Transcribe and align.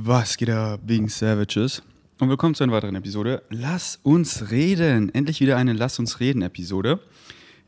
Was 0.00 0.36
geht 0.36 0.48
ab, 0.50 0.78
wegen 0.86 1.08
Savages? 1.08 1.82
Und 2.20 2.28
willkommen 2.28 2.54
zu 2.54 2.62
einer 2.62 2.72
weiteren 2.72 2.94
Episode. 2.94 3.42
Lass 3.50 3.98
uns 4.04 4.52
reden. 4.52 5.12
Endlich 5.12 5.40
wieder 5.40 5.56
eine 5.56 5.72
Lass 5.72 5.98
uns 5.98 6.20
reden 6.20 6.40
Episode. 6.42 7.00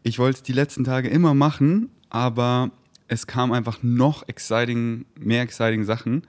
Ich 0.05 0.21
wollte 0.21 0.37
es 0.37 0.43
die 0.45 0.53
letzten 0.53 0.85
Tage 0.85 1.09
immer 1.09 1.35
machen, 1.35 1.91
aber 2.09 2.71
es 3.09 3.27
kam 3.27 3.51
einfach 3.51 3.83
noch 3.83 4.29
exciting, 4.29 5.07
mehr 5.19 5.43
exciting 5.43 5.83
Sachen 5.83 6.23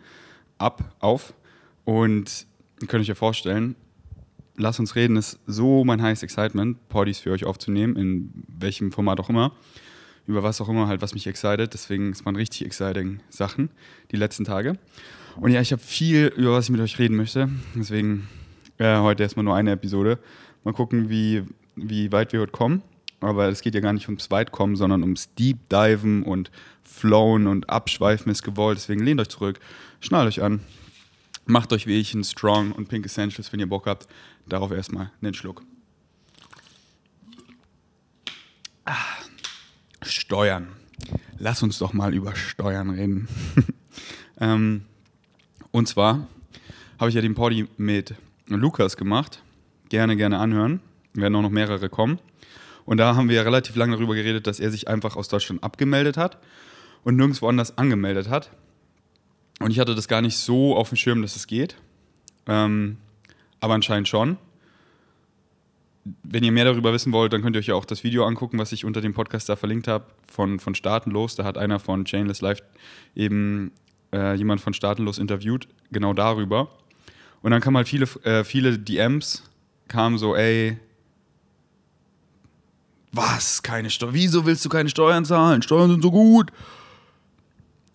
ab, 0.57 0.95
auf. 0.97 1.35
Und 1.85 2.47
ihr 2.81 2.88
könnt 2.88 3.02
euch 3.02 3.08
ja 3.08 3.15
vorstellen, 3.15 3.76
Lass 4.58 4.79
uns 4.79 4.96
reden 4.96 5.18
ist 5.18 5.40
so 5.46 5.86
mein 5.86 6.02
heißes 6.02 6.24
Excitement, 6.24 6.90
Partys 6.90 7.20
für 7.20 7.29
euch 7.31 7.46
aufzunehmen, 7.46 7.96
in 7.96 8.44
welchem 8.47 8.92
Format 8.92 9.20
auch 9.20 9.29
immer 9.29 9.54
über 10.28 10.44
was 10.44 10.62
auch 10.62 10.70
immer 10.70 10.88
halt, 10.88 11.02
was 11.02 11.13
mich 11.13 11.28
excited. 11.28 11.74
Deswegen, 11.74 12.12
es 12.12 12.26
waren 12.26 12.36
richtig 12.36 12.65
exciting 12.65 13.20
Sachen 13.29 13.70
die 14.12 14.18
letzten 14.18 14.46
Tage. 14.46 14.78
Und 15.35 15.51
ja, 15.51 15.61
ich 15.61 15.71
habe 15.71 15.81
viel, 15.81 16.27
über 16.35 16.53
was 16.53 16.66
ich 16.66 16.71
mit 16.71 16.81
euch 16.81 16.99
reden 16.99 17.16
möchte. 17.16 17.49
Deswegen 17.75 18.27
äh, 18.77 18.98
heute 18.98 19.23
erstmal 19.23 19.45
nur 19.45 19.55
eine 19.55 19.72
Episode. 19.72 20.20
Mal 20.63 20.73
gucken, 20.73 21.09
wie, 21.09 21.44
wie 21.76 22.12
weit 22.12 22.34
wir 22.34 22.41
heute 22.41 22.52
kommen. 22.52 22.81
Aber 23.20 23.48
es 23.49 23.62
geht 23.62 23.75
ja 23.75 23.81
gar 23.81 23.94
nicht 23.94 24.08
ums 24.08 24.31
Weitkommen, 24.31 24.75
sondern 24.75 25.03
ums 25.03 25.34
Deep 25.36 25.70
Diven 25.70 26.23
und 26.23 26.52
Flowen 26.84 27.48
und 27.48 27.70
Abschweifen 27.70 28.31
ist 28.31 28.44
gewollt. 28.44 28.77
Deswegen 28.77 29.03
lehnt 29.03 29.22
euch 29.22 29.30
zurück, 29.30 29.59
schnallt 29.99 30.27
euch 30.27 30.41
an, 30.41 30.62
macht 31.45 31.72
euch 31.72 31.86
wie 31.86 32.00
ich 32.00 32.13
ein 32.16 32.23
Strong 32.23 32.72
und 32.72 32.89
Pink 32.89 33.05
Essentials, 33.05 33.53
wenn 33.53 33.59
ihr 33.59 33.70
Bock 33.70 33.86
habt. 33.86 34.08
Darauf 34.48 34.72
erstmal 34.72 35.11
einen 35.22 35.36
Schluck. 35.36 35.63
Ah. 38.86 38.95
Steuern. 40.02 40.70
Lass 41.38 41.63
uns 41.63 41.77
doch 41.77 41.94
mal 41.94 42.13
über 42.13 42.36
Steuern 42.36 42.89
reden. 42.89 43.27
ähm, 44.39 44.86
und 45.71 45.88
zwar 45.88 46.27
habe 46.99 47.09
ich 47.09 47.16
ja 47.16 47.21
den 47.21 47.35
Poddy 47.35 47.67
mit 47.77 48.16
Lukas 48.48 48.98
gemacht. 48.98 49.41
Gerne, 49.89 50.16
gerne 50.16 50.38
anhören. 50.39 50.81
Werden 51.13 51.36
auch 51.36 51.41
noch 51.41 51.50
mehrere 51.50 51.89
kommen. 51.89 52.19
Und 52.86 52.97
da 52.97 53.16
haben 53.16 53.30
wir 53.30 53.36
ja 53.36 53.41
relativ 53.41 53.75
lange 53.75 53.95
darüber 53.95 54.16
geredet, 54.16 54.47
dass 54.47 54.59
er 54.59 54.72
sich 54.72 54.88
einfach 54.88 55.16
aus 55.16 55.28
Deutschland 55.28 55.63
abgemeldet 55.63 56.17
hat 56.17 56.38
und 57.03 57.16
nirgendwo 57.16 57.47
anders 57.47 57.78
angemeldet 57.78 58.30
hat. 58.30 58.52
Und 59.59 59.72
ich 59.72 59.80
hatte 59.80 59.95
das 59.95 60.08
gar 60.08 60.22
nicht 60.22 60.38
so 60.38 60.75
auf 60.75 60.89
dem 60.89 60.97
Schirm, 60.97 61.22
dass 61.22 61.36
es 61.36 61.47
geht. 61.47 61.75
Ähm, 62.47 62.97
aber 63.59 63.75
anscheinend 63.75 64.08
schon 64.08 64.38
wenn 66.23 66.44
ihr 66.44 66.52
mehr 66.52 66.66
darüber 66.66 66.94
wissen 66.94 67.13
wollt, 67.13 67.33
dann 67.33 67.41
könnt 67.41 67.56
ihr 67.56 67.59
euch 67.59 67.67
ja 67.67 67.75
auch 67.75 67.85
das 67.85 68.03
Video 68.03 68.25
angucken, 68.25 68.58
was 68.58 68.72
ich 68.72 68.85
unter 68.85 69.02
dem 69.02 69.13
Podcast 69.13 69.50
da 69.50 69.56
verlinkt 69.56 69.88
habe, 69.88 70.06
von, 70.31 70.59
von 70.59 70.75
Staatenlos. 70.75 71.35
Da 71.35 71.44
hat 71.44 71.58
einer 71.58 71.80
von 71.80 72.06
Chainless 72.06 72.41
Life 72.41 72.63
eben 73.16 73.72
äh, 74.14 74.36
jemand 74.36 74.62
von 74.62 74.73
Staatenlos 74.73 75.17
interviewt, 75.17 75.67
genau 75.92 76.14
darüber. 76.14 76.70
Und 77.42 77.52
dann 77.52 77.62
kamen 77.62 77.78
halt 77.78 77.88
viele, 77.88 78.06
äh, 78.23 78.44
viele 78.44 78.78
DMs, 78.78 79.44
kamen 79.88 80.18
so, 80.18 80.36
ey, 80.36 80.78
was, 83.12 83.62
keine 83.62 83.90
Steuern, 83.90 84.14
wieso 84.14 84.45
willst 84.45 84.64
du 84.64 84.70
keine 84.70 84.90
Steuern 84.90 85.26
zahlen? 85.26 85.62
Steuern 85.62 85.90
sind 85.90 86.02
so 86.02 86.12
gut. 86.12 86.52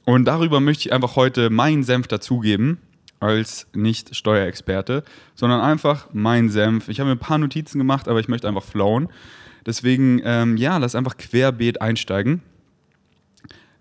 Und 0.04 0.24
darüber 0.26 0.60
möchte 0.60 0.88
ich 0.88 0.92
einfach 0.92 1.16
heute 1.16 1.50
meinen 1.50 1.82
Senf 1.82 2.06
dazugeben 2.06 2.78
als 3.18 3.66
nicht 3.72 4.14
Steuerexperte, 4.14 5.04
sondern 5.34 5.60
einfach 5.60 6.08
mein 6.12 6.50
Senf. 6.50 6.88
Ich 6.88 7.00
habe 7.00 7.08
mir 7.08 7.16
ein 7.16 7.20
paar 7.20 7.38
Notizen 7.38 7.78
gemacht, 7.78 8.08
aber 8.08 8.20
ich 8.20 8.28
möchte 8.28 8.46
einfach 8.46 8.62
flowen. 8.62 9.08
Deswegen, 9.64 10.20
ähm, 10.24 10.56
ja, 10.56 10.76
lass 10.76 10.94
einfach 10.94 11.16
querbeet 11.16 11.80
einsteigen. 11.80 12.42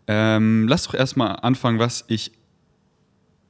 Ähm, 0.07 0.67
lass 0.67 0.83
doch 0.83 0.93
erstmal 0.93 1.37
anfangen, 1.41 1.79
was 1.79 2.05
ich, 2.07 2.31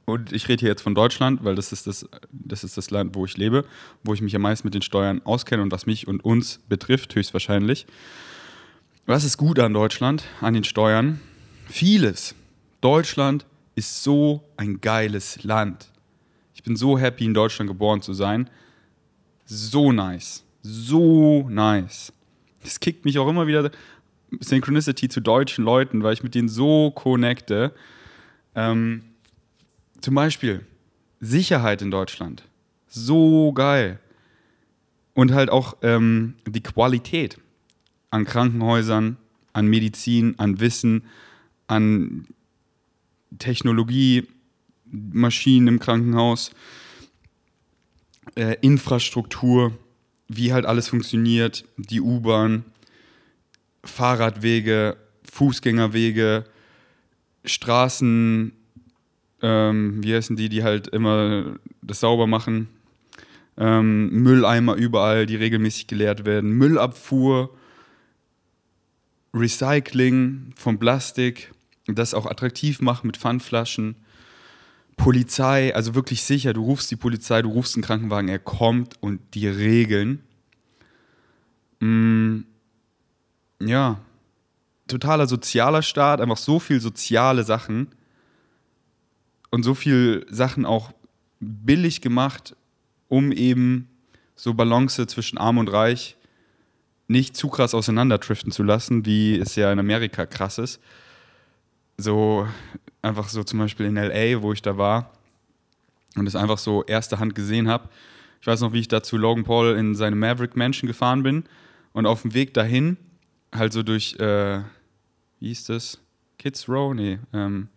und 0.04 0.32
ich 0.32 0.48
rede 0.48 0.60
hier 0.60 0.70
jetzt 0.70 0.82
von 0.82 0.94
Deutschland, 0.94 1.44
weil 1.44 1.54
das 1.54 1.72
ist 1.72 1.86
das, 1.86 2.08
das 2.30 2.64
ist 2.64 2.76
das 2.76 2.90
Land, 2.90 3.14
wo 3.14 3.24
ich 3.24 3.36
lebe, 3.36 3.64
wo 4.04 4.14
ich 4.14 4.22
mich 4.22 4.34
am 4.34 4.42
meisten 4.42 4.66
mit 4.66 4.74
den 4.74 4.82
Steuern 4.82 5.20
auskenne 5.24 5.62
und 5.62 5.72
was 5.72 5.86
mich 5.86 6.08
und 6.08 6.24
uns 6.24 6.60
betrifft, 6.68 7.14
höchstwahrscheinlich. 7.14 7.86
Was 9.04 9.24
ist 9.24 9.36
gut 9.36 9.58
an 9.58 9.74
Deutschland, 9.74 10.24
an 10.40 10.54
den 10.54 10.64
Steuern? 10.64 11.20
Vieles. 11.68 12.34
Deutschland 12.80 13.46
ist 13.74 14.02
so 14.02 14.42
ein 14.56 14.80
geiles 14.80 15.42
Land. 15.44 15.88
Ich 16.54 16.62
bin 16.62 16.76
so 16.76 16.98
happy, 16.98 17.24
in 17.24 17.34
Deutschland 17.34 17.68
geboren 17.68 18.00
zu 18.00 18.14
sein. 18.14 18.48
So 19.44 19.92
nice. 19.92 20.42
So 20.62 21.48
nice. 21.48 22.12
Es 22.64 22.80
kickt 22.80 23.04
mich 23.04 23.18
auch 23.18 23.28
immer 23.28 23.46
wieder 23.46 23.70
Synchronicity 24.40 25.08
zu 25.08 25.20
deutschen 25.20 25.64
Leuten, 25.64 26.02
weil 26.02 26.14
ich 26.14 26.22
mit 26.22 26.34
denen 26.34 26.48
so 26.48 26.90
connecte. 26.90 27.72
Ähm, 28.54 29.02
zum 30.00 30.14
Beispiel 30.14 30.64
Sicherheit 31.20 31.82
in 31.82 31.90
Deutschland. 31.90 32.44
So 32.88 33.52
geil. 33.52 33.98
Und 35.14 35.32
halt 35.32 35.50
auch 35.50 35.76
ähm, 35.82 36.34
die 36.46 36.62
Qualität 36.62 37.38
an 38.10 38.24
Krankenhäusern, 38.24 39.16
an 39.52 39.66
Medizin, 39.66 40.34
an 40.38 40.60
Wissen, 40.60 41.04
an 41.66 42.26
Technologie, 43.38 44.28
Maschinen 44.84 45.68
im 45.68 45.78
Krankenhaus, 45.78 46.50
äh, 48.36 48.56
Infrastruktur, 48.60 49.72
wie 50.28 50.52
halt 50.52 50.66
alles 50.66 50.88
funktioniert, 50.88 51.64
die 51.76 52.00
U-Bahn, 52.00 52.64
Fahrradwege, 53.86 54.96
Fußgängerwege, 55.30 56.44
Straßen, 57.44 58.52
ähm, 59.42 60.02
wie 60.02 60.14
heißen 60.14 60.36
die, 60.36 60.48
die 60.48 60.62
halt 60.62 60.88
immer 60.88 61.56
das 61.82 62.00
sauber 62.00 62.26
machen, 62.26 62.68
ähm, 63.56 64.10
Mülleimer 64.10 64.74
überall, 64.74 65.26
die 65.26 65.36
regelmäßig 65.36 65.86
geleert 65.86 66.24
werden, 66.24 66.50
Müllabfuhr, 66.52 67.54
Recycling 69.32 70.52
von 70.56 70.78
Plastik, 70.78 71.52
das 71.86 72.14
auch 72.14 72.26
attraktiv 72.26 72.80
machen 72.80 73.06
mit 73.06 73.16
Pfandflaschen. 73.16 73.96
Polizei, 74.96 75.74
also 75.74 75.94
wirklich 75.94 76.22
sicher, 76.22 76.54
du 76.54 76.64
rufst 76.64 76.90
die 76.90 76.96
Polizei, 76.96 77.42
du 77.42 77.50
rufst 77.50 77.76
einen 77.76 77.82
Krankenwagen, 77.82 78.28
er 78.28 78.38
kommt 78.38 78.94
und 79.02 79.20
die 79.34 79.46
regeln. 79.46 80.22
Mm, 81.80 82.40
ja, 83.60 84.00
totaler 84.88 85.26
sozialer 85.26 85.82
Staat, 85.82 86.20
einfach 86.20 86.36
so 86.36 86.58
viel 86.58 86.80
soziale 86.80 87.44
Sachen 87.44 87.88
und 89.50 89.62
so 89.62 89.74
viel 89.74 90.26
Sachen 90.28 90.64
auch 90.66 90.92
billig 91.40 92.00
gemacht, 92.00 92.56
um 93.08 93.32
eben 93.32 93.88
so 94.34 94.54
Balance 94.54 95.06
zwischen 95.06 95.38
Arm 95.38 95.58
und 95.58 95.72
Reich 95.72 96.16
nicht 97.08 97.36
zu 97.36 97.48
krass 97.48 97.74
auseinanderdriften 97.74 98.52
zu 98.52 98.62
lassen, 98.62 99.06
wie 99.06 99.38
es 99.38 99.54
ja 99.56 99.72
in 99.72 99.78
Amerika 99.78 100.26
krass 100.26 100.58
ist 100.58 100.80
so 101.96 102.46
einfach 103.02 103.28
so 103.28 103.44
zum 103.44 103.58
Beispiel 103.58 103.86
in 103.86 103.96
LA, 103.96 104.42
wo 104.42 104.52
ich 104.52 104.62
da 104.62 104.76
war 104.76 105.12
und 106.16 106.26
es 106.26 106.36
einfach 106.36 106.58
so 106.58 106.84
erster 106.84 107.18
Hand 107.18 107.34
gesehen 107.34 107.68
habe. 107.68 107.88
Ich 108.40 108.46
weiß 108.46 108.60
noch, 108.60 108.72
wie 108.72 108.80
ich 108.80 108.88
da 108.88 109.02
zu 109.02 109.16
Logan 109.16 109.44
Paul 109.44 109.76
in 109.76 109.94
seine 109.94 110.16
Maverick 110.16 110.56
Mansion 110.56 110.86
gefahren 110.86 111.22
bin 111.22 111.44
und 111.92 112.06
auf 112.06 112.22
dem 112.22 112.34
Weg 112.34 112.54
dahin 112.54 112.96
halt 113.56 113.72
so 113.72 113.82
durch, 113.82 114.14
äh, 114.18 114.60
wie 115.40 115.48
hieß 115.48 115.66
das? 115.66 115.98
Kids 116.38 116.68
Row? 116.68 116.94
Nee, 116.94 117.18
ähm, 117.32 117.68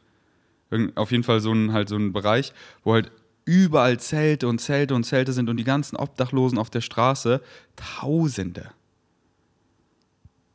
auf 0.96 1.12
jeden 1.12 1.24
Fall 1.24 1.40
so 1.40 1.52
ein, 1.52 1.74
halt 1.74 1.90
so 1.90 1.96
ein 1.96 2.14
Bereich, 2.14 2.54
wo 2.84 2.94
halt 2.94 3.12
überall 3.46 4.00
Zelte 4.00 4.48
und 4.48 4.60
Zelte 4.60 4.94
und 4.94 5.04
Zelte 5.04 5.34
sind 5.34 5.50
und 5.50 5.58
die 5.58 5.64
ganzen 5.64 5.96
Obdachlosen 5.96 6.60
auf 6.60 6.70
der 6.70 6.82
Straße, 6.82 7.42
Tausende 7.76 8.70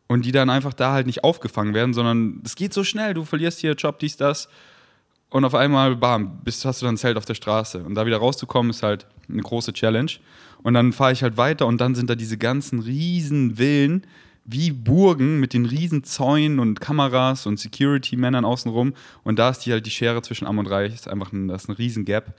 und 0.06 0.24
die 0.24 0.32
dann 0.32 0.50
einfach 0.50 0.72
da 0.72 0.92
halt 0.92 1.06
nicht 1.06 1.24
aufgefangen 1.24 1.74
werden, 1.74 1.92
sondern 1.92 2.40
es 2.44 2.54
geht 2.54 2.72
so 2.72 2.84
schnell, 2.84 3.14
du 3.14 3.24
verlierst 3.24 3.58
hier 3.58 3.72
Job, 3.72 3.98
dies, 3.98 4.16
das 4.16 4.48
und 5.30 5.44
auf 5.44 5.56
einmal, 5.56 5.96
bam, 5.96 6.38
bist, 6.44 6.64
hast 6.64 6.82
du 6.82 6.86
dann 6.86 6.94
ein 6.94 6.98
Zelt 6.98 7.16
auf 7.16 7.24
der 7.24 7.34
Straße 7.34 7.82
und 7.82 7.96
da 7.96 8.06
wieder 8.06 8.18
rauszukommen 8.18 8.70
ist 8.70 8.84
halt 8.84 9.08
eine 9.28 9.42
große 9.42 9.72
Challenge 9.72 10.12
und 10.62 10.74
dann 10.74 10.92
fahre 10.92 11.12
ich 11.12 11.24
halt 11.24 11.36
weiter 11.36 11.66
und 11.66 11.80
dann 11.80 11.96
sind 11.96 12.08
da 12.08 12.14
diese 12.14 12.38
ganzen 12.38 12.78
riesen 12.78 13.56
Villen 13.56 14.06
wie 14.44 14.72
Burgen 14.72 15.40
mit 15.40 15.54
den 15.54 15.66
riesen 15.66 16.04
Zäunen 16.04 16.58
und 16.58 16.80
Kameras 16.80 17.46
und 17.46 17.58
Security-Männern 17.58 18.44
außenrum 18.44 18.94
und 19.22 19.38
da 19.38 19.50
ist 19.50 19.60
die 19.60 19.72
halt 19.72 19.86
die 19.86 19.90
Schere 19.90 20.22
zwischen 20.22 20.46
Arm 20.46 20.58
und 20.58 20.66
Reich, 20.66 20.94
ist 20.94 21.08
einfach 21.08 21.32
ein, 21.32 21.48
das 21.48 21.64
ist 21.64 21.68
ein 21.68 21.76
riesen 21.76 22.04
Gap 22.04 22.34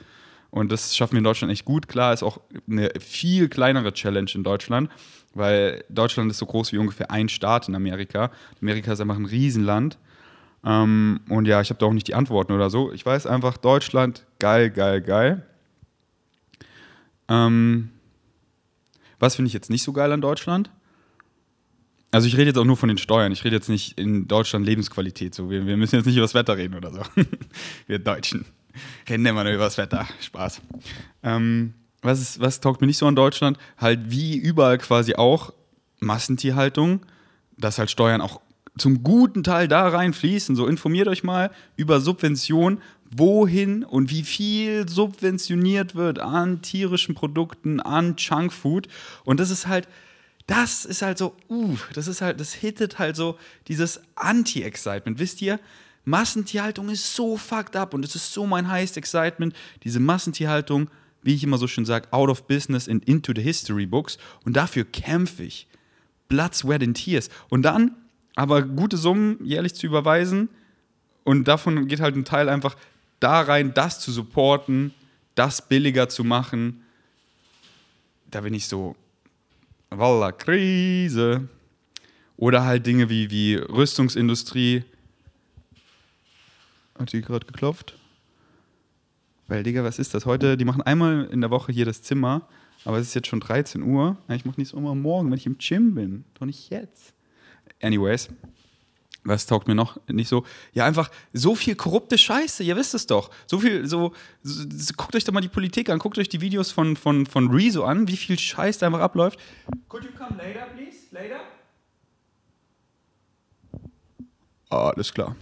und 0.56 0.72
das 0.72 0.96
schaffen 0.96 1.13
wir 1.13 1.18
in 1.18 1.25
Deutschland 1.25 1.52
echt 1.52 1.66
gut. 1.66 1.90
Klar, 1.90 2.13
ist 2.13 2.24
auch 2.24 2.40
eine 2.69 2.90
viel 3.00 3.50
kleinere 3.50 3.92
Challenge 3.92 4.31
in 4.34 4.44
Deutschland, 4.46 4.90
weil 5.34 5.84
Deutschland 5.90 6.31
ist 6.31 6.38
so 6.38 6.46
groß 6.46 6.72
wie 6.72 6.78
ungefähr 6.78 7.12
ein 7.12 7.28
Staat 7.28 7.68
in 7.68 7.75
Amerika. 7.75 8.31
Amerika 8.62 8.94
ist 8.94 9.02
einfach 9.02 9.18
ein 9.18 9.25
Riesenland. 9.25 9.98
Ähm, 10.63 11.19
und 11.28 11.46
ja, 11.46 11.60
ich 11.60 11.69
habe 11.72 11.80
da 11.80 11.86
auch 11.86 11.94
nicht 11.94 12.07
die 12.07 12.16
Antworten 12.16 12.54
oder 12.54 12.69
so. 12.69 12.94
Ich 12.94 13.06
weiß 13.06 13.28
einfach, 13.28 13.57
Deutschland, 13.57 14.25
geil, 14.40 14.69
geil, 14.72 15.02
geil. 15.02 15.46
Ähm, 17.28 17.90
was 19.19 19.36
finde 19.36 19.48
ich 19.48 19.54
jetzt 19.54 19.69
nicht 19.69 19.84
so 19.84 19.92
geil 19.92 20.12
an 20.13 20.22
Deutschland? 20.22 20.69
Also 22.15 22.27
ich 22.27 22.38
rede 22.38 22.45
jetzt 22.45 22.57
auch 22.57 22.63
nur 22.63 22.77
von 22.77 22.88
den 22.88 22.97
Steuern. 22.97 23.33
Ich 23.33 23.44
rede 23.44 23.57
jetzt 23.57 23.67
nicht 23.67 24.00
in 24.00 24.25
Deutschland 24.25 24.65
Lebensqualität. 24.65 25.35
So. 25.35 25.50
Wir, 25.50 25.65
wir 25.67 25.75
müssen 25.75 25.97
jetzt 25.97 26.06
nicht 26.06 26.15
über 26.15 26.23
das 26.23 26.33
Wetter 26.33 26.56
reden 26.56 26.75
oder 26.75 26.94
so. 26.94 27.01
wir 27.88 28.00
Deutschen. 28.00 28.45
Reden 29.09 29.25
immer 29.25 29.44
nur 29.44 29.51
über 29.51 29.65
das 29.65 29.77
Wetter. 29.77 30.07
Spaß. 30.21 30.62
Ähm, 31.23 31.73
was, 32.01 32.21
ist, 32.21 32.39
was 32.39 32.62
taugt 32.62 32.79
mir 32.79 32.88
nicht 32.88 33.00
so 33.00 33.06
an 33.06 33.17
Deutschland? 33.17 33.57
Halt 33.77 34.12
wie 34.12 34.38
überall 34.38 34.77
quasi 34.77 35.15
auch 35.15 35.51
Massentierhaltung, 36.00 37.01
dass 37.57 37.79
halt 37.79 37.91
Steuern 37.91 38.21
auch 38.21 38.39
zum 38.77 39.03
guten 39.03 39.44
Teil 39.44 39.68
da 39.68 39.85
reinfließen. 39.85 40.56
So 40.56 40.68
informiert 40.68 41.09
euch 41.09 41.25
mal 41.25 41.51
über 41.75 42.00
Subvention, 42.00 42.77
wohin 43.11 43.83
und 43.83 44.09
wie 44.09 44.23
viel 44.23 44.88
subventioniert 44.88 45.95
wird 45.95 46.19
an 46.19 46.61
tierischen 46.61 47.13
Produkten, 47.13 47.81
an 47.81 48.15
Junkfood. 48.18 48.88
Und 49.25 49.41
das 49.41 49.50
ist 49.50 49.68
halt, 49.68 49.89
das 50.47 50.86
ist 50.86 51.01
halt 51.01 51.18
so, 51.18 51.36
uh, 51.50 51.75
das 51.94 52.07
ist 52.07 52.21
halt, 52.21 52.39
das 52.39 52.53
hittet 52.53 53.00
halt 53.00 53.15
so 53.15 53.38
dieses 53.68 54.01
Anti-Excitement. 54.15 55.19
Wisst 55.19 55.42
ihr, 55.42 55.59
Massentierhaltung 56.03 56.89
ist 56.89 57.15
so 57.15 57.36
fucked 57.36 57.75
up 57.75 57.94
und 57.94 58.06
es 58.06 58.15
ist 58.15 58.31
so 58.31 58.45
mein 58.45 58.69
highest 58.69 58.97
Excitement, 58.97 59.56
diese 59.83 60.00
Massentierhaltung, 60.00 60.89
wie 61.24 61.33
ich 61.33 61.44
immer 61.44 61.57
so 61.57 61.68
schön 61.68 61.86
sage, 61.86 62.07
out 62.12 62.30
of 62.30 62.47
business 62.47 62.88
and 62.88 63.03
into 63.06 63.33
the 63.36 63.42
history 63.42 63.88
books. 63.88 64.19
Und 64.44 64.56
dafür 64.56 64.86
kämpfe 64.86 65.44
ich. 65.44 65.68
Blood, 66.27 66.53
Sweat 66.53 66.83
and 66.83 66.95
Tears. 66.95 67.30
Und 67.50 67.63
dann 67.63 67.95
aber 68.36 68.62
gute 68.62 68.97
Summen 68.97 69.44
jährlich 69.44 69.74
zu 69.74 69.88
überweisen 69.88 70.50
und 71.24 71.47
davon 71.47 71.88
geht 71.88 72.01
halt 72.01 72.15
ein 72.15 72.25
Teil 72.25 72.50
einfach 72.50 72.75
da 73.19 73.42
rein, 73.42 73.74
das 73.74 74.00
zu 74.00 74.12
supporten, 74.12 74.94
das 75.33 75.68
billiger 75.68 76.09
zu 76.09 76.24
machen. 76.24 76.83
Da 78.30 78.42
bin 78.42 78.53
ich 78.53 78.68
so, 78.68 78.95
Walla, 79.97 80.31
Krise. 80.31 81.47
Oder 82.38 82.65
halt 82.65 82.86
Dinge 82.86 83.09
wie, 83.09 83.30
wie 83.31 83.56
Rüstungsindustrie. 83.56 84.83
Hat 86.97 87.12
die 87.13 87.21
gerade 87.21 87.45
geklopft? 87.45 87.97
Weil, 89.47 89.63
Digga, 89.63 89.83
was 89.83 90.00
ist 90.00 90.13
das? 90.13 90.25
Heute, 90.25 90.57
die 90.57 90.65
machen 90.65 90.81
einmal 90.81 91.25
in 91.31 91.42
der 91.42 91.51
Woche 91.51 91.71
hier 91.71 91.86
das 91.86 92.01
Zimmer, 92.01 92.47
aber 92.83 92.97
es 92.97 93.07
ist 93.07 93.13
jetzt 93.13 93.27
schon 93.27 93.39
13 93.39 93.83
Uhr. 93.83 94.18
Ich 94.30 94.45
mache 94.45 94.59
nichts 94.59 94.74
immer 94.74 94.95
morgen, 94.95 95.30
wenn 95.30 95.38
ich 95.38 95.45
im 95.45 95.57
Gym 95.57 95.94
bin. 95.94 96.25
Doch 96.33 96.45
nicht 96.45 96.69
jetzt. 96.71 97.13
Anyways, 97.81 98.30
was 99.25 99.45
taugt 99.45 99.68
mir 99.68 99.75
noch 99.75 100.00
nicht 100.07 100.30
so? 100.30 100.45
Ja, 100.74 100.86
einfach 100.86 101.10
so 101.33 101.56
viel 101.56 101.75
korrupte 101.75 102.18
Scheiße, 102.18 102.63
ihr 102.63 102.75
wisst 102.75 102.94
es 102.94 103.07
doch. 103.07 103.31
So 103.48 103.60
viel, 103.60 103.88
so, 103.88 104.13
so, 104.44 104.94
guckt 104.95 105.16
euch 105.16 105.24
doch 105.24 105.33
mal 105.33 105.42
die 105.42 105.50
Politik 105.50 105.89
an, 105.89 106.00
guckt 106.00 106.18
euch 106.18 106.30
die 106.30 106.42
Videos 106.42 106.72
von, 106.72 106.95
von, 106.95 107.25
von 107.25 107.50
Rezo 107.50 107.83
an, 107.83 108.07
wie 108.07 108.18
viel 108.18 108.39
Scheiß 108.39 108.77
da 108.77 108.86
einfach 108.86 109.01
abläuft. 109.01 109.39
Could 109.89 110.04
you 110.04 110.12
come 110.12 110.38
later, 110.38 110.68
please? 110.75 110.98
Later? 111.12 111.42
Ah, 114.69 114.89
alles 114.89 115.13
klar. 115.13 115.36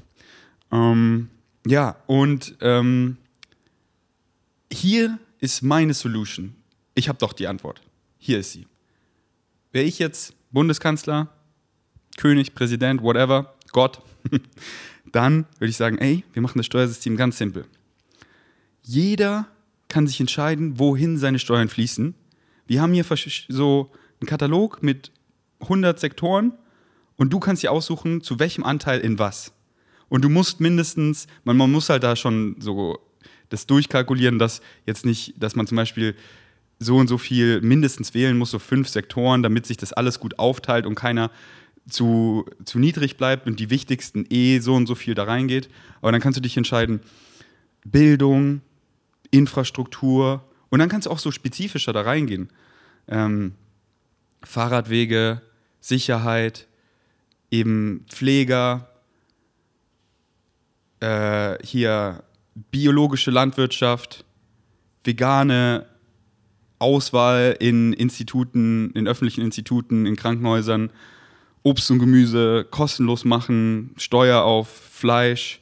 Ähm, 0.71 1.29
ja, 1.68 1.97
und 2.07 2.56
ähm, 2.62 3.18
hier 4.71 5.19
ist 5.39 5.62
meine 5.62 5.94
Solution. 5.94 6.56
Ich 6.95 7.09
habe 7.09 7.19
doch 7.19 7.33
die 7.33 7.47
Antwort. 7.47 7.81
Hier 8.18 8.39
ist 8.39 8.53
sie. 8.53 8.68
Wäre 9.71 9.86
ich 9.86 10.00
jetzt 10.00 10.33
Bundeskanzler, 10.51 11.29
König, 12.18 12.53
Präsident, 12.53 13.01
whatever, 13.01 13.52
Gott, 13.73 14.01
dann 15.11 15.45
würde 15.59 15.69
ich 15.69 15.77
sagen, 15.77 15.97
ey, 15.97 16.23
wir 16.31 16.41
machen 16.41 16.57
das 16.57 16.65
Steuersystem 16.65 17.17
ganz 17.17 17.37
simpel. 17.37 17.65
Jeder 18.83 19.47
kann 19.89 20.07
sich 20.07 20.19
entscheiden, 20.19 20.79
wohin 20.79 21.17
seine 21.17 21.39
Steuern 21.39 21.67
fließen. 21.67 22.15
Wir 22.65 22.81
haben 22.81 22.93
hier 22.93 23.05
so 23.49 23.91
einen 24.19 24.27
Katalog 24.27 24.81
mit 24.81 25.11
100 25.59 25.99
Sektoren 25.99 26.53
und 27.17 27.31
du 27.31 27.39
kannst 27.39 27.63
dir 27.63 27.71
aussuchen, 27.71 28.21
zu 28.21 28.39
welchem 28.39 28.63
Anteil 28.63 29.01
in 29.01 29.19
was. 29.19 29.53
Und 30.09 30.23
du 30.23 30.29
musst 30.29 30.59
mindestens, 30.59 31.27
man, 31.43 31.57
man 31.57 31.71
muss 31.71 31.89
halt 31.89 32.03
da 32.03 32.15
schon 32.15 32.55
so 32.59 32.99
das 33.49 33.67
durchkalkulieren, 33.67 34.39
dass 34.39 34.61
jetzt 34.85 35.05
nicht, 35.05 35.35
dass 35.41 35.55
man 35.55 35.67
zum 35.67 35.75
Beispiel 35.75 36.15
so 36.79 36.97
und 36.97 37.07
so 37.07 37.17
viel 37.17 37.61
mindestens 37.61 38.13
wählen 38.13 38.37
muss, 38.37 38.51
so 38.51 38.59
fünf 38.59 38.89
Sektoren, 38.89 39.43
damit 39.43 39.65
sich 39.65 39.77
das 39.77 39.93
alles 39.93 40.19
gut 40.19 40.39
aufteilt 40.39 40.85
und 40.85 40.95
keiner 40.95 41.31
zu, 41.88 42.45
zu 42.63 42.80
niedrig 42.80 43.18
bleibt 43.18 43.47
und 43.47 43.59
die 43.59 43.69
wichtigsten 43.69 44.25
eh 44.30 44.59
so 44.59 44.75
und 44.75 44.88
so 44.88 44.95
viel 44.95 45.15
da 45.15 45.24
reingeht. 45.24 45.69
Aber 46.01 46.12
dann 46.12 46.21
kannst 46.21 46.38
du 46.38 46.41
dich 46.41 46.57
entscheiden, 46.57 47.01
Bildung, 47.85 48.62
Infrastruktur 49.31 50.44
und 50.69 50.80
dann 50.80 50.89
kannst 50.89 51.07
du 51.07 51.12
auch 51.12 51.19
so 51.19 51.31
spezifischer 51.31 51.94
da 51.94 52.01
reingehen. 52.01 52.50
Ähm, 53.07 53.53
Fahrradwege, 54.44 55.41
Sicherheit, 55.80 56.68
eben 57.51 58.06
Pfleger, 58.09 58.89
äh, 61.00 61.57
hier 61.63 62.24
biologische 62.71 63.31
Landwirtschaft, 63.31 64.25
vegane 65.03 65.86
Auswahl 66.79 67.56
in 67.59 67.94
Instituten, 67.94 68.91
in 68.91 69.07
öffentlichen 69.07 69.41
Instituten, 69.41 70.06
in 70.06 70.15
Krankenhäusern, 70.15 70.91
Obst 71.63 71.89
und 71.92 72.00
Gemüse 72.00 72.68
kostenlos 72.69 73.25
machen, 73.25 73.92
Steuer 73.98 74.44
auf 74.44 74.68
Fleisch. 74.69 75.62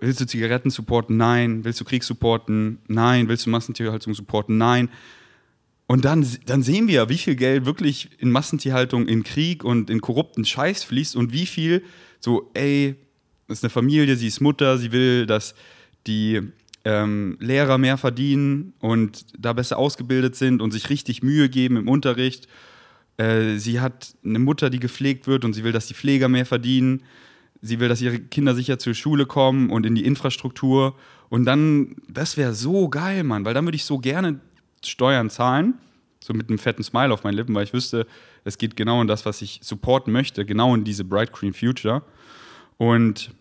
Willst 0.00 0.20
du 0.20 0.26
Zigaretten 0.26 0.70
supporten? 0.70 1.16
Nein. 1.16 1.64
Willst 1.64 1.80
du 1.80 1.84
Krieg 1.84 2.04
supporten? 2.04 2.78
Nein. 2.88 3.28
Willst 3.28 3.46
du 3.46 3.50
Massentierhaltung 3.50 4.14
supporten? 4.14 4.56
Nein. 4.56 4.88
Und 5.86 6.04
dann, 6.04 6.26
dann 6.46 6.62
sehen 6.62 6.86
wir 6.86 7.08
wie 7.08 7.18
viel 7.18 7.34
Geld 7.34 7.64
wirklich 7.64 8.10
in 8.18 8.30
Massentierhaltung, 8.30 9.08
in 9.08 9.24
Krieg 9.24 9.64
und 9.64 9.90
in 9.90 10.00
korrupten 10.00 10.44
Scheiß 10.44 10.84
fließt 10.84 11.16
und 11.16 11.32
wie 11.32 11.46
viel 11.46 11.82
so, 12.20 12.50
ey, 12.54 12.96
das 13.46 13.58
ist 13.58 13.64
eine 13.64 13.70
Familie, 13.70 14.16
sie 14.16 14.26
ist 14.26 14.40
Mutter, 14.40 14.76
sie 14.76 14.92
will, 14.92 15.24
dass 15.24 15.54
die 16.06 16.42
ähm, 16.84 17.38
Lehrer 17.40 17.78
mehr 17.78 17.96
verdienen 17.96 18.74
und 18.80 19.24
da 19.38 19.54
besser 19.54 19.78
ausgebildet 19.78 20.36
sind 20.36 20.60
und 20.60 20.72
sich 20.72 20.90
richtig 20.90 21.22
Mühe 21.22 21.48
geben 21.48 21.76
im 21.76 21.88
Unterricht 21.88 22.48
äh, 23.18 23.58
sie 23.58 23.80
hat 23.80 24.14
eine 24.24 24.38
Mutter, 24.38 24.70
die 24.70 24.80
gepflegt 24.80 25.26
wird 25.26 25.44
und 25.44 25.52
sie 25.52 25.64
will, 25.64 25.72
dass 25.72 25.86
die 25.86 25.94
Pfleger 25.94 26.28
mehr 26.28 26.46
verdienen. 26.46 27.02
Sie 27.60 27.80
will, 27.80 27.88
dass 27.88 28.00
ihre 28.00 28.20
Kinder 28.20 28.54
sicher 28.54 28.78
zur 28.78 28.94
Schule 28.94 29.26
kommen 29.26 29.70
und 29.70 29.84
in 29.84 29.96
die 29.96 30.04
Infrastruktur. 30.04 30.96
Und 31.28 31.44
dann, 31.44 31.96
das 32.08 32.36
wäre 32.36 32.54
so 32.54 32.88
geil, 32.88 33.24
Mann, 33.24 33.44
weil 33.44 33.54
dann 33.54 33.66
würde 33.66 33.76
ich 33.76 33.84
so 33.84 33.98
gerne 33.98 34.40
Steuern 34.84 35.28
zahlen, 35.28 35.74
so 36.20 36.32
mit 36.32 36.48
einem 36.48 36.58
fetten 36.58 36.84
Smile 36.84 37.12
auf 37.12 37.24
meinen 37.24 37.34
Lippen, 37.34 37.54
weil 37.54 37.64
ich 37.64 37.72
wüsste, 37.72 38.06
es 38.44 38.56
geht 38.56 38.76
genau 38.76 39.02
in 39.02 39.08
das, 39.08 39.26
was 39.26 39.42
ich 39.42 39.58
supporten 39.62 40.12
möchte, 40.12 40.46
genau 40.46 40.74
in 40.74 40.84
diese 40.84 41.04
Bright 41.04 41.32
Green 41.32 41.52
Future. 41.52 42.02
Und 42.76 43.32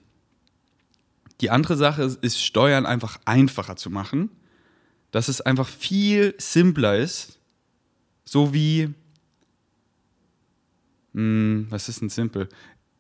die 1.41 1.51
andere 1.51 1.77
Sache 1.77 2.01
ist, 2.01 2.23
ist 2.23 2.43
Steuern 2.43 2.87
einfach 2.87 3.19
einfacher 3.25 3.75
zu 3.75 3.91
machen, 3.91 4.31
dass 5.11 5.27
es 5.27 5.41
einfach 5.41 5.67
viel 5.67 6.33
simpler 6.39 6.97
ist, 6.97 7.39
so 8.25 8.53
wie 8.55 8.95
hm, 11.17 11.65
was 11.71 11.89
ist 11.89 12.01
denn 12.01 12.09
simpel? 12.09 12.47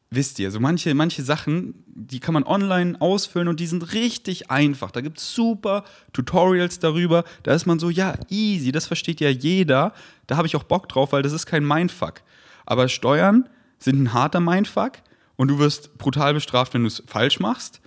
Wisst 0.09 0.39
ihr, 0.39 0.49
so 0.49 0.59
manche, 0.59 0.95
manche 0.95 1.21
Sachen, 1.21 1.83
die 1.85 2.19
kann 2.19 2.33
man 2.33 2.43
online 2.43 2.99
ausfüllen 2.99 3.47
und 3.47 3.59
die 3.59 3.67
sind 3.67 3.93
richtig 3.93 4.49
einfach. 4.49 4.89
Da 4.89 5.01
gibt 5.01 5.19
es 5.19 5.35
super 5.35 5.83
Tutorials 6.13 6.79
darüber. 6.79 7.25
Da 7.43 7.53
ist 7.53 7.67
man 7.67 7.77
so, 7.77 7.91
ja, 7.91 8.15
easy, 8.29 8.71
das 8.71 8.87
versteht 8.87 9.19
ja 9.19 9.29
jeder. 9.29 9.93
Da 10.25 10.37
habe 10.37 10.47
ich 10.47 10.55
auch 10.55 10.63
Bock 10.63 10.89
drauf, 10.89 11.11
weil 11.11 11.21
das 11.21 11.33
ist 11.33 11.45
kein 11.45 11.63
Mindfuck. 11.63 12.21
Aber 12.65 12.89
Steuern 12.89 13.47
sind 13.77 14.01
ein 14.01 14.13
harter 14.13 14.39
Mindfuck 14.39 14.93
und 15.35 15.49
du 15.49 15.59
wirst 15.59 15.99
brutal 15.99 16.33
bestraft, 16.33 16.73
wenn 16.73 16.81
du 16.81 16.87
es 16.87 17.03
falsch 17.05 17.39
machst. 17.39 17.81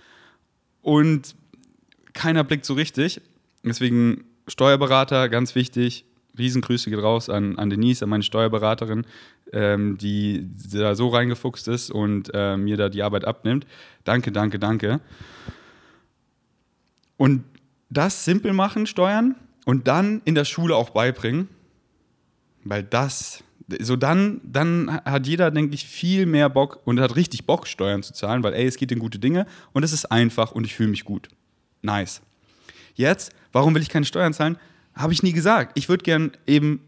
Und 0.81 1.35
keiner 2.13 2.45
blickt 2.45 2.65
so 2.65 2.75
richtig. 2.75 3.19
Deswegen 3.63 4.23
Steuerberater, 4.47 5.27
ganz 5.27 5.55
wichtig, 5.55 6.05
Riesengrüße 6.37 6.89
geht 6.89 7.01
raus 7.01 7.29
an, 7.29 7.57
an 7.57 7.69
Denise, 7.69 8.03
an 8.03 8.09
meine 8.09 8.23
Steuerberaterin, 8.23 9.05
ähm, 9.53 9.97
die 9.97 10.49
da 10.73 10.95
so 10.95 11.09
reingefuchst 11.09 11.67
ist 11.67 11.91
und 11.91 12.31
äh, 12.33 12.57
mir 12.57 12.77
da 12.77 12.89
die 12.89 13.03
Arbeit 13.03 13.25
abnimmt. 13.25 13.65
Danke, 14.03 14.31
danke, 14.31 14.59
danke. 14.59 15.01
Und 17.17 17.43
das 17.89 18.25
simpel 18.25 18.53
machen, 18.53 18.87
Steuern 18.87 19.35
und 19.65 19.87
dann 19.87 20.21
in 20.25 20.35
der 20.35 20.45
Schule 20.45 20.75
auch 20.75 20.91
beibringen, 20.91 21.49
weil 22.63 22.83
das, 22.83 23.43
so 23.79 23.95
dann, 23.95 24.41
dann 24.43 25.01
hat 25.05 25.27
jeder, 25.27 25.51
denke 25.51 25.75
ich, 25.75 25.85
viel 25.85 26.25
mehr 26.25 26.49
Bock 26.49 26.79
und 26.85 26.99
hat 26.99 27.15
richtig 27.15 27.45
Bock, 27.45 27.67
Steuern 27.67 28.03
zu 28.03 28.13
zahlen, 28.13 28.43
weil 28.43 28.53
ey, 28.53 28.65
es 28.65 28.77
geht 28.77 28.91
in 28.91 28.99
gute 28.99 29.19
Dinge 29.19 29.45
und 29.73 29.83
es 29.83 29.93
ist 29.93 30.05
einfach 30.05 30.51
und 30.51 30.65
ich 30.65 30.73
fühle 30.73 30.89
mich 30.89 31.05
gut. 31.05 31.29
Nice. 31.81 32.21
Jetzt, 32.95 33.33
warum 33.51 33.75
will 33.75 33.81
ich 33.81 33.89
keine 33.89 34.05
Steuern 34.05 34.33
zahlen? 34.33 34.57
Habe 34.95 35.13
ich 35.13 35.23
nie 35.23 35.33
gesagt. 35.33 35.77
Ich 35.77 35.89
würde 35.89 36.03
gern 36.03 36.31
eben 36.47 36.81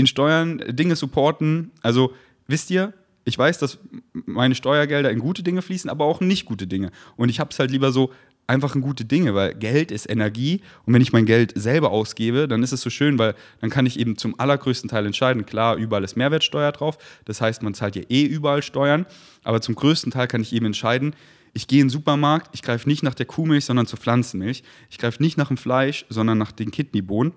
in 0.00 0.06
Steuern 0.06 0.62
Dinge 0.68 0.96
supporten. 0.96 1.70
Also 1.82 2.12
wisst 2.46 2.70
ihr, 2.70 2.92
ich 3.24 3.38
weiß, 3.38 3.58
dass 3.58 3.78
meine 4.12 4.54
Steuergelder 4.54 5.10
in 5.10 5.18
gute 5.18 5.42
Dinge 5.42 5.62
fließen, 5.62 5.90
aber 5.90 6.06
auch 6.06 6.20
in 6.20 6.26
nicht 6.26 6.46
gute 6.46 6.66
Dinge. 6.66 6.90
Und 7.16 7.28
ich 7.28 7.38
habe 7.38 7.50
es 7.50 7.58
halt 7.58 7.70
lieber 7.70 7.92
so 7.92 8.10
einfach 8.46 8.74
in 8.74 8.80
gute 8.80 9.04
Dinge, 9.04 9.34
weil 9.36 9.54
Geld 9.54 9.92
ist 9.92 10.10
Energie 10.10 10.60
und 10.84 10.92
wenn 10.92 11.02
ich 11.02 11.12
mein 11.12 11.24
Geld 11.24 11.52
selber 11.54 11.92
ausgebe, 11.92 12.48
dann 12.48 12.64
ist 12.64 12.72
es 12.72 12.80
so 12.80 12.90
schön, 12.90 13.16
weil 13.16 13.36
dann 13.60 13.70
kann 13.70 13.86
ich 13.86 14.00
eben 14.00 14.16
zum 14.16 14.40
allergrößten 14.40 14.90
Teil 14.90 15.06
entscheiden. 15.06 15.46
Klar, 15.46 15.76
überall 15.76 16.02
ist 16.02 16.16
Mehrwertsteuer 16.16 16.72
drauf, 16.72 16.98
das 17.26 17.40
heißt, 17.40 17.62
man 17.62 17.74
zahlt 17.74 17.94
ja 17.94 18.02
eh 18.08 18.24
überall 18.24 18.62
Steuern, 18.62 19.06
aber 19.44 19.60
zum 19.60 19.76
größten 19.76 20.10
Teil 20.10 20.26
kann 20.26 20.40
ich 20.40 20.52
eben 20.52 20.66
entscheiden, 20.66 21.14
Ich 21.52 21.66
gehe 21.66 21.80
in 21.80 21.86
den 21.86 21.90
Supermarkt, 21.90 22.50
ich 22.54 22.62
greife 22.62 22.88
nicht 22.88 23.02
nach 23.02 23.14
der 23.14 23.26
Kuhmilch, 23.26 23.64
sondern 23.64 23.86
zur 23.86 23.98
Pflanzenmilch. 23.98 24.62
Ich 24.88 24.98
greife 24.98 25.22
nicht 25.22 25.36
nach 25.36 25.48
dem 25.48 25.56
Fleisch, 25.56 26.06
sondern 26.08 26.38
nach 26.38 26.52
den 26.52 26.70
Kidneybohnen. 26.70 27.32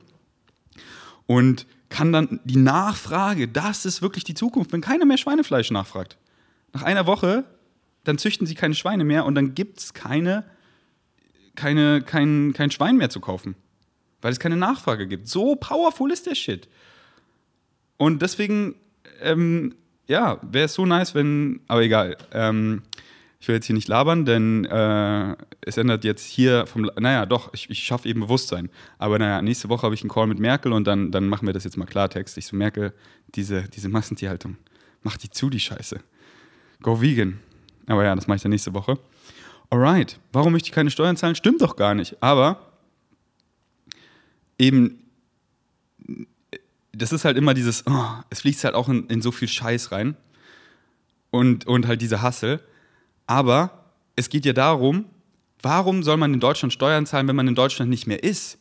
Und 1.25 1.65
kann 1.93 2.11
dann 2.11 2.39
die 2.43 2.57
Nachfrage, 2.57 3.47
das 3.47 3.85
ist 3.85 4.01
wirklich 4.01 4.23
die 4.23 4.33
Zukunft, 4.33 4.73
wenn 4.73 4.81
keiner 4.81 5.05
mehr 5.05 5.19
Schweinefleisch 5.19 5.69
nachfragt. 5.69 6.17
Nach 6.73 6.81
einer 6.81 7.05
Woche, 7.05 7.43
dann 8.03 8.17
züchten 8.17 8.47
sie 8.47 8.55
keine 8.55 8.73
Schweine 8.73 9.03
mehr 9.03 9.25
und 9.25 9.35
dann 9.35 9.53
gibt 9.53 9.79
es 9.79 9.93
keine, 9.93 10.43
keine, 11.53 12.01
kein, 12.01 12.53
kein 12.53 12.71
Schwein 12.71 12.97
mehr 12.97 13.11
zu 13.11 13.19
kaufen. 13.19 13.53
Weil 14.23 14.31
es 14.31 14.39
keine 14.39 14.57
Nachfrage 14.57 15.05
gibt. 15.05 15.27
So 15.27 15.55
powerful 15.55 16.11
ist 16.11 16.25
der 16.25 16.33
Shit. 16.33 16.67
Und 17.97 18.23
deswegen, 18.23 18.73
ähm, 19.21 19.75
ja, 20.07 20.39
wäre 20.41 20.65
es 20.65 20.73
so 20.73 20.87
nice, 20.87 21.13
wenn, 21.13 21.59
aber 21.67 21.83
egal. 21.83 22.17
Ähm, 22.31 22.81
ich 23.43 23.49
will 23.49 23.55
jetzt 23.55 23.65
hier 23.65 23.75
nicht 23.75 23.89
labern, 23.89 24.23
denn 24.23 24.63
äh, 24.63 25.35
es 25.59 25.75
ändert 25.75 26.05
jetzt 26.05 26.25
hier 26.25 26.65
vom, 26.65 26.89
naja, 26.97 27.25
doch, 27.25 27.53
ich, 27.53 27.69
ich 27.69 27.83
schaffe 27.83 28.07
eben 28.07 28.21
Bewusstsein. 28.21 28.69
Aber 28.97 29.19
naja, 29.19 29.41
nächste 29.41 29.67
Woche 29.67 29.83
habe 29.83 29.93
ich 29.93 30.01
einen 30.01 30.09
Call 30.09 30.27
mit 30.27 30.39
Merkel 30.39 30.71
und 30.71 30.87
dann, 30.87 31.11
dann 31.11 31.27
machen 31.27 31.45
wir 31.45 31.53
das 31.53 31.65
jetzt 31.65 31.75
mal 31.75 31.83
Klartext. 31.83 32.37
Ich 32.37 32.47
so, 32.47 32.55
Merkel, 32.55 32.93
diese, 33.35 33.63
diese 33.63 33.89
Massentierhaltung, 33.89 34.55
mach 35.01 35.17
die 35.17 35.29
zu, 35.29 35.49
die 35.49 35.59
Scheiße. 35.59 35.99
Go 36.81 37.01
vegan. 37.01 37.37
Aber 37.87 38.05
ja, 38.05 38.15
das 38.15 38.27
mache 38.27 38.37
ich 38.37 38.43
dann 38.43 38.51
nächste 38.51 38.73
Woche. 38.73 38.97
Alright, 39.69 40.21
warum 40.31 40.53
möchte 40.53 40.69
ich 40.69 40.73
keine 40.73 40.89
Steuern 40.89 41.17
zahlen? 41.17 41.35
Stimmt 41.35 41.61
doch 41.61 41.75
gar 41.75 41.95
nicht. 41.95 42.15
Aber 42.23 42.71
eben, 44.57 45.03
das 46.93 47.11
ist 47.11 47.25
halt 47.25 47.35
immer 47.35 47.53
dieses, 47.53 47.85
oh, 47.87 48.05
es 48.29 48.39
fließt 48.39 48.63
halt 48.63 48.75
auch 48.75 48.87
in, 48.87 49.07
in 49.07 49.21
so 49.21 49.33
viel 49.33 49.49
Scheiß 49.49 49.91
rein. 49.91 50.15
Und, 51.29 51.67
und 51.67 51.87
halt 51.87 52.01
diese 52.01 52.21
Hassel. 52.21 52.61
Aber 53.25 53.85
es 54.15 54.29
geht 54.29 54.45
ja 54.45 54.53
darum, 54.53 55.05
warum 55.61 56.03
soll 56.03 56.17
man 56.17 56.33
in 56.33 56.39
Deutschland 56.39 56.73
Steuern 56.73 57.05
zahlen, 57.05 57.27
wenn 57.27 57.35
man 57.35 57.47
in 57.47 57.55
Deutschland 57.55 57.89
nicht 57.89 58.07
mehr 58.07 58.23
ist? 58.23 58.57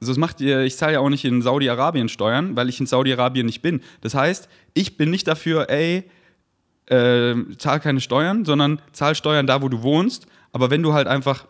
Also 0.00 0.12
das 0.12 0.18
macht 0.18 0.40
ihr, 0.40 0.60
ich 0.60 0.76
zahle 0.76 0.94
ja 0.94 1.00
auch 1.00 1.08
nicht 1.08 1.24
in 1.24 1.42
Saudi-Arabien 1.42 2.08
Steuern, 2.08 2.54
weil 2.54 2.68
ich 2.68 2.78
in 2.78 2.86
Saudi-Arabien 2.86 3.46
nicht 3.46 3.62
bin. 3.62 3.80
Das 4.00 4.14
heißt, 4.14 4.48
ich 4.74 4.96
bin 4.96 5.10
nicht 5.10 5.26
dafür, 5.26 5.68
ey, 5.70 6.04
äh, 6.86 7.34
zahl 7.58 7.80
keine 7.80 8.00
Steuern, 8.00 8.44
sondern 8.44 8.80
zahl 8.92 9.14
Steuern 9.14 9.46
da, 9.46 9.60
wo 9.60 9.68
du 9.68 9.82
wohnst. 9.82 10.26
Aber 10.52 10.70
wenn 10.70 10.82
du 10.82 10.92
halt 10.92 11.08
einfach 11.08 11.46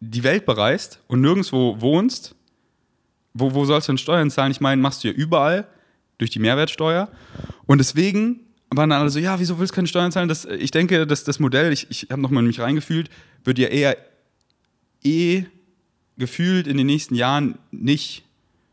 die 0.00 0.22
Welt 0.22 0.46
bereist 0.46 1.00
und 1.08 1.20
nirgendwo 1.20 1.80
wohnst, 1.80 2.36
wo, 3.34 3.52
wo 3.52 3.64
sollst 3.64 3.88
du 3.88 3.92
denn 3.92 3.98
Steuern 3.98 4.30
zahlen? 4.30 4.52
Ich 4.52 4.60
meine, 4.60 4.80
machst 4.80 5.02
du 5.02 5.08
ja 5.08 5.14
überall 5.14 5.66
durch 6.18 6.30
die 6.30 6.38
Mehrwertsteuer. 6.38 7.08
Und 7.66 7.78
deswegen 7.78 8.40
waren 8.70 8.90
dann 8.90 9.00
alle 9.00 9.10
so, 9.10 9.18
ja, 9.18 9.40
wieso 9.40 9.58
willst 9.58 9.72
du 9.72 9.76
keine 9.76 9.88
Steuern 9.88 10.12
zahlen? 10.12 10.28
Das, 10.28 10.44
ich 10.44 10.70
denke, 10.70 11.06
dass 11.06 11.24
das 11.24 11.38
Modell, 11.38 11.72
ich, 11.72 11.86
ich 11.90 12.08
habe 12.10 12.20
nochmal 12.20 12.42
in 12.42 12.48
mich 12.48 12.60
reingefühlt, 12.60 13.08
wird 13.44 13.58
ja 13.58 13.68
eher 13.68 13.96
eh 15.02 15.44
gefühlt 16.16 16.66
in 16.66 16.76
den 16.76 16.86
nächsten 16.86 17.14
Jahren 17.14 17.58
nicht 17.70 18.24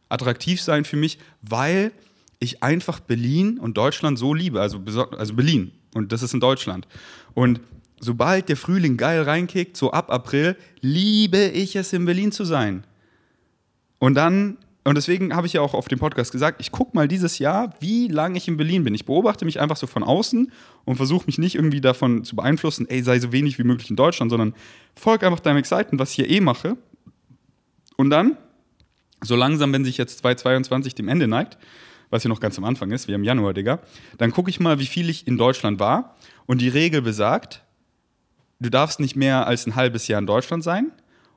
attraktiv 0.10 0.62
sein 0.62 0.86
für 0.86 0.98
mich, 0.98 1.20
weil 1.42 1.92
ich 2.40 2.64
einfach 2.64 3.00
Berlin 3.00 3.58
und 3.60 3.78
Deutschland 3.78 4.20
so 4.20 4.34
liebe, 4.34 4.60
also, 4.60 4.80
also 5.18 5.34
Berlin 5.34 5.72
und 5.94 6.12
das 6.12 6.22
ist 6.22 6.34
in 6.34 6.40
Deutschland. 6.40 6.88
Und 7.34 7.62
sobald 8.00 8.50
der 8.50 8.58
Frühling 8.58 8.98
geil 8.98 9.22
reinkickt, 9.22 9.78
so 9.78 9.92
ab 9.92 10.12
April, 10.12 10.58
liebe 10.82 11.38
ich 11.38 11.76
es 11.76 11.94
in 11.94 12.06
Berlin 12.06 12.32
zu 12.32 12.44
sein. 12.44 12.84
Und 14.00 14.16
dann 14.16 14.58
und 14.86 14.94
deswegen 14.94 15.36
habe 15.36 15.48
ich 15.48 15.54
ja 15.54 15.62
auch 15.62 15.74
auf 15.74 15.88
dem 15.88 15.98
Podcast 15.98 16.32
gesagt, 16.32 16.62
ich 16.62 16.72
gucke 16.72 16.96
mal 16.96 17.08
dieses 17.08 17.40
Jahr, 17.40 17.74
wie 17.80 18.08
lange 18.08 18.38
ich 18.38 18.48
in 18.48 18.56
Berlin 18.56 18.84
bin. 18.84 18.94
Ich 18.94 19.06
beobachte 19.06 19.44
mich 19.44 19.60
einfach 19.60 19.78
so 19.78 19.88
von 19.88 20.04
außen 20.04 20.52
und 20.86 20.96
versuche 20.96 21.26
mich 21.26 21.40
nicht 21.40 21.56
irgendwie 21.56 21.82
davon 21.82 22.24
zu 22.24 22.36
beeinflussen, 22.36 22.88
ey, 22.88 23.02
sei 23.02 23.20
so 23.20 23.32
wenig 23.32 23.58
wie 23.58 23.64
möglich 23.64 23.90
in 23.90 23.96
Deutschland, 23.96 24.30
sondern 24.30 24.54
folg 24.96 25.24
einfach 25.24 25.40
deinem 25.40 25.58
Excitement, 25.58 26.00
was 26.00 26.12
ich 26.12 26.18
hier 26.18 26.30
eh 26.30 26.40
mache. 26.40 26.78
Und 27.98 28.12
dann, 28.12 28.38
so 29.24 29.36
langsam, 29.36 29.74
wenn 29.74 29.84
sich 29.84 29.98
jetzt 29.98 30.20
2022 30.20 30.94
dem 30.94 31.08
Ende 31.08 31.28
neigt, 31.28 31.58
was 32.12 32.24
ja 32.24 32.30
noch 32.30 32.40
ganz 32.40 32.60
am 32.60 32.64
Anfang 32.64 32.92
ist, 32.92 33.08
wie 33.08 33.14
im 33.14 33.24
Januar, 33.24 33.56
Digga, 33.56 33.80
dann 34.20 34.32
gucke 34.32 34.52
ich 34.52 34.60
mal, 34.60 34.78
wie 34.78 34.86
viel 34.86 35.10
ich 35.10 35.26
in 35.26 35.40
Deutschland 35.40 35.80
war. 35.80 36.16
Und 36.46 36.62
die 36.62 36.70
Regel 36.70 37.02
besagt, 37.02 37.64
du 38.60 38.70
darfst 38.70 39.00
nicht 39.00 39.16
mehr 39.16 39.48
als 39.48 39.66
ein 39.66 39.76
halbes 39.76 40.08
Jahr 40.08 40.20
in 40.20 40.28
Deutschland 40.28 40.64
sein 40.64 40.92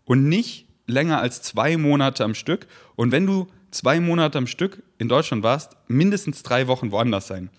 und 0.05 0.28
nicht 0.28 0.68
länger 0.88 1.21
als 1.21 1.42
zwei 1.42 1.76
Monate 1.76 2.25
am 2.25 2.35
Stück. 2.35 2.66
Und 2.97 3.12
wenn 3.12 3.26
du 3.26 3.47
zwei 3.71 4.00
Monate 4.00 4.38
am 4.38 4.49
Stück 4.49 4.83
in 4.99 5.09
Deutschland 5.09 5.45
warst, 5.45 5.76
mindestens 5.87 6.42
drei 6.42 6.66
Wochen 6.66 6.90
woanders 6.90 7.28
sein. 7.28 7.50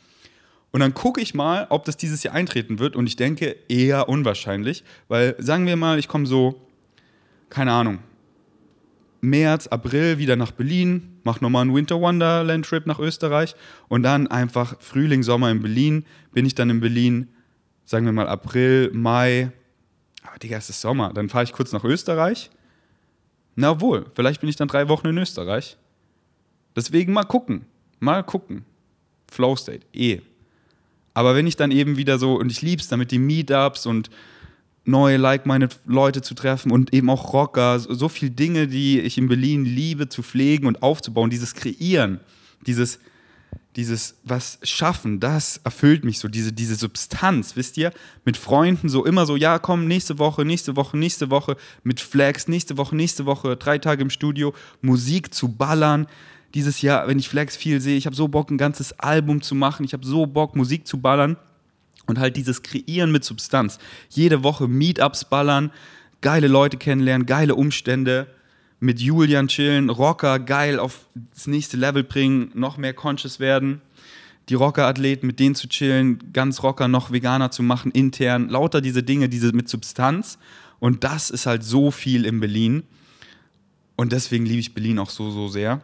Und 0.71 0.81
dann 0.81 0.93
gucke 0.93 1.21
ich 1.21 1.33
mal, 1.33 1.67
ob 1.69 1.85
das 1.85 1.97
dieses 1.97 2.23
Jahr 2.23 2.35
eintreten 2.35 2.79
wird. 2.79 2.95
Und 2.95 3.07
ich 3.07 3.15
denke 3.15 3.55
eher 3.69 4.09
unwahrscheinlich, 4.09 4.83
weil 5.07 5.35
sagen 5.39 5.65
wir 5.65 5.75
mal, 5.75 5.97
ich 5.97 6.07
komme 6.07 6.25
so, 6.25 6.67
keine 7.49 7.71
Ahnung, 7.71 7.99
März, 9.21 9.67
April 9.67 10.17
wieder 10.17 10.35
nach 10.35 10.51
Berlin, 10.51 11.19
mache 11.23 11.43
nochmal 11.43 11.63
einen 11.63 11.75
Winter 11.75 11.99
Wonderland 11.99 12.65
Trip 12.65 12.85
nach 12.85 12.99
Österreich 12.99 13.55
und 13.87 14.03
dann 14.03 14.27
einfach 14.27 14.79
Frühling, 14.79 15.23
Sommer 15.23 15.51
in 15.51 15.61
Berlin. 15.61 16.05
Bin 16.31 16.45
ich 16.45 16.55
dann 16.55 16.69
in 16.69 16.79
Berlin, 16.79 17.27
sagen 17.85 18.05
wir 18.05 18.13
mal 18.13 18.27
April, 18.27 18.91
Mai, 18.93 19.51
aber 20.23 20.37
Digga, 20.37 20.57
es 20.57 20.69
ist 20.69 20.81
Sommer. 20.81 21.11
Dann 21.13 21.29
fahre 21.29 21.43
ich 21.43 21.51
kurz 21.51 21.71
nach 21.71 21.83
Österreich 21.83 22.49
na 23.59 23.81
wohl, 23.81 24.05
vielleicht 24.15 24.39
bin 24.39 24.49
ich 24.49 24.55
dann 24.55 24.69
drei 24.69 24.87
Wochen 24.87 25.07
in 25.07 25.17
Österreich. 25.17 25.75
Deswegen 26.75 27.11
mal 27.11 27.25
gucken. 27.25 27.65
Mal 27.99 28.23
gucken. 28.23 28.63
Flow 29.29 29.55
State, 29.57 29.85
eh. 29.93 30.21
Aber 31.13 31.35
wenn 31.35 31.45
ich 31.45 31.57
dann 31.57 31.71
eben 31.71 31.97
wieder 31.97 32.17
so, 32.17 32.35
und 32.35 32.51
ich 32.51 32.61
lieb's 32.61 32.87
damit, 32.87 33.11
die 33.11 33.19
Meetups 33.19 33.85
und 33.85 34.09
neue 34.85 35.17
like-minded 35.17 35.77
Leute 35.85 36.21
zu 36.21 36.35
treffen 36.35 36.71
und 36.71 36.93
eben 36.93 37.09
auch 37.09 37.33
Rocker, 37.33 37.79
so, 37.79 37.93
so 37.93 38.07
viele 38.07 38.31
Dinge, 38.31 38.67
die 38.67 39.01
ich 39.01 39.17
in 39.17 39.27
Berlin 39.27 39.65
liebe 39.65 40.07
zu 40.07 40.23
pflegen 40.23 40.65
und 40.65 40.81
aufzubauen, 40.81 41.29
dieses 41.29 41.53
Kreieren, 41.53 42.21
dieses 42.65 42.99
dieses 43.75 44.19
was 44.23 44.59
schaffen, 44.63 45.19
das 45.19 45.61
erfüllt 45.63 46.03
mich 46.03 46.19
so, 46.19 46.27
diese, 46.27 46.51
diese 46.51 46.75
Substanz, 46.75 47.55
wisst 47.55 47.77
ihr? 47.77 47.91
Mit 48.25 48.35
Freunden 48.35 48.89
so 48.89 49.05
immer 49.05 49.25
so, 49.25 49.35
ja, 49.35 49.59
komm, 49.59 49.87
nächste 49.87 50.17
Woche, 50.17 50.43
nächste 50.43 50.75
Woche, 50.75 50.97
nächste 50.97 51.29
Woche, 51.29 51.55
mit 51.83 51.99
Flags, 51.99 52.47
nächste 52.47 52.77
Woche, 52.77 52.95
nächste 52.95 53.25
Woche, 53.25 53.55
drei 53.57 53.77
Tage 53.77 54.01
im 54.01 54.09
Studio, 54.09 54.53
Musik 54.81 55.33
zu 55.33 55.49
ballern. 55.49 56.07
Dieses 56.55 56.81
Jahr, 56.81 57.07
wenn 57.07 57.19
ich 57.19 57.29
Flags 57.29 57.55
viel 57.55 57.79
sehe, 57.79 57.95
ich 57.95 58.07
habe 58.07 58.15
so 58.15 58.27
Bock, 58.27 58.49
ein 58.49 58.57
ganzes 58.57 58.97
Album 58.99 59.41
zu 59.41 59.53
machen, 59.53 59.85
ich 59.85 59.93
habe 59.93 60.05
so 60.05 60.25
Bock, 60.25 60.55
Musik 60.55 60.87
zu 60.87 60.99
ballern 60.99 61.37
und 62.07 62.17
halt 62.17 62.37
dieses 62.37 62.63
Kreieren 62.63 63.11
mit 63.11 63.23
Substanz. 63.23 63.77
Jede 64.09 64.43
Woche 64.43 64.67
Meetups 64.67 65.25
ballern, 65.25 65.71
geile 66.21 66.47
Leute 66.47 66.77
kennenlernen, 66.77 67.27
geile 67.27 67.53
Umstände 67.53 68.27
mit 68.79 68.99
Julian 68.99 69.47
chillen, 69.47 69.89
Rocker 69.89 70.39
geil 70.39 70.79
auf 70.79 71.07
das 71.33 71.47
nächste 71.47 71.77
Level 71.77 72.03
bringen, 72.03 72.51
noch 72.53 72.77
mehr 72.77 72.93
conscious 72.93 73.39
werden. 73.39 73.81
Die 74.47 74.53
Rocker-Athleten, 74.55 75.27
mit 75.27 75.39
denen 75.39 75.55
zu 75.55 75.67
chillen, 75.67 76.19
ganz 76.33 76.63
Rocker 76.63 76.87
noch 76.87 77.11
Veganer 77.11 77.51
zu 77.51 77.61
machen, 77.61 77.91
intern, 77.91 78.49
lauter 78.49 78.81
diese 78.81 79.03
Dinge, 79.03 79.29
diese 79.29 79.51
mit 79.51 79.69
Substanz. 79.69 80.39
Und 80.79 81.03
das 81.03 81.29
ist 81.29 81.45
halt 81.45 81.63
so 81.63 81.91
viel 81.91 82.25
in 82.25 82.39
Berlin. 82.39 82.83
Und 83.95 84.11
deswegen 84.11 84.45
liebe 84.45 84.59
ich 84.59 84.73
Berlin 84.73 84.97
auch 84.97 85.09
so, 85.09 85.29
so 85.29 85.49
sehr. 85.49 85.81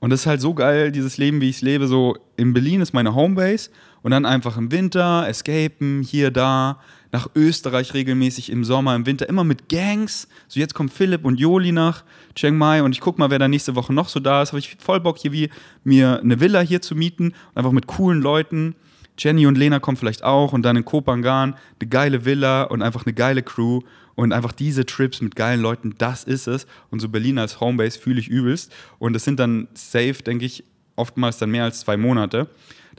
Und 0.00 0.10
das 0.10 0.20
ist 0.20 0.26
halt 0.26 0.40
so 0.40 0.54
geil, 0.54 0.92
dieses 0.92 1.18
Leben, 1.18 1.40
wie 1.40 1.50
ich 1.50 1.56
es 1.56 1.62
lebe. 1.62 1.86
So 1.88 2.16
in 2.36 2.52
Berlin 2.54 2.80
ist 2.80 2.94
meine 2.94 3.14
Homebase 3.14 3.70
und 4.02 4.12
dann 4.12 4.24
einfach 4.24 4.56
im 4.56 4.70
Winter, 4.70 5.26
escapen, 5.28 6.02
hier, 6.02 6.30
da, 6.30 6.80
nach 7.10 7.28
Österreich 7.34 7.94
regelmäßig 7.94 8.50
im 8.50 8.64
Sommer, 8.64 8.94
im 8.94 9.06
Winter, 9.06 9.28
immer 9.28 9.44
mit 9.44 9.68
Gangs. 9.68 10.28
So 10.46 10.60
jetzt 10.60 10.74
kommt 10.74 10.92
Philipp 10.92 11.24
und 11.24 11.40
Joli 11.40 11.72
nach 11.72 12.04
Chiang 12.34 12.56
Mai 12.56 12.82
und 12.82 12.92
ich 12.92 13.00
guck 13.00 13.18
mal, 13.18 13.30
wer 13.30 13.38
da 13.38 13.48
nächste 13.48 13.74
Woche 13.74 13.92
noch 13.92 14.08
so 14.08 14.20
da 14.20 14.42
ist. 14.42 14.50
Habe 14.50 14.58
ich 14.58 14.76
voll 14.78 15.00
Bock, 15.00 15.18
hier 15.18 15.32
wie 15.32 15.50
mir 15.84 16.20
eine 16.20 16.40
Villa 16.40 16.60
hier 16.60 16.82
zu 16.82 16.94
mieten 16.94 17.28
und 17.28 17.56
einfach 17.56 17.72
mit 17.72 17.86
coolen 17.86 18.20
Leuten. 18.20 18.74
Jenny 19.18 19.46
und 19.46 19.58
Lena 19.58 19.80
kommen 19.80 19.96
vielleicht 19.96 20.22
auch 20.22 20.52
und 20.52 20.62
dann 20.62 20.76
in 20.76 20.84
Kopangan 20.84 21.56
eine 21.80 21.88
geile 21.88 22.24
Villa 22.24 22.64
und 22.64 22.82
einfach 22.82 23.04
eine 23.04 23.14
geile 23.14 23.42
Crew 23.42 23.80
und 24.14 24.32
einfach 24.32 24.52
diese 24.52 24.86
Trips 24.86 25.20
mit 25.20 25.34
geilen 25.34 25.60
Leuten, 25.60 25.94
das 25.98 26.24
ist 26.24 26.46
es. 26.46 26.66
Und 26.90 27.00
so 27.00 27.08
Berlin 27.08 27.38
als 27.38 27.60
Homebase 27.60 27.98
fühle 27.98 28.20
ich 28.20 28.28
übelst. 28.28 28.72
Und 28.98 29.12
das 29.12 29.24
sind 29.24 29.40
dann 29.40 29.68
safe, 29.74 30.22
denke 30.24 30.44
ich, 30.44 30.64
oftmals 30.94 31.38
dann 31.38 31.50
mehr 31.50 31.64
als 31.64 31.80
zwei 31.80 31.96
Monate. 31.96 32.48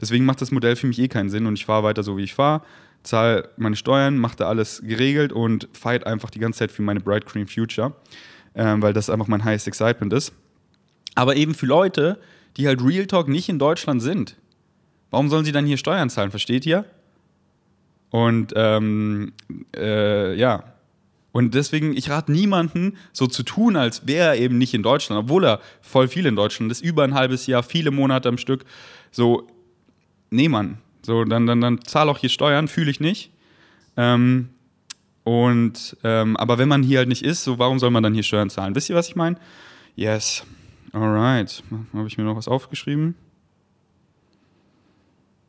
Deswegen 0.00 0.24
macht 0.24 0.40
das 0.40 0.50
Modell 0.50 0.76
für 0.76 0.86
mich 0.86 0.98
eh 0.98 1.08
keinen 1.08 1.28
Sinn 1.30 1.46
und 1.46 1.54
ich 1.54 1.66
fahre 1.66 1.84
weiter 1.84 2.02
so, 2.02 2.16
wie 2.16 2.22
ich 2.22 2.34
fahre 2.34 2.62
zahle 3.02 3.48
meine 3.56 3.76
Steuern, 3.76 4.18
mache 4.18 4.36
da 4.36 4.48
alles 4.48 4.82
geregelt 4.84 5.32
und 5.32 5.68
fight 5.72 6.06
einfach 6.06 6.30
die 6.30 6.38
ganze 6.38 6.60
Zeit 6.60 6.72
für 6.72 6.82
meine 6.82 7.00
Bright 7.00 7.26
Green 7.26 7.46
Future, 7.46 7.94
ähm, 8.54 8.82
weil 8.82 8.92
das 8.92 9.10
einfach 9.10 9.26
mein 9.26 9.44
highest 9.44 9.66
excitement 9.66 10.12
ist. 10.12 10.32
Aber 11.14 11.36
eben 11.36 11.54
für 11.54 11.66
Leute, 11.66 12.18
die 12.56 12.66
halt 12.66 12.82
Real 12.82 13.06
Talk 13.06 13.28
nicht 13.28 13.48
in 13.48 13.58
Deutschland 13.58 14.02
sind, 14.02 14.36
warum 15.10 15.28
sollen 15.28 15.44
sie 15.44 15.52
dann 15.52 15.66
hier 15.66 15.76
Steuern 15.76 16.10
zahlen, 16.10 16.30
versteht 16.30 16.66
ihr? 16.66 16.84
Und 18.10 18.52
ähm, 18.56 19.32
äh, 19.76 20.34
ja, 20.34 20.64
und 21.32 21.54
deswegen, 21.54 21.96
ich 21.96 22.10
rate 22.10 22.32
niemanden, 22.32 22.96
so 23.12 23.26
zu 23.26 23.44
tun, 23.44 23.76
als 23.76 24.06
wäre 24.06 24.28
er 24.28 24.36
eben 24.36 24.58
nicht 24.58 24.74
in 24.74 24.82
Deutschland, 24.82 25.24
obwohl 25.24 25.44
er 25.44 25.60
voll 25.80 26.08
viel 26.08 26.26
in 26.26 26.34
Deutschland 26.34 26.72
ist, 26.72 26.80
über 26.80 27.04
ein 27.04 27.14
halbes 27.14 27.46
Jahr, 27.46 27.62
viele 27.62 27.92
Monate 27.92 28.28
am 28.28 28.36
Stück. 28.36 28.64
So, 29.12 29.46
nee, 30.30 30.48
Mann, 30.48 30.78
so, 31.10 31.24
dann, 31.24 31.44
dann, 31.44 31.60
dann 31.60 31.82
zahl 31.82 32.08
auch 32.08 32.18
hier 32.18 32.28
Steuern, 32.28 32.68
fühle 32.68 32.88
ich 32.88 33.00
nicht. 33.00 33.32
Ähm, 33.96 34.50
und, 35.24 35.96
ähm, 36.04 36.36
aber 36.36 36.58
wenn 36.58 36.68
man 36.68 36.84
hier 36.84 36.98
halt 36.98 37.08
nicht 37.08 37.24
ist, 37.24 37.42
so 37.42 37.58
warum 37.58 37.80
soll 37.80 37.90
man 37.90 38.04
dann 38.04 38.14
hier 38.14 38.22
Steuern 38.22 38.48
zahlen? 38.48 38.76
Wisst 38.76 38.90
ihr, 38.90 38.94
was 38.94 39.08
ich 39.08 39.16
meine? 39.16 39.36
Yes. 39.96 40.44
Alright. 40.92 41.64
Habe 41.92 42.06
ich 42.06 42.16
mir 42.16 42.22
noch 42.22 42.36
was 42.36 42.46
aufgeschrieben? 42.46 43.16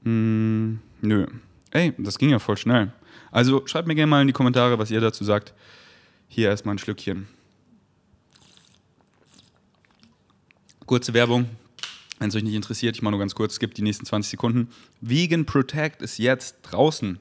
Mm, 0.04 0.78
nö. 1.02 1.28
Ey, 1.70 1.94
das 2.00 2.18
ging 2.18 2.32
ja 2.32 2.40
voll 2.40 2.58
schnell. 2.58 2.92
Also 3.30 3.68
schreibt 3.68 3.88
mir 3.88 3.94
gerne 3.94 4.10
mal 4.10 4.22
in 4.22 4.28
die 4.28 4.34
Kommentare, 4.34 4.80
was 4.80 4.90
ihr 4.90 5.00
dazu 5.00 5.24
sagt. 5.24 5.54
Hier 6.28 6.50
erstmal 6.50 6.74
ein 6.74 6.80
Schlückchen. 6.80 7.28
Kurze 10.88 11.14
Werbung, 11.14 11.46
wenn 12.22 12.30
es 12.30 12.36
euch 12.36 12.44
nicht 12.44 12.54
interessiert, 12.54 12.96
ich 12.96 13.02
mache 13.02 13.12
nur 13.12 13.20
ganz 13.20 13.34
kurz, 13.34 13.54
es 13.54 13.60
gibt 13.60 13.78
die 13.78 13.82
nächsten 13.82 14.06
20 14.06 14.30
Sekunden. 14.30 14.70
Vegan 15.02 15.46
Protect 15.46 16.04
ist 16.04 16.20
jetzt 16.20 16.58
draußen. 16.62 17.18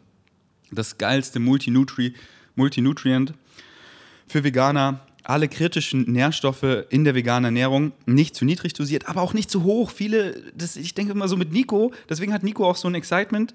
Das 0.70 0.98
geilste 0.98 1.40
Multinutri 1.40 2.14
Multinutrient 2.54 3.32
für 4.28 4.44
Veganer. 4.44 5.00
Alle 5.22 5.48
kritischen 5.48 6.02
Nährstoffe 6.02 6.84
in 6.90 7.04
der 7.04 7.14
veganen 7.14 7.46
Ernährung 7.46 7.92
nicht 8.04 8.34
zu 8.34 8.44
niedrig 8.44 8.74
dosiert, 8.74 9.08
aber 9.08 9.22
auch 9.22 9.32
nicht 9.32 9.50
zu 9.50 9.64
hoch. 9.64 9.90
Viele, 9.90 10.52
das, 10.54 10.76
ich 10.76 10.94
denke 10.94 11.12
immer 11.12 11.28
so 11.28 11.36
mit 11.36 11.50
Nico, 11.50 11.92
deswegen 12.08 12.32
hat 12.32 12.42
Nico 12.42 12.68
auch 12.68 12.76
so 12.76 12.88
ein 12.88 12.94
Excitement 12.94 13.54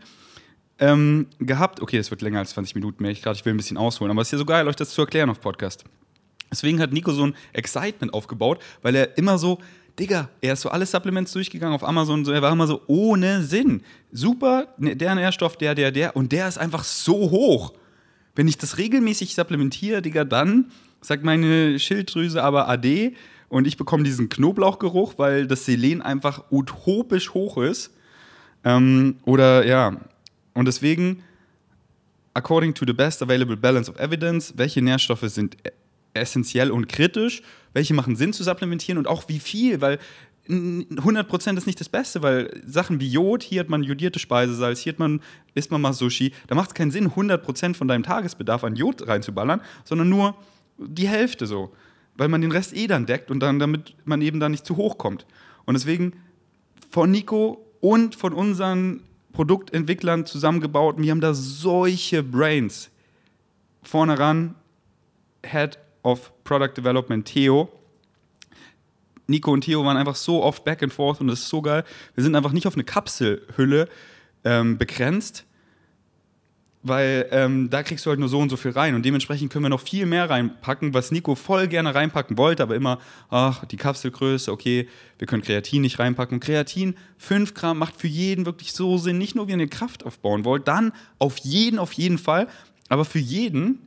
ähm, 0.80 1.28
gehabt. 1.40 1.80
Okay, 1.80 1.98
das 1.98 2.10
wird 2.10 2.24
länger 2.24 2.40
als 2.40 2.52
20 2.52 2.74
Minuten 2.74 3.04
mehr. 3.04 3.12
Ich 3.12 3.22
gerade, 3.22 3.38
ich 3.38 3.46
will 3.46 3.54
ein 3.54 3.58
bisschen 3.58 3.78
ausholen, 3.78 4.10
aber 4.10 4.22
es 4.22 4.30
ist 4.30 4.34
ja 4.34 4.38
so 4.40 4.46
geil, 4.46 4.68
euch 4.68 4.76
das 4.76 4.92
zu 4.92 5.02
erklären 5.02 5.30
auf 5.30 5.42
Podcast. 5.42 5.84
Deswegen 6.52 6.80
hat 6.80 6.92
Nico 6.92 7.12
so 7.12 7.28
ein 7.28 7.36
Excitement 7.54 8.14
aufgebaut, 8.14 8.60
weil 8.82 8.96
er 8.96 9.18
immer 9.18 9.38
so, 9.38 9.60
Digga, 9.98 10.30
er 10.42 10.54
ist 10.54 10.62
so 10.62 10.70
alle 10.70 10.86
Supplements 10.86 11.32
durchgegangen 11.32 11.74
auf 11.74 11.84
Amazon, 11.84 12.26
so, 12.26 12.32
er 12.32 12.42
war 12.42 12.52
immer 12.52 12.68
so 12.68 12.82
ohne 12.88 13.44
Sinn. 13.44 13.82
Super, 14.12 14.68
ne, 14.78 14.96
der 14.96 15.16
Nährstoff, 15.16 15.58
der, 15.58 15.74
der, 15.74 15.92
der, 15.92 16.16
und 16.16 16.32
der 16.32 16.48
ist 16.48 16.58
einfach 16.58 16.84
so 16.84 17.32
hoch. 17.32 17.74
Wenn 18.36 18.48
ich 18.48 18.58
das 18.58 18.78
regelmäßig 18.78 19.34
supplementiere, 19.36 20.02
Digga, 20.02 20.26
dann 20.26 20.72
sagt 21.00 21.24
meine 21.24 21.80
Schilddrüse 21.80 22.44
aber 22.44 22.68
AD 22.68 23.16
und 23.48 23.68
ich 23.68 23.78
bekomme 23.78 24.04
diesen 24.04 24.28
Knoblauchgeruch, 24.28 25.14
weil 25.18 25.48
das 25.48 25.66
Selen 25.66 26.02
einfach 26.02 26.44
utopisch 26.52 27.34
hoch 27.34 27.58
ist. 27.58 27.94
Ähm, 28.66 29.18
oder 29.24 29.66
ja, 29.66 30.02
und 30.54 30.66
deswegen, 30.66 31.24
according 32.34 32.74
to 32.74 32.86
the 32.86 32.94
best 32.94 33.22
available 33.22 33.56
balance 33.56 33.90
of 33.90 33.98
evidence, 33.98 34.54
welche 34.58 34.82
Nährstoffe 34.82 35.30
sind 35.30 35.56
e-, 35.66 35.72
essentiell 36.14 36.72
und 36.72 36.90
kritisch, 36.90 37.44
welche 37.76 37.94
machen 37.94 38.16
Sinn 38.16 38.32
zu 38.32 38.44
supplementieren 38.44 38.98
und 38.98 39.06
auch 39.06 39.26
wie 39.28 39.40
viel, 39.40 39.82
weil 39.82 40.00
100% 40.48 41.58
ist 41.58 41.68
nicht 41.68 41.80
das 41.80 41.90
Beste, 41.90 42.22
weil 42.22 42.62
Sachen 42.66 43.02
wie 43.02 43.10
Jod, 43.10 43.44
hier 43.44 43.60
hat 43.60 43.70
man 43.70 43.84
jodierte 43.84 44.18
Speisesalz, 44.18 44.80
hier 44.80 44.94
hat 44.94 45.00
man, 45.00 45.20
isst 45.56 45.72
man 45.72 45.82
mal 45.82 45.92
Sushi, 45.92 46.32
da 46.48 46.56
macht 46.56 46.70
es 46.70 46.74
keinen 46.74 46.92
Sinn, 46.92 47.10
100% 47.10 47.76
von 47.76 47.88
deinem 47.88 48.04
Tagesbedarf 48.04 48.64
an 48.64 48.78
Jod 48.78 49.06
reinzuballern, 49.08 49.60
sondern 49.84 50.08
nur 50.08 50.36
die 50.78 51.08
Hälfte 51.08 51.48
so, 51.48 51.74
weil 52.16 52.30
man 52.30 52.42
den 52.42 52.52
Rest 52.52 52.76
eh 52.76 52.88
dann 52.88 53.06
deckt 53.06 53.30
und 53.30 53.42
dann, 53.42 53.60
damit 53.60 53.96
man 54.06 54.22
eben 54.22 54.40
da 54.40 54.48
nicht 54.48 54.66
zu 54.66 54.78
hoch 54.78 54.98
kommt. 54.98 55.26
Und 55.66 55.74
deswegen 55.74 56.14
von 56.92 57.12
Nico 57.12 57.66
und 57.82 58.16
von 58.16 58.32
unseren 58.32 59.02
Produktentwicklern 59.34 60.26
zusammengebaut. 60.26 60.96
Wir 60.98 61.12
haben 61.12 61.20
da 61.20 61.34
solche 61.34 62.24
Brains. 62.24 62.90
Vorne 63.84 64.18
ran, 64.18 64.56
Head 65.46 65.78
of 66.06 66.32
Product 66.44 66.78
Development 66.78 67.26
Theo. 67.26 67.68
Nico 69.28 69.52
und 69.52 69.62
Theo 69.62 69.84
waren 69.84 69.98
einfach 69.98 70.16
so 70.16 70.44
oft 70.44 70.64
back 70.64 70.84
and 70.84 70.94
forth 70.94 71.20
und 71.20 71.28
das 71.28 71.40
ist 71.40 71.50
so 71.50 71.62
geil. 71.62 71.84
Wir 72.14 72.24
sind 72.24 72.36
einfach 72.36 72.52
nicht 72.52 72.68
auf 72.68 72.76
eine 72.76 72.84
Kapselhülle 72.84 73.90
ähm, 74.44 74.78
begrenzt, 74.78 75.46
weil 76.84 77.28
ähm, 77.32 77.72
da 77.72 77.82
kriegst 77.82 78.06
du 78.06 78.12
halt 78.12 78.20
nur 78.20 78.30
so 78.30 78.38
und 78.38 78.50
so 78.50 78.58
viel 78.58 78.70
rein 78.70 78.94
und 78.94 79.04
dementsprechend 79.04 79.52
können 79.52 79.66
wir 79.66 79.70
noch 79.70 79.82
viel 79.82 80.06
mehr 80.06 80.30
reinpacken, 80.30 80.94
was 80.94 81.10
Nico 81.10 81.34
voll 81.34 81.68
gerne 81.68 81.96
reinpacken 81.96 82.38
wollte, 82.38 82.62
aber 82.62 82.76
immer, 82.76 83.00
ach, 83.30 83.66
die 83.66 83.78
Kapselgröße, 83.78 84.52
okay, 84.52 84.88
wir 85.18 85.26
können 85.26 85.42
Kreatin 85.42 85.82
nicht 85.82 85.98
reinpacken. 85.98 86.40
Kreatin, 86.40 86.94
5 87.18 87.56
Gramm, 87.56 87.80
macht 87.80 87.96
für 87.96 88.08
jeden 88.08 88.46
wirklich 88.46 88.74
so 88.74 89.00
Sinn, 89.00 89.18
nicht 89.18 89.34
nur, 89.34 89.48
wenn 89.48 89.60
ihr 89.60 89.70
Kraft 89.70 90.06
aufbauen 90.06 90.46
wollt, 90.46 90.68
dann 90.68 90.92
auf 91.18 91.38
jeden, 91.40 91.80
auf 91.80 91.94
jeden 91.94 92.20
Fall, 92.20 92.48
aber 92.90 93.06
für 93.06 93.18
jeden, 93.18 93.80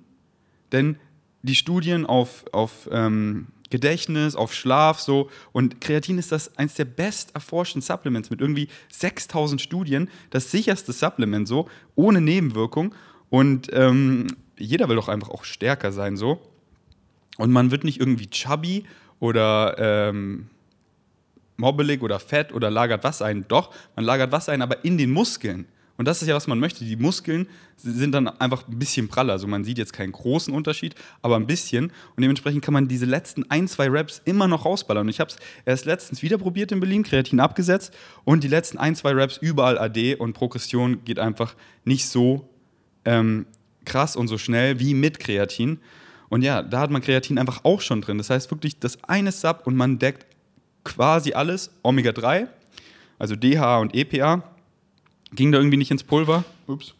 denn 0.72 0.96
die 1.42 1.54
Studien 1.54 2.06
auf, 2.06 2.44
auf 2.52 2.88
ähm, 2.90 3.48
Gedächtnis, 3.70 4.34
auf 4.34 4.54
Schlaf 4.54 5.00
so. 5.00 5.30
Und 5.52 5.80
Kreatin 5.80 6.18
ist 6.18 6.32
das 6.32 6.56
eins 6.56 6.74
der 6.74 6.84
best 6.84 7.34
erforschten 7.34 7.82
Supplements 7.82 8.30
mit 8.30 8.40
irgendwie 8.40 8.68
6000 8.90 9.60
Studien, 9.60 10.10
das 10.30 10.50
sicherste 10.50 10.92
Supplement 10.92 11.46
so, 11.46 11.68
ohne 11.94 12.20
Nebenwirkung. 12.20 12.94
Und 13.30 13.68
ähm, 13.72 14.28
jeder 14.58 14.88
will 14.88 14.96
doch 14.96 15.08
einfach 15.08 15.28
auch 15.28 15.44
stärker 15.44 15.92
sein 15.92 16.16
so. 16.16 16.40
Und 17.36 17.52
man 17.52 17.70
wird 17.70 17.84
nicht 17.84 18.00
irgendwie 18.00 18.28
chubby 18.28 18.84
oder 19.20 19.76
ähm, 19.78 20.48
mobbelig 21.56 22.02
oder 22.02 22.18
fett 22.18 22.52
oder 22.52 22.70
lagert 22.70 23.04
was 23.04 23.22
ein. 23.22 23.44
Doch, 23.48 23.72
man 23.94 24.04
lagert 24.04 24.32
was 24.32 24.48
ein, 24.48 24.62
aber 24.62 24.84
in 24.84 24.98
den 24.98 25.10
Muskeln. 25.10 25.66
Und 25.98 26.06
das 26.06 26.22
ist 26.22 26.28
ja, 26.28 26.34
was 26.36 26.46
man 26.46 26.60
möchte. 26.60 26.84
Die 26.84 26.96
Muskeln 26.96 27.48
sind 27.76 28.12
dann 28.12 28.28
einfach 28.28 28.68
ein 28.68 28.78
bisschen 28.78 29.08
praller. 29.08 29.32
Also 29.32 29.48
man 29.48 29.64
sieht 29.64 29.78
jetzt 29.78 29.92
keinen 29.92 30.12
großen 30.12 30.54
Unterschied, 30.54 30.94
aber 31.22 31.34
ein 31.34 31.46
bisschen. 31.46 31.86
Und 32.14 32.22
dementsprechend 32.22 32.64
kann 32.64 32.72
man 32.72 32.86
diese 32.86 33.04
letzten 33.04 33.50
ein, 33.50 33.66
zwei 33.66 33.88
Raps 33.90 34.22
immer 34.24 34.46
noch 34.46 34.64
rausballern. 34.64 35.06
Und 35.06 35.10
ich 35.10 35.18
habe 35.18 35.30
es 35.30 35.36
erst 35.66 35.86
letztens 35.86 36.22
wieder 36.22 36.38
probiert 36.38 36.70
in 36.70 36.78
Berlin, 36.78 37.02
Kreatin 37.02 37.40
abgesetzt. 37.40 37.92
Und 38.24 38.44
die 38.44 38.48
letzten 38.48 38.78
ein, 38.78 38.94
zwei 38.94 39.10
Raps 39.12 39.38
überall 39.38 39.76
AD 39.76 40.14
und 40.14 40.34
Progression 40.34 41.04
geht 41.04 41.18
einfach 41.18 41.56
nicht 41.84 42.06
so 42.06 42.48
ähm, 43.04 43.46
krass 43.84 44.14
und 44.14 44.28
so 44.28 44.38
schnell 44.38 44.78
wie 44.78 44.94
mit 44.94 45.18
Kreatin. 45.18 45.80
Und 46.28 46.42
ja, 46.42 46.62
da 46.62 46.78
hat 46.78 46.92
man 46.92 47.02
Kreatin 47.02 47.38
einfach 47.38 47.64
auch 47.64 47.80
schon 47.80 48.02
drin. 48.02 48.18
Das 48.18 48.30
heißt 48.30 48.52
wirklich, 48.52 48.78
das 48.78 49.02
eine 49.02 49.32
Sub 49.32 49.62
und 49.66 49.74
man 49.74 49.98
deckt 49.98 50.26
quasi 50.84 51.32
alles. 51.32 51.72
Omega-3, 51.82 52.46
also 53.18 53.34
DHA 53.34 53.78
und 53.78 53.96
EPA 53.96 54.44
Ging 55.32 55.52
da 55.52 55.58
irgendwie 55.58 55.76
nicht 55.76 55.90
ins 55.90 56.02
Pulver. 56.02 56.44
Ups. 56.66 56.94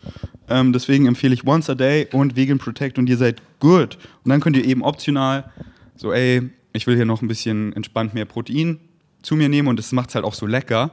Ähm, 0.48 0.72
deswegen 0.72 1.06
empfehle 1.06 1.34
ich 1.34 1.46
Once 1.46 1.70
a 1.70 1.74
Day 1.74 2.08
und 2.12 2.36
Vegan 2.36 2.58
Protect 2.58 2.98
und 2.98 3.08
ihr 3.08 3.16
seid 3.16 3.42
good. 3.60 3.98
Und 4.24 4.30
dann 4.30 4.40
könnt 4.40 4.56
ihr 4.56 4.64
eben 4.64 4.82
optional 4.82 5.50
so, 5.96 6.12
ey, 6.12 6.50
ich 6.72 6.86
will 6.86 6.96
hier 6.96 7.04
noch 7.04 7.22
ein 7.22 7.28
bisschen 7.28 7.72
entspannt 7.74 8.14
mehr 8.14 8.24
Protein 8.24 8.78
zu 9.22 9.36
mir 9.36 9.48
nehmen 9.48 9.68
und 9.68 9.78
das 9.78 9.92
macht 9.92 10.10
es 10.10 10.14
halt 10.14 10.24
auch 10.24 10.34
so 10.34 10.46
lecker. 10.46 10.92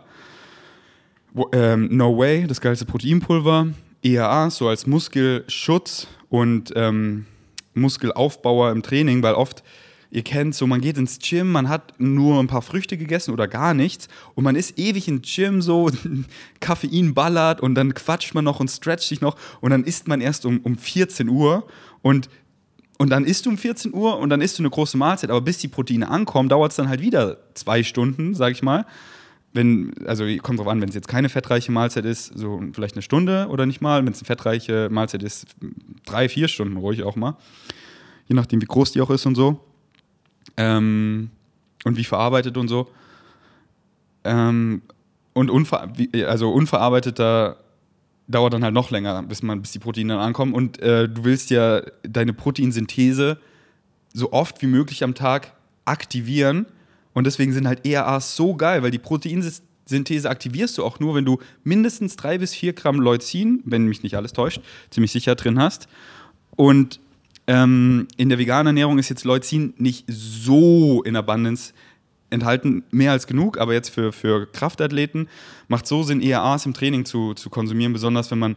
Ähm, 1.51 1.89
no 1.91 2.17
Way, 2.17 2.47
das 2.47 2.61
geilste 2.61 2.85
Proteinpulver. 2.85 3.67
EAA, 4.03 4.49
so 4.51 4.67
als 4.67 4.85
Muskelschutz 4.85 6.07
und 6.29 6.71
ähm, 6.75 7.25
Muskelaufbauer 7.73 8.71
im 8.71 8.83
Training, 8.83 9.23
weil 9.23 9.33
oft 9.33 9.63
ihr 10.11 10.23
kennt 10.23 10.55
so, 10.55 10.67
man 10.67 10.81
geht 10.81 10.97
ins 10.97 11.19
Gym, 11.19 11.51
man 11.51 11.69
hat 11.69 11.93
nur 11.99 12.39
ein 12.39 12.47
paar 12.47 12.61
Früchte 12.61 12.97
gegessen 12.97 13.31
oder 13.31 13.47
gar 13.47 13.73
nichts 13.73 14.07
und 14.33 14.43
man 14.43 14.55
ist 14.55 14.77
ewig 14.79 15.07
im 15.07 15.21
Gym 15.21 15.61
so, 15.61 15.89
Koffein 16.61 17.13
ballert 17.13 17.61
und 17.61 17.75
dann 17.75 17.93
quatscht 17.93 18.33
man 18.33 18.45
noch 18.45 18.59
und 18.59 18.69
stretcht 18.69 19.07
sich 19.07 19.21
noch 19.21 19.35
und 19.61 19.71
dann 19.71 19.83
isst 19.83 20.07
man 20.07 20.21
erst 20.21 20.45
um, 20.45 20.59
um 20.59 20.77
14 20.77 21.29
Uhr 21.29 21.67
und 22.01 22.29
und 22.97 23.09
dann 23.09 23.25
isst 23.25 23.45
du 23.45 23.49
um 23.49 23.57
14 23.57 23.93
Uhr 23.93 24.19
und 24.19 24.29
dann 24.29 24.39
isst 24.39 24.57
du 24.57 24.63
eine 24.63 24.69
große 24.69 24.95
Mahlzeit, 24.95 25.29
aber 25.29 25.41
bis 25.41 25.57
die 25.57 25.67
Proteine 25.67 26.07
ankommen, 26.07 26.47
dauert 26.47 26.71
es 26.71 26.77
dann 26.77 26.87
halt 26.87 27.01
wieder 27.01 27.39
zwei 27.53 27.83
Stunden, 27.83 28.35
sag 28.35 28.53
ich 28.53 28.63
mal. 28.63 28.85
Wenn, 29.51 29.93
also 30.05 30.25
kommt 30.41 30.59
drauf 30.59 30.67
an, 30.67 30.79
wenn 30.79 30.87
es 30.87 30.95
jetzt 30.95 31.09
keine 31.09 31.27
fettreiche 31.27 31.73
Mahlzeit 31.73 32.05
ist, 32.05 32.27
so 32.37 32.61
vielleicht 32.71 32.95
eine 32.95 33.01
Stunde 33.01 33.47
oder 33.49 33.65
nicht 33.65 33.81
mal. 33.81 34.05
Wenn 34.05 34.13
es 34.13 34.19
eine 34.19 34.27
fettreiche 34.27 34.87
Mahlzeit 34.89 35.23
ist, 35.23 35.47
drei, 36.05 36.29
vier 36.29 36.47
Stunden 36.47 36.77
ruhig 36.77 37.03
auch 37.03 37.17
mal. 37.17 37.35
Je 38.27 38.35
nachdem, 38.35 38.61
wie 38.61 38.65
groß 38.65 38.93
die 38.93 39.01
auch 39.01 39.09
ist 39.09 39.25
und 39.25 39.35
so 39.35 39.59
ähm, 40.57 41.29
und 41.83 41.97
wie 41.97 42.03
verarbeitet 42.03 42.57
und 42.57 42.67
so. 42.67 42.89
Ähm, 44.23 44.81
und 45.33 45.49
unver 45.49 45.91
also 46.27 46.51
unverarbeiteter 46.51 47.57
dauert 48.27 48.53
dann 48.53 48.63
halt 48.63 48.73
noch 48.73 48.89
länger, 48.89 49.21
bis, 49.23 49.43
man, 49.43 49.61
bis 49.61 49.71
die 49.71 49.79
Proteine 49.79 50.13
dann 50.13 50.21
ankommen. 50.21 50.53
Und 50.53 50.79
äh, 50.79 51.07
du 51.07 51.23
willst 51.23 51.49
ja 51.49 51.81
deine 52.03 52.33
Proteinsynthese 52.33 53.37
so 54.13 54.31
oft 54.31 54.61
wie 54.61 54.67
möglich 54.67 55.03
am 55.03 55.13
Tag 55.13 55.53
aktivieren. 55.83 56.65
Und 57.13 57.25
deswegen 57.25 57.53
sind 57.53 57.67
halt 57.67 57.85
ERAs 57.85 58.35
so 58.35 58.55
geil, 58.55 58.81
weil 58.81 58.91
die 58.91 58.99
Proteinsynthese 58.99 60.29
aktivierst 60.29 60.77
du 60.77 60.83
auch 60.83 60.99
nur, 60.99 61.15
wenn 61.15 61.25
du 61.25 61.39
mindestens 61.63 62.15
drei 62.15 62.37
bis 62.37 62.53
vier 62.53 62.73
Gramm 62.73 62.99
Leucin, 62.99 63.61
wenn 63.65 63.85
mich 63.85 64.03
nicht 64.03 64.15
alles 64.15 64.33
täuscht, 64.33 64.61
ziemlich 64.89 65.11
sicher 65.11 65.35
drin 65.35 65.59
hast. 65.59 65.87
Und 66.55 66.99
ähm, 67.47 68.07
in 68.17 68.29
der 68.29 68.39
veganen 68.39 68.67
Ernährung 68.67 68.97
ist 68.97 69.09
jetzt 69.09 69.23
Leucin 69.23 69.73
nicht 69.77 70.05
so 70.07 71.03
in 71.03 71.15
Abundance 71.15 71.73
enthalten, 72.29 72.83
mehr 72.91 73.11
als 73.11 73.27
genug, 73.27 73.57
aber 73.57 73.73
jetzt 73.73 73.89
für, 73.89 74.11
für 74.11 74.47
Kraftathleten 74.47 75.29
macht 75.67 75.85
so 75.85 76.03
Sinn, 76.03 76.21
ERAs 76.21 76.65
im 76.65 76.73
Training 76.73 77.05
zu, 77.05 77.33
zu 77.33 77.49
konsumieren, 77.49 77.93
besonders 77.93 78.31
wenn 78.31 78.39
man 78.39 78.55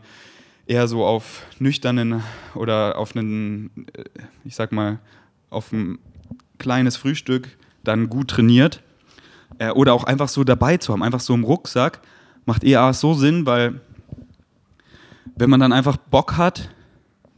eher 0.67 0.89
so 0.89 1.05
auf 1.05 1.43
nüchternen 1.59 2.23
oder 2.55 2.99
auf 2.99 3.15
einen, 3.15 3.71
äh, 3.95 4.05
ich 4.45 4.55
sag 4.55 4.73
mal, 4.73 4.99
auf 5.51 5.73
ein 5.73 5.99
kleines 6.59 6.97
Frühstück 6.97 7.57
dann 7.85 8.09
gut 8.09 8.29
trainiert. 8.29 8.83
Äh, 9.59 9.71
oder 9.71 9.95
auch 9.95 10.05
einfach 10.05 10.29
so 10.29 10.45
dabei 10.45 10.77
zu 10.77 10.93
haben, 10.93 11.03
einfach 11.03 11.21
so 11.21 11.35
im 11.35 11.45
Rucksack, 11.45 12.01
macht 12.47 12.65
ERAs 12.65 13.01
so 13.01 13.15
Sinn, 13.15 13.47
weil 13.47 13.81
wenn 15.37 15.51
man 15.51 15.61
dann 15.61 15.73
einfach 15.73 15.97
Bock 15.97 16.37
hat, 16.37 16.71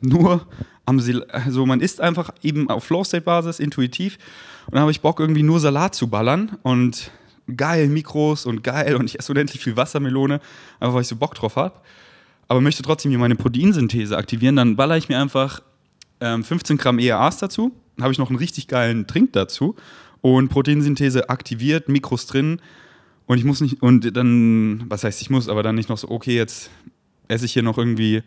nur 0.01 0.47
am, 0.91 1.23
also 1.29 1.65
man 1.67 1.81
isst 1.81 2.01
einfach 2.01 2.31
eben 2.43 2.69
auf 2.69 2.85
Flow-State-Basis, 2.85 3.61
intuitiv. 3.61 4.19
Und 4.67 4.75
dann 4.75 4.83
habe 4.83 4.91
ich 4.91 5.01
Bock, 5.01 5.21
irgendwie 5.21 5.43
nur 5.43 5.61
Salat 5.61 5.95
zu 5.95 6.09
ballern 6.09 6.59
und 6.63 7.11
geil 7.57 7.89
Mikros 7.89 8.47
und 8.47 8.63
geil 8.63 8.97
und 8.97 9.07
ich 9.07 9.19
esse 9.19 9.33
unendlich 9.33 9.63
viel 9.63 9.77
Wassermelone, 9.77 10.41
einfach 10.79 10.95
weil 10.95 11.03
ich 11.03 11.09
so 11.09 11.17
Bock 11.17 11.35
drauf 11.35 11.57
habe. 11.57 11.81
Aber 12.49 12.61
möchte 12.61 12.83
trotzdem 12.83 13.11
hier 13.11 13.19
meine 13.19 13.37
Proteinsynthese 13.37 14.17
aktivieren, 14.17 14.57
dann 14.57 14.77
baller 14.77 14.97
ich 14.97 15.09
mir 15.09 15.19
einfach 15.19 15.63
ähm, 16.21 16.45
15 16.45 16.77
Gramm 16.77 16.99
EAAs 16.99 17.39
dazu, 17.39 17.73
Dann 17.97 18.05
habe 18.05 18.13
ich 18.13 18.19
noch 18.19 18.29
einen 18.29 18.39
richtig 18.39 18.69
geilen 18.69 19.07
Trink 19.07 19.33
dazu 19.33 19.77
und 20.21 20.49
Proteinsynthese 20.49 21.31
aktiviert, 21.31 21.89
Mikros 21.89 22.27
drin 22.27 22.61
und 23.27 23.39
ich 23.39 23.45
muss 23.45 23.61
nicht, 23.61 23.81
und 23.83 24.17
dann, 24.17 24.85
was 24.89 25.05
heißt 25.05 25.23
ich 25.23 25.31
muss, 25.31 25.49
aber 25.49 25.63
dann 25.63 25.77
nicht 25.77 25.89
noch 25.89 25.99
so, 25.99 26.11
okay, 26.11 26.35
jetzt 26.35 26.71
esse 27.29 27.45
ich 27.45 27.53
hier 27.53 27.63
noch 27.63 27.79
irgendwie 27.79 28.23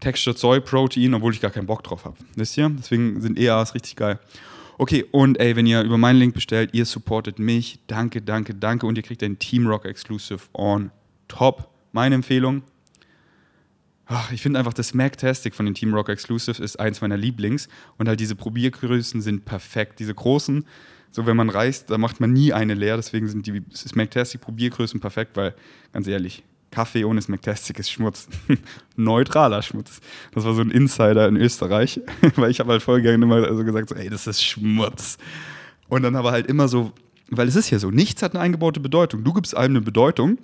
Textured 0.00 0.38
Soy 0.38 0.60
Protein, 0.60 1.14
obwohl 1.14 1.32
ich 1.32 1.40
gar 1.40 1.50
keinen 1.50 1.66
Bock 1.66 1.82
drauf 1.82 2.04
habe. 2.04 2.16
Wisst 2.36 2.56
ihr? 2.56 2.68
Deswegen 2.68 3.20
sind 3.20 3.38
EAs 3.38 3.74
richtig 3.74 3.96
geil. 3.96 4.18
Okay, 4.76 5.04
und 5.12 5.38
ey, 5.38 5.54
wenn 5.54 5.66
ihr 5.66 5.82
über 5.82 5.98
meinen 5.98 6.18
Link 6.18 6.34
bestellt, 6.34 6.70
ihr 6.72 6.84
supportet 6.84 7.38
mich. 7.38 7.78
Danke, 7.86 8.20
danke, 8.22 8.54
danke. 8.54 8.86
Und 8.86 8.96
ihr 8.96 9.02
kriegt 9.02 9.22
ein 9.22 9.38
Team 9.38 9.66
Rock 9.66 9.84
Exclusive 9.84 10.40
on 10.52 10.90
top. 11.28 11.68
Meine 11.92 12.16
Empfehlung. 12.16 12.62
Ach, 14.06 14.32
ich 14.32 14.42
finde 14.42 14.58
einfach 14.58 14.74
das 14.74 14.92
Magtastic 14.92 15.54
von 15.54 15.64
den 15.64 15.74
Team 15.74 15.94
Rock 15.94 16.08
Exclusive 16.08 16.62
ist 16.62 16.78
eins 16.78 17.00
meiner 17.00 17.16
Lieblings. 17.16 17.68
Und 17.98 18.08
halt 18.08 18.18
diese 18.18 18.34
Probiergrößen 18.34 19.22
sind 19.22 19.44
perfekt. 19.44 20.00
Diese 20.00 20.14
großen, 20.14 20.66
so 21.12 21.24
wenn 21.24 21.36
man 21.36 21.50
reist, 21.50 21.90
da 21.90 21.96
macht 21.96 22.20
man 22.20 22.32
nie 22.32 22.52
eine 22.52 22.74
leer. 22.74 22.96
Deswegen 22.96 23.28
sind 23.28 23.46
die 23.46 23.62
Magtastic 23.94 24.40
Probiergrößen 24.40 25.00
perfekt, 25.00 25.36
weil, 25.36 25.54
ganz 25.92 26.08
ehrlich, 26.08 26.42
Kaffee 26.74 27.04
ohne 27.04 27.22
Smacktastic 27.22 27.78
ist 27.78 27.90
Schmutz. 27.90 28.26
Neutraler 28.96 29.62
Schmutz. 29.62 30.00
Das 30.32 30.44
war 30.44 30.54
so 30.54 30.60
ein 30.60 30.72
Insider 30.72 31.28
in 31.28 31.36
Österreich, 31.36 32.00
weil 32.36 32.50
ich 32.50 32.58
habe 32.58 32.72
halt 32.72 32.82
voll 32.82 33.00
gerne 33.00 33.24
immer 33.24 33.54
so 33.54 33.64
gesagt, 33.64 33.90
so, 33.90 33.94
ey, 33.94 34.10
das 34.10 34.26
ist 34.26 34.42
Schmutz. 34.42 35.18
Und 35.88 36.02
dann 36.02 36.16
aber 36.16 36.32
halt 36.32 36.48
immer 36.48 36.66
so, 36.66 36.92
weil 37.30 37.46
es 37.46 37.54
ist 37.54 37.70
ja 37.70 37.78
so, 37.78 37.92
nichts 37.92 38.22
hat 38.22 38.34
eine 38.34 38.40
eingebaute 38.40 38.80
Bedeutung. 38.80 39.22
Du 39.22 39.32
gibst 39.32 39.56
allem 39.56 39.72
eine 39.72 39.82
Bedeutung 39.82 40.38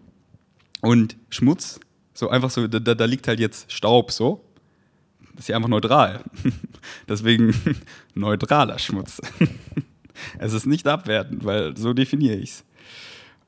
und 0.83 1.17
Schmutz, 1.31 1.81
so 2.15 2.29
einfach 2.29 2.51
so, 2.51 2.69
da, 2.69 2.79
da 2.79 3.05
liegt 3.07 3.27
halt 3.27 3.41
jetzt 3.41 3.73
Staub 3.73 4.13
so. 4.13 4.45
Das 5.33 5.41
ist 5.41 5.49
ja 5.49 5.57
einfach 5.57 5.69
neutral. 5.69 6.23
Deswegen 7.09 7.55
neutraler 8.15 8.79
Schmutz. 8.79 9.21
es 10.39 10.53
ist 10.53 10.67
nicht 10.67 10.87
abwertend, 10.87 11.45
weil 11.45 11.77
so 11.77 11.93
definiere 11.93 12.37
ich 12.37 12.51
es. 12.51 12.65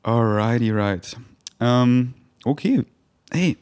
Alrighty, 0.03 0.73
right. 0.73 1.17
Ähm, 1.61 2.15
Okay, 2.45 2.85
hey, 3.31 3.57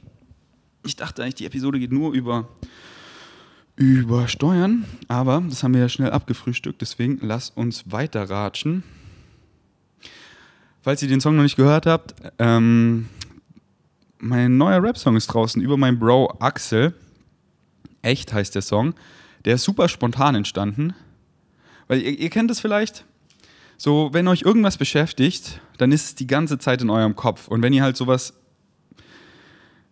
ich 0.86 0.96
dachte 0.96 1.22
eigentlich, 1.22 1.34
die 1.34 1.46
Episode 1.46 1.78
geht 1.78 1.92
nur 1.92 2.12
über, 2.12 2.48
über 3.76 4.26
Steuern, 4.26 4.86
aber 5.06 5.42
das 5.46 5.62
haben 5.62 5.74
wir 5.74 5.82
ja 5.82 5.88
schnell 5.88 6.10
abgefrühstückt, 6.10 6.80
deswegen 6.80 7.18
lass 7.20 7.50
uns 7.50 7.90
weiterratschen. 7.90 8.82
Falls 10.82 11.02
ihr 11.02 11.08
den 11.08 11.20
Song 11.20 11.36
noch 11.36 11.42
nicht 11.42 11.56
gehört 11.56 11.84
habt, 11.84 12.14
ähm, 12.38 13.08
mein 14.18 14.56
neuer 14.56 14.82
Rap-Song 14.82 15.16
ist 15.16 15.26
draußen 15.26 15.60
über 15.60 15.76
meinen 15.76 15.98
Bro 15.98 16.38
Axel. 16.40 16.94
Echt 18.00 18.32
heißt 18.32 18.54
der 18.54 18.62
Song. 18.62 18.94
Der 19.44 19.56
ist 19.56 19.64
super 19.64 19.88
spontan 19.88 20.34
entstanden. 20.34 20.94
Weil 21.86 22.00
ihr, 22.00 22.18
ihr 22.18 22.30
kennt 22.30 22.50
es 22.50 22.60
vielleicht. 22.60 23.04
So, 23.76 24.10
wenn 24.12 24.28
euch 24.28 24.42
irgendwas 24.42 24.78
beschäftigt, 24.78 25.60
dann 25.76 25.92
ist 25.92 26.04
es 26.04 26.14
die 26.14 26.26
ganze 26.26 26.58
Zeit 26.58 26.80
in 26.80 26.90
eurem 26.90 27.16
Kopf. 27.16 27.48
Und 27.48 27.62
wenn 27.62 27.72
ihr 27.72 27.82
halt 27.82 27.96
sowas 27.96 28.39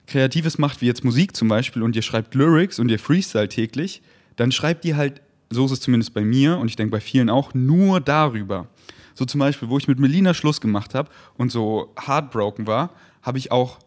Kreatives 0.09 0.59
macht, 0.59 0.81
wie 0.81 0.87
jetzt 0.87 1.05
Musik 1.05 1.37
zum 1.37 1.49
Beispiel, 1.49 1.83
und 1.83 1.95
ihr 1.95 2.03
schreibt 2.03 2.35
Lyrics 2.35 2.79
und 2.79 2.91
ihr 2.91 2.99
Freestyle 2.99 3.49
täglich, 3.49 4.03
dann 4.37 4.51
schreibt 4.51 4.85
ihr 4.85 4.97
halt, 4.97 5.21
so 5.51 5.65
ist 5.67 5.73
es 5.73 5.81
zumindest 5.81 6.15
bei 6.15 6.23
mir 6.23 6.59
und 6.59 6.69
ich 6.69 6.77
denke 6.77 6.91
bei 6.91 7.01
vielen 7.01 7.31
auch, 7.31 7.55
nur 7.55 8.01
darüber. 8.01 8.67
So 9.15 9.25
zum 9.25 9.41
Beispiel, 9.41 9.69
wo 9.69 9.79
ich 9.79 9.89
mit 9.89 9.99
Melina 9.99 10.35
Schluss 10.35 10.61
gemacht 10.61 10.95
habe 10.95 11.11
und 11.37 11.51
so 11.51 11.95
heartbroken 11.99 12.67
war, 12.67 12.91
habe 13.23 13.39
ich 13.39 13.51
auch 13.51 13.79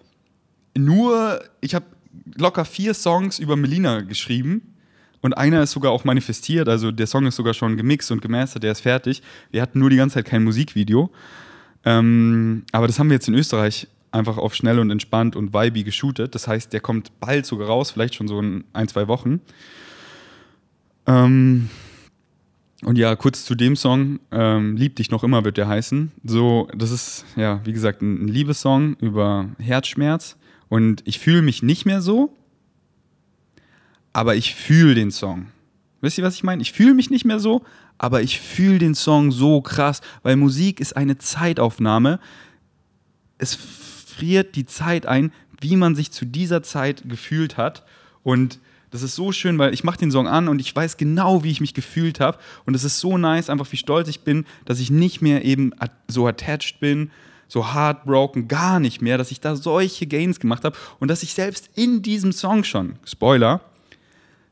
nur, 0.78 1.42
ich 1.62 1.76
habe 1.76 1.86
locker 2.38 2.66
vier 2.66 2.94
Songs 2.94 3.40
über 3.40 3.56
Melina 3.56 4.02
geschrieben 4.02 4.74
und 5.22 5.38
einer 5.38 5.64
ist 5.64 5.72
sogar 5.72 5.92
auch 5.92 6.04
manifestiert, 6.04 6.68
also 6.68 6.92
der 6.92 7.08
Song 7.08 7.26
ist 7.26 7.36
sogar 7.36 7.54
schon 7.54 7.78
gemixt 7.78 8.12
und 8.12 8.22
gemastert, 8.22 8.64
der 8.64 8.72
ist 8.74 8.82
fertig. 8.82 9.22
Wir 9.52 9.62
hatten 9.62 9.80
nur 9.80 9.90
die 9.90 9.96
ganze 9.98 10.16
Zeit 10.16 10.26
kein 10.26 10.44
Musikvideo. 10.44 11.12
Ähm, 11.84 12.64
aber 12.72 12.88
das 12.88 13.00
haben 13.00 13.10
wir 13.10 13.16
jetzt 13.16 13.28
in 13.28 13.34
Österreich 13.34 13.88
einfach 14.12 14.38
auf 14.38 14.54
schnell 14.54 14.80
und 14.80 14.92
entspannt 14.92 15.36
und 15.36 15.54
vibey 15.54 15.84
geshootet. 15.84 16.36
Das 16.36 16.48
heißt, 16.48 16.74
der 16.74 16.82
kommt 16.82 17.20
bald 17.20 17.46
sogar 17.46 17.68
raus, 17.68 17.92
vielleicht 17.92 18.16
schon 18.16 18.28
so 18.28 18.40
in 18.40 18.66
ein, 18.74 18.88
zwei 18.88 19.08
Wochen. 19.08 19.42
Ähm, 21.08 21.70
und 22.84 22.98
ja, 22.98 23.16
kurz 23.16 23.46
zu 23.46 23.56
dem 23.56 23.76
Song, 23.76 24.20
ähm, 24.32 24.76
Lieb 24.76 24.96
dich 24.96 25.12
noch 25.12 25.24
immer 25.24 25.46
wird 25.46 25.58
der 25.58 25.68
heißen. 25.68 26.12
So, 26.24 26.68
das 26.76 26.92
ist, 26.92 27.26
ja, 27.36 27.62
wie 27.64 27.74
gesagt, 27.74 28.02
ein, 28.02 28.28
Liebessong 28.28 28.96
über 29.00 29.50
Herzschmerz. 29.60 30.38
Und 30.68 31.04
ich 31.06 31.20
fühle 31.20 31.42
mich 31.42 31.64
nicht 31.64 31.86
mehr 31.86 32.02
so, 32.02 32.36
aber 34.14 34.36
ich 34.36 34.56
fühle 34.56 34.96
den 34.96 35.12
Song. 35.12 35.48
Wisst 36.02 36.18
ihr, 36.18 36.24
was 36.24 36.36
ich 36.36 36.44
meine? 36.44 36.62
Ich 36.62 36.72
fühle 36.72 36.96
mich 36.96 37.12
nicht 37.12 37.26
mehr 37.26 37.40
so, 37.40 37.64
aber 38.00 38.24
ich 38.24 38.40
fühle 38.40 38.80
den 38.80 38.96
Song 38.96 39.32
so 39.32 39.62
krass, 39.62 40.02
weil 40.24 40.36
Musik 40.36 40.80
ist 40.80 40.98
eine 40.98 41.20
Zeitaufnahme. 41.20 42.20
Es 43.38 43.56
friert 44.12 44.56
die 44.56 44.66
Zeit 44.66 45.06
ein, 45.06 45.32
wie 45.60 45.76
man 45.76 45.96
sich 45.96 46.12
zu 46.12 46.26
dieser 46.26 46.64
Zeit 46.64 47.04
gefühlt 47.08 47.58
hat. 47.58 47.84
Und 48.24 48.60
das 48.92 49.04
ist 49.04 49.16
so 49.16 49.32
schön, 49.32 49.58
weil 49.58 49.74
ich 49.74 49.84
mache 49.84 50.00
den 50.00 50.12
Song 50.12 50.28
an 50.28 50.48
und 50.48 50.60
ich 50.60 50.76
weiß 50.76 50.98
genau, 50.98 51.44
wie 51.44 51.52
ich 51.52 51.62
mich 51.62 51.74
gefühlt 51.74 52.20
habe. 52.20 52.38
Und 52.66 52.76
es 52.76 52.84
ist 52.84 53.00
so 53.00 53.18
nice, 53.18 53.50
einfach 53.50 53.72
wie 53.72 53.78
stolz 53.78 54.10
ich 54.10 54.22
bin, 54.22 54.46
dass 54.66 54.80
ich 54.80 54.92
nicht 54.92 55.22
mehr 55.22 55.46
eben 55.46 55.72
so 56.08 56.28
attached 56.28 56.80
bin, 56.80 57.10
so 57.48 57.74
heartbroken, 57.74 58.48
gar 58.48 58.80
nicht 58.80 59.02
mehr, 59.02 59.18
dass 59.18 59.32
ich 59.32 59.40
da 59.40 59.56
solche 59.56 60.08
Gains 60.08 60.40
gemacht 60.40 60.64
habe 60.64 60.78
und 61.00 61.08
dass 61.08 61.24
ich 61.24 61.34
selbst 61.34 61.70
in 61.76 62.02
diesem 62.02 62.32
Song 62.32 62.64
schon, 62.64 62.96
Spoiler, 63.06 63.62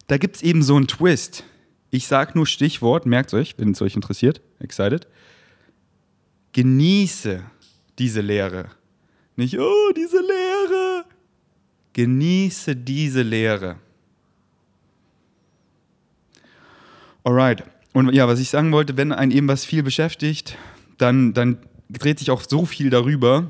da 0.08 0.17
gibt 0.17 0.38
es 0.38 0.41
eben 0.41 0.63
so 0.63 0.76
einen 0.76 0.88
Twist. 0.88 1.43
Ich 1.91 2.08
sage 2.08 2.32
nur 2.36 2.45
Stichwort, 2.45 3.06
merkt 3.06 3.34
euch, 3.34 3.56
wenn 3.58 3.72
es 3.72 3.82
euch 3.82 3.95
interessiert, 3.95 4.41
excited. 4.60 5.08
Genieße 6.54 7.43
diese 8.00 8.22
Lehre. 8.22 8.69
Nicht, 9.39 9.58
oh, 9.58 9.93
diese 9.95 10.19
Leere. 10.19 11.06
Genieße 11.93 12.75
diese 12.75 13.21
Leere. 13.21 13.78
Alright. 17.23 17.63
Und 17.93 18.13
ja, 18.13 18.28
was 18.28 18.41
ich 18.41 18.49
sagen 18.49 18.73
wollte, 18.73 18.97
wenn 18.97 19.13
einen 19.13 19.32
eben 19.32 19.47
was 19.47 19.63
viel 19.63 19.82
beschäftigt, 19.82 20.58
dann, 20.97 21.34
dann 21.34 21.58
dreht 21.89 22.19
sich 22.19 22.32
auch 22.32 22.41
so 22.45 22.65
viel 22.65 22.89
darüber. 22.89 23.49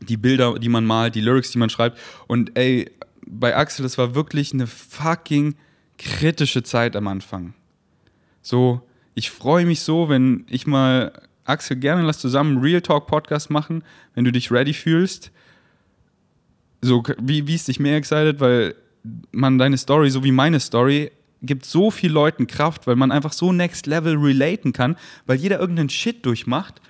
Die 0.00 0.16
Bilder, 0.16 0.58
die 0.58 0.70
man 0.70 0.86
malt, 0.86 1.14
die 1.16 1.20
Lyrics, 1.20 1.50
die 1.50 1.58
man 1.58 1.68
schreibt. 1.68 1.98
Und 2.26 2.56
ey, 2.56 2.90
bei 3.26 3.54
Axel, 3.54 3.82
das 3.82 3.98
war 3.98 4.14
wirklich 4.14 4.54
eine 4.54 4.66
fucking 4.66 5.54
kritische 5.98 6.62
Zeit 6.62 6.96
am 6.96 7.08
Anfang. 7.08 7.52
So, 8.40 8.80
ich 9.14 9.30
freue 9.30 9.66
mich 9.66 9.80
so, 9.80 10.08
wenn 10.08 10.46
ich 10.48 10.66
mal 10.66 11.12
Axel, 11.44 11.76
gerne 11.76 12.02
lass 12.02 12.18
zusammen 12.18 12.58
Real 12.58 12.80
Talk 12.80 13.06
Podcast 13.06 13.50
machen, 13.50 13.84
wenn 14.14 14.24
du 14.24 14.32
dich 14.32 14.50
ready 14.50 14.72
fühlst. 14.72 15.30
So, 16.80 17.02
wie, 17.20 17.46
wie 17.46 17.54
ist 17.54 17.68
dich 17.68 17.80
mehr 17.80 17.96
excited, 17.96 18.40
weil 18.40 18.74
man 19.32 19.58
deine 19.58 19.78
Story, 19.78 20.10
so 20.10 20.24
wie 20.24 20.32
meine 20.32 20.60
Story, 20.60 21.10
gibt 21.42 21.66
so 21.66 21.90
viel 21.90 22.10
Leuten 22.10 22.46
Kraft, 22.46 22.86
weil 22.86 22.96
man 22.96 23.12
einfach 23.12 23.32
so 23.32 23.52
next 23.52 23.86
level 23.86 24.16
relaten 24.16 24.72
kann, 24.72 24.96
weil 25.26 25.36
jeder 25.36 25.60
irgendeinen 25.60 25.90
Shit 25.90 26.24
durchmacht. 26.24 26.80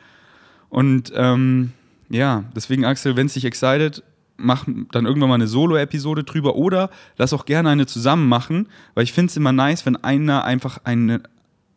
Und 0.68 1.12
ähm, 1.14 1.72
ja, 2.08 2.44
deswegen, 2.54 2.84
Axel, 2.84 3.16
wenn 3.16 3.26
es 3.26 3.34
dich 3.34 3.44
excited, 3.44 4.02
mach 4.36 4.64
dann 4.92 5.06
irgendwann 5.06 5.28
mal 5.28 5.36
eine 5.36 5.46
Solo-Episode 5.46 6.24
drüber 6.24 6.56
oder 6.56 6.90
lass 7.16 7.32
auch 7.32 7.46
gerne 7.46 7.70
eine 7.70 7.86
zusammen 7.86 8.28
machen, 8.28 8.68
weil 8.94 9.04
ich 9.04 9.12
finde 9.12 9.30
es 9.30 9.36
immer 9.36 9.52
nice, 9.52 9.86
wenn 9.86 9.96
einer 9.96 10.44
einfach 10.44 10.78
eine 10.84 11.22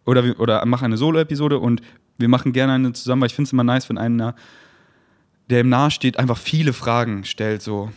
oder, 0.05 0.39
oder 0.39 0.65
mach 0.65 0.81
eine 0.81 0.97
Solo-Episode 0.97 1.59
und 1.59 1.81
wir 2.17 2.27
machen 2.27 2.53
gerne 2.53 2.73
eine 2.73 2.93
zusammen, 2.93 3.21
weil 3.21 3.27
ich 3.27 3.35
finde 3.35 3.47
es 3.47 3.53
immer 3.53 3.63
nice, 3.63 3.89
wenn 3.89 3.97
einer, 3.97 4.35
der 5.49 5.61
ihm 5.61 5.69
nahe 5.69 5.91
steht, 5.91 6.19
einfach 6.19 6.37
viele 6.37 6.73
Fragen 6.73 7.23
stellt. 7.25 7.61
So. 7.61 7.91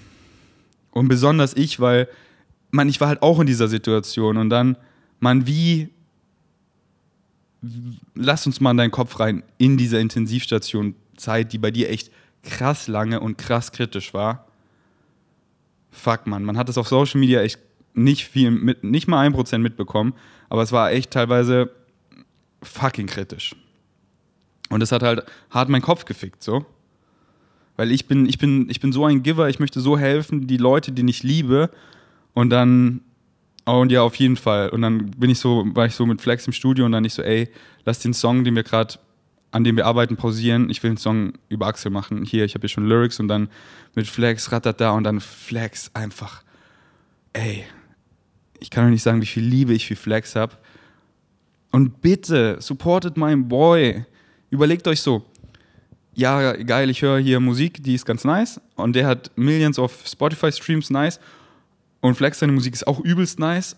Und 0.90 1.08
besonders 1.08 1.54
ich, 1.54 1.80
weil 1.80 2.08
man, 2.70 2.88
ich 2.88 3.00
war 3.00 3.08
halt 3.08 3.22
auch 3.22 3.40
in 3.40 3.46
dieser 3.46 3.68
Situation 3.68 4.36
und 4.36 4.50
dann, 4.50 4.76
man, 5.18 5.46
wie, 5.46 5.90
lass 8.14 8.46
uns 8.46 8.60
mal 8.60 8.70
in 8.72 8.76
deinen 8.76 8.90
Kopf 8.90 9.18
rein, 9.20 9.42
in 9.58 9.76
dieser 9.76 10.00
Intensivstation 10.00 10.94
Zeit, 11.16 11.52
die 11.52 11.58
bei 11.58 11.70
dir 11.70 11.90
echt 11.90 12.10
krass 12.42 12.88
lange 12.88 13.20
und 13.20 13.38
krass 13.38 13.72
kritisch 13.72 14.14
war. 14.14 14.46
Fuck, 15.90 16.26
man, 16.26 16.44
man 16.44 16.56
hat 16.56 16.68
es 16.68 16.78
auf 16.78 16.88
Social 16.88 17.20
Media 17.20 17.42
echt 17.42 17.58
nicht 17.94 18.26
viel 18.26 18.50
mit, 18.50 18.84
nicht 18.84 19.08
mal 19.08 19.20
ein 19.20 19.32
Prozent 19.32 19.62
mitbekommen, 19.62 20.14
aber 20.48 20.62
es 20.62 20.72
war 20.72 20.92
echt 20.92 21.10
teilweise 21.10 21.70
fucking 22.62 23.06
kritisch. 23.06 23.54
Und 24.70 24.80
das 24.80 24.92
hat 24.92 25.02
halt 25.02 25.24
hart 25.50 25.68
meinen 25.68 25.82
Kopf 25.82 26.06
gefickt, 26.06 26.42
so. 26.42 26.64
Weil 27.76 27.92
ich 27.92 28.06
bin, 28.06 28.26
ich 28.26 28.38
bin, 28.38 28.70
ich 28.70 28.80
bin 28.80 28.92
so 28.92 29.04
ein 29.04 29.22
Giver, 29.22 29.48
ich 29.50 29.58
möchte 29.58 29.80
so 29.80 29.98
helfen, 29.98 30.46
die 30.46 30.56
Leute, 30.56 30.92
die 30.92 31.08
ich 31.10 31.22
liebe, 31.22 31.70
und 32.32 32.50
dann 32.50 33.02
Und 33.64 33.92
ja, 33.92 34.02
auf 34.02 34.14
jeden 34.16 34.36
Fall. 34.36 34.70
Und 34.70 34.82
dann 34.82 35.10
bin 35.12 35.30
ich 35.30 35.38
so, 35.38 35.64
war 35.74 35.86
ich 35.86 35.94
so 35.94 36.06
mit 36.06 36.20
Flex 36.20 36.46
im 36.46 36.52
Studio 36.52 36.86
und 36.86 36.92
dann 36.92 37.04
ich 37.04 37.14
so, 37.14 37.22
ey, 37.22 37.48
lass 37.84 38.00
den 38.00 38.14
Song, 38.14 38.44
den 38.44 38.56
wir 38.56 38.62
gerade, 38.62 38.94
an 39.52 39.64
dem 39.64 39.76
wir 39.76 39.86
arbeiten, 39.86 40.16
pausieren. 40.16 40.70
Ich 40.70 40.82
will 40.82 40.90
einen 40.90 40.96
Song 40.96 41.34
über 41.48 41.66
Axel 41.66 41.90
machen. 41.90 42.24
Hier, 42.24 42.44
ich 42.44 42.54
habe 42.54 42.62
hier 42.62 42.68
schon 42.68 42.86
Lyrics 42.86 43.20
und 43.20 43.28
dann 43.28 43.48
mit 43.94 44.06
Flex 44.06 44.50
rattert 44.52 44.80
da 44.80 44.92
und 44.92 45.04
dann 45.04 45.20
Flex 45.20 45.90
einfach, 45.94 46.42
ey, 47.32 47.64
ich 48.58 48.70
kann 48.70 48.84
euch 48.84 48.90
nicht 48.90 49.02
sagen, 49.02 49.20
wie 49.22 49.26
viel 49.26 49.44
Liebe 49.44 49.72
ich 49.72 49.86
für 49.86 49.96
Flex 49.96 50.36
habe. 50.36 50.54
Und 51.72 52.00
bitte, 52.00 52.56
supportet 52.60 53.16
meinen 53.16 53.48
Boy. 53.48 54.04
Überlegt 54.50 54.86
euch 54.88 55.00
so, 55.00 55.24
ja, 56.14 56.52
geil, 56.52 56.90
ich 56.90 57.02
höre 57.02 57.18
hier 57.18 57.40
Musik, 57.40 57.82
die 57.82 57.94
ist 57.94 58.04
ganz 58.04 58.24
nice. 58.24 58.60
Und 58.74 58.94
der 58.94 59.06
hat 59.06 59.30
Millions 59.36 59.78
of 59.78 60.02
Spotify-Streams, 60.06 60.90
nice. 60.90 61.20
Und 62.00 62.16
Flex, 62.16 62.40
seine 62.40 62.52
Musik 62.52 62.74
ist 62.74 62.86
auch 62.86 63.00
übelst 63.00 63.38
nice. 63.38 63.76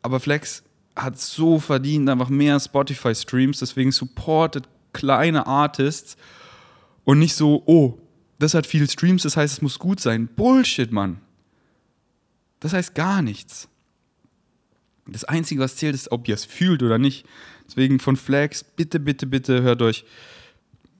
Aber 0.00 0.18
Flex 0.18 0.62
hat 0.96 1.18
so 1.20 1.58
verdient, 1.58 2.08
einfach 2.08 2.28
mehr 2.28 2.58
Spotify-Streams. 2.58 3.58
Deswegen 3.58 3.92
supportet 3.92 4.68
kleine 4.92 5.46
Artists 5.46 6.16
und 7.04 7.18
nicht 7.18 7.34
so, 7.34 7.62
oh, 7.66 7.98
das 8.38 8.54
hat 8.54 8.66
viele 8.66 8.88
Streams, 8.88 9.22
das 9.22 9.36
heißt, 9.36 9.54
es 9.54 9.62
muss 9.62 9.78
gut 9.78 10.00
sein. 10.00 10.28
Bullshit, 10.28 10.90
Mann. 10.90 11.20
Das 12.60 12.72
heißt 12.72 12.94
gar 12.94 13.22
nichts. 13.22 13.68
Das 15.12 15.24
Einzige, 15.24 15.60
was 15.60 15.76
zählt, 15.76 15.94
ist, 15.94 16.10
ob 16.10 16.28
ihr 16.28 16.34
es 16.34 16.44
fühlt 16.44 16.82
oder 16.82 16.98
nicht. 16.98 17.26
Deswegen 17.66 18.00
von 18.00 18.16
Flex, 18.16 18.64
bitte, 18.64 19.00
bitte, 19.00 19.26
bitte 19.26 19.62
hört 19.62 19.82
euch 19.82 20.04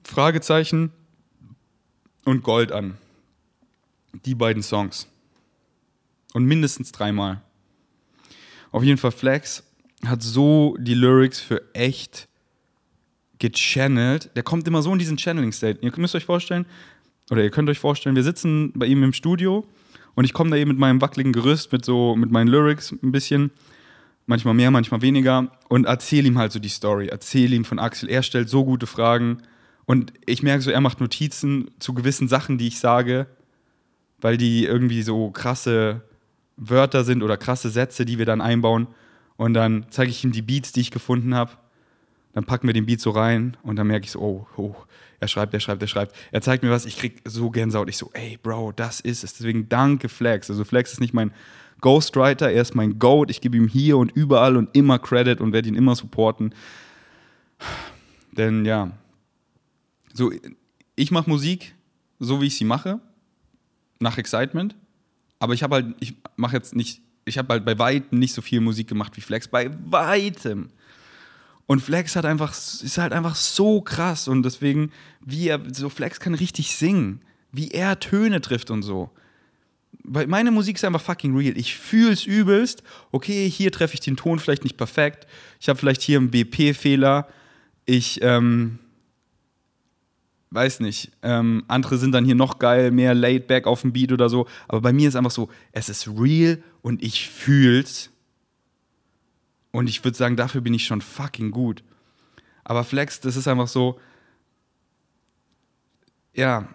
Fragezeichen 0.03 0.91
und 2.25 2.43
Gold 2.43 2.71
an. 2.71 2.97
Die 4.25 4.35
beiden 4.35 4.63
Songs. 4.63 5.07
Und 6.33 6.45
mindestens 6.45 6.91
dreimal. 6.91 7.41
Auf 8.71 8.83
jeden 8.83 8.97
Fall, 8.97 9.11
Flex 9.11 9.63
hat 10.05 10.21
so 10.21 10.75
die 10.79 10.95
Lyrics 10.95 11.39
für 11.39 11.61
echt 11.73 12.27
gechannelt. 13.39 14.31
Der 14.35 14.43
kommt 14.43 14.67
immer 14.67 14.81
so 14.81 14.91
in 14.91 14.99
diesen 14.99 15.17
Channeling-State. 15.17 15.79
Ihr 15.81 15.91
müsst 15.97 16.15
euch 16.15 16.25
vorstellen, 16.25 16.65
oder 17.29 17.43
ihr 17.43 17.51
könnt 17.51 17.69
euch 17.69 17.79
vorstellen, 17.79 18.15
wir 18.15 18.23
sitzen 18.23 18.73
bei 18.75 18.85
ihm 18.85 19.03
im 19.03 19.13
Studio 19.13 19.65
und 20.15 20.25
ich 20.25 20.33
komme 20.33 20.49
da 20.49 20.57
eben 20.57 20.69
mit 20.69 20.79
meinem 20.79 21.01
wackeligen 21.01 21.33
Gerüst, 21.33 21.71
mit 21.71 21.85
so, 21.85 22.15
mit 22.15 22.31
meinen 22.31 22.47
Lyrics 22.47 22.91
ein 22.91 23.11
bisschen, 23.11 23.51
manchmal 24.25 24.53
mehr, 24.53 24.71
manchmal 24.71 25.01
weniger 25.01 25.51
und 25.69 25.85
erzähle 25.85 26.27
ihm 26.27 26.37
halt 26.37 26.51
so 26.51 26.59
die 26.59 26.69
Story, 26.69 27.07
erzähle 27.07 27.55
ihm 27.55 27.65
von 27.65 27.79
Axel. 27.79 28.09
Er 28.09 28.23
stellt 28.23 28.49
so 28.49 28.63
gute 28.63 28.87
Fragen 28.87 29.39
und 29.85 30.13
ich 30.25 30.43
merke 30.43 30.61
so, 30.61 30.71
er 30.71 30.81
macht 30.81 31.01
Notizen 31.01 31.71
zu 31.79 31.93
gewissen 31.93 32.27
Sachen, 32.27 32.57
die 32.57 32.67
ich 32.67 32.79
sage, 32.79 33.27
weil 34.19 34.37
die 34.37 34.65
irgendwie 34.65 35.01
so 35.01 35.31
krasse 35.31 36.01
Wörter 36.55 37.03
sind 37.03 37.23
oder 37.23 37.37
krasse 37.37 37.69
Sätze, 37.69 38.05
die 38.05 38.17
wir 38.17 38.25
dann 38.25 38.41
einbauen. 38.41 38.87
Und 39.35 39.53
dann 39.53 39.87
zeige 39.89 40.11
ich 40.11 40.23
ihm 40.23 40.31
die 40.31 40.41
Beats, 40.41 40.71
die 40.71 40.81
ich 40.81 40.91
gefunden 40.91 41.35
habe. 41.35 41.51
Dann 42.33 42.45
packen 42.45 42.67
wir 42.67 42.73
den 42.73 42.85
Beat 42.85 43.01
so 43.01 43.11
rein 43.11 43.57
und 43.63 43.75
dann 43.75 43.87
merke 43.87 44.05
ich 44.05 44.11
so, 44.11 44.19
oh, 44.19 44.47
oh, 44.57 44.75
er 45.19 45.27
schreibt, 45.27 45.53
er 45.53 45.59
schreibt, 45.59 45.81
er 45.81 45.87
schreibt. 45.87 46.15
Er 46.31 46.41
zeigt 46.41 46.63
mir 46.63 46.69
was, 46.69 46.85
ich 46.85 46.97
krieg 46.97 47.21
so 47.25 47.49
Gänsehaut. 47.49 47.89
Ich 47.89 47.97
so, 47.97 48.09
ey, 48.13 48.37
Bro, 48.41 48.73
das 48.73 48.99
ist 48.99 49.23
es. 49.23 49.33
Deswegen 49.33 49.69
danke 49.69 50.09
Flex. 50.09 50.49
Also 50.49 50.63
Flex 50.63 50.93
ist 50.93 50.99
nicht 50.99 51.13
mein 51.13 51.31
Ghostwriter, 51.83 52.49
er 52.49 52.61
ist 52.61 52.75
mein 52.75 52.97
Goat. 52.97 53.29
Ich 53.29 53.41
gebe 53.41 53.57
ihm 53.57 53.67
hier 53.67 53.97
und 53.97 54.11
überall 54.13 54.55
und 54.55 54.69
immer 54.75 54.99
Credit 54.99 55.41
und 55.41 55.51
werde 55.51 55.67
ihn 55.67 55.75
immer 55.75 55.95
supporten. 55.95 56.55
Denn 58.31 58.63
ja, 58.63 58.91
so, 60.13 60.31
ich 60.95 61.11
mache 61.11 61.29
Musik, 61.29 61.75
so 62.19 62.41
wie 62.41 62.47
ich 62.47 62.55
sie 62.55 62.63
mache, 62.63 63.01
nach 63.99 64.17
Excitement. 64.17 64.77
Aber 65.39 65.53
ich 65.53 65.61
habe 65.61 65.75
halt, 65.75 65.95
ich 65.99 66.15
mache 66.37 66.55
jetzt 66.55 66.73
nicht, 66.73 67.01
ich 67.25 67.37
habe 67.37 67.51
halt 67.51 67.65
bei 67.65 67.77
weitem 67.77 68.17
nicht 68.17 68.33
so 68.33 68.41
viel 68.41 68.61
Musik 68.61 68.87
gemacht 68.87 69.17
wie 69.17 69.21
Flex, 69.21 69.49
bei 69.49 69.69
weitem. 69.85 70.69
Und 71.65 71.81
Flex 71.81 72.15
hat 72.15 72.23
einfach, 72.23 72.51
ist 72.53 72.97
halt 72.97 73.11
einfach 73.11 73.35
so 73.35 73.81
krass 73.81 74.29
und 74.29 74.43
deswegen, 74.43 74.91
wie 75.19 75.49
er, 75.49 75.61
so 75.73 75.89
Flex 75.89 76.21
kann 76.21 76.33
richtig 76.33 76.77
singen, 76.77 77.21
wie 77.51 77.71
er 77.71 77.99
Töne 77.99 78.39
trifft 78.39 78.71
und 78.71 78.83
so. 78.83 79.11
Weil 80.03 80.27
meine 80.27 80.51
Musik 80.51 80.75
ist 80.75 80.83
einfach 80.83 81.01
fucking 81.01 81.35
real. 81.35 81.57
Ich 81.57 81.75
fühle 81.75 82.11
es 82.11 82.25
übelst. 82.25 82.83
Okay, 83.11 83.49
hier 83.49 83.71
treffe 83.71 83.93
ich 83.93 84.01
den 84.01 84.17
Ton 84.17 84.39
vielleicht 84.39 84.63
nicht 84.63 84.77
perfekt. 84.77 85.27
Ich 85.59 85.69
habe 85.69 85.79
vielleicht 85.79 86.01
hier 86.01 86.17
einen 86.17 86.29
BP-Fehler. 86.29 87.27
Ich, 87.85 88.19
ähm, 88.21 88.79
weiß 90.53 90.81
nicht, 90.81 91.11
ähm, 91.23 91.63
andere 91.67 91.97
sind 91.97 92.11
dann 92.11 92.25
hier 92.25 92.35
noch 92.35 92.59
geil, 92.59 92.91
mehr 92.91 93.15
laid 93.15 93.47
back 93.47 93.65
auf 93.65 93.81
dem 93.81 93.91
Beat 93.91 94.11
oder 94.11 94.29
so. 94.29 94.47
Aber 94.67 94.81
bei 94.81 94.93
mir 94.93 95.07
ist 95.07 95.15
einfach 95.15 95.31
so, 95.31 95.49
es 95.71 95.89
ist 95.89 96.07
real 96.07 96.61
und 96.81 97.01
ich 97.01 97.27
fühl's. 97.29 98.11
Und 99.71 99.89
ich 99.89 100.03
würde 100.03 100.15
sagen, 100.15 100.35
dafür 100.35 100.61
bin 100.61 100.73
ich 100.73 100.85
schon 100.85 101.01
fucking 101.01 101.49
gut. 101.49 101.83
Aber 102.63 102.83
Flex, 102.83 103.19
das 103.19 103.35
ist 103.35 103.47
einfach 103.47 103.67
so, 103.67 103.99
ja, 106.35 106.67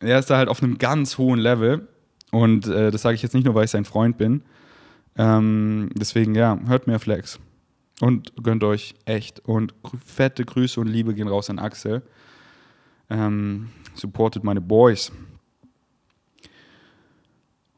er 0.00 0.18
ist 0.18 0.30
da 0.30 0.38
halt 0.38 0.48
auf 0.48 0.62
einem 0.62 0.78
ganz 0.78 1.18
hohen 1.18 1.38
Level. 1.38 1.86
Und 2.32 2.66
äh, 2.66 2.90
das 2.90 3.02
sage 3.02 3.14
ich 3.14 3.22
jetzt 3.22 3.34
nicht 3.34 3.44
nur, 3.44 3.54
weil 3.54 3.64
ich 3.64 3.70
sein 3.70 3.84
Freund 3.84 4.18
bin. 4.18 4.42
Ähm, 5.16 5.90
deswegen, 5.94 6.34
ja, 6.34 6.58
hört 6.66 6.86
mehr 6.86 6.98
Flex. 6.98 7.38
Und 8.00 8.32
gönnt 8.42 8.62
euch 8.64 8.94
echt. 9.04 9.40
Und 9.40 9.74
fette 10.04 10.44
Grüße 10.44 10.80
und 10.80 10.86
Liebe 10.86 11.14
gehen 11.14 11.28
raus 11.28 11.48
an 11.48 11.58
Axel. 11.58 12.02
Ähm, 13.08 13.70
supported 13.94 14.44
meine 14.44 14.60
Boys. 14.60 15.12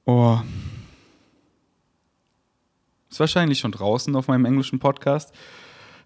Oh. 0.05 0.39
Ist 3.11 3.21
wahrscheinlich 3.21 3.59
schon 3.59 3.73
draußen 3.73 4.15
auf 4.17 4.29
meinem 4.29 4.45
englischen 4.45 4.79
Podcast. 4.79 5.35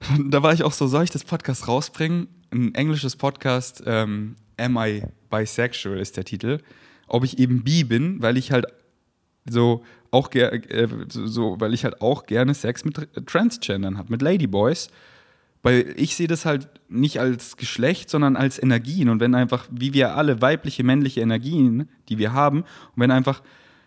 Da 0.19 0.43
war 0.43 0.53
ich 0.53 0.65
auch 0.65 0.73
so, 0.73 0.89
soll 0.89 1.05
ich 1.05 1.11
das 1.11 1.23
Podcast 1.23 1.69
rausbringen? 1.69 2.27
Ein 2.51 2.75
englisches 2.75 3.15
Podcast, 3.15 3.85
ähm, 3.87 4.35
Am 4.59 4.77
I 4.77 5.05
Bisexual 5.31 6.01
ist 6.01 6.17
der 6.17 6.25
Titel. 6.25 6.59
Ob 7.13 7.25
ich 7.25 7.39
eben 7.39 7.63
bi 7.63 7.85
bin, 7.85 8.23
weil 8.23 8.37
ich 8.37 8.53
halt 8.53 8.67
so 9.49 9.85
auch 10.11 10.33
äh, 10.35 10.89
so, 11.09 11.57
weil 11.59 11.75
ich 11.75 11.85
halt 11.85 12.01
auch 12.01 12.27
gerne 12.27 12.55
Sex 12.55 12.85
mit 12.85 12.97
Transgendern 13.27 13.99
habe, 13.99 14.11
mit 14.11 14.23
Ladyboys. 14.23 14.89
Weil 15.63 15.95
ich 15.97 16.17
sehe 16.17 16.27
das 16.27 16.45
halt 16.45 16.69
nicht 16.89 17.21
als 17.21 17.57
Geschlecht, 17.57 18.11
sondern 18.11 18.37
als 18.37 18.61
Energien. 18.61 19.09
Und 19.09 19.21
wenn 19.21 19.35
einfach, 19.35 19.69
wie 19.71 19.95
wir 19.95 20.17
alle, 20.17 20.43
weibliche, 20.43 20.83
männliche 20.83 21.21
Energien, 21.21 21.89
die 22.09 22.19
wir 22.19 22.33
haben, 22.33 22.63
und 22.63 22.97
wenn 22.97 23.13
einfach, 23.13 23.43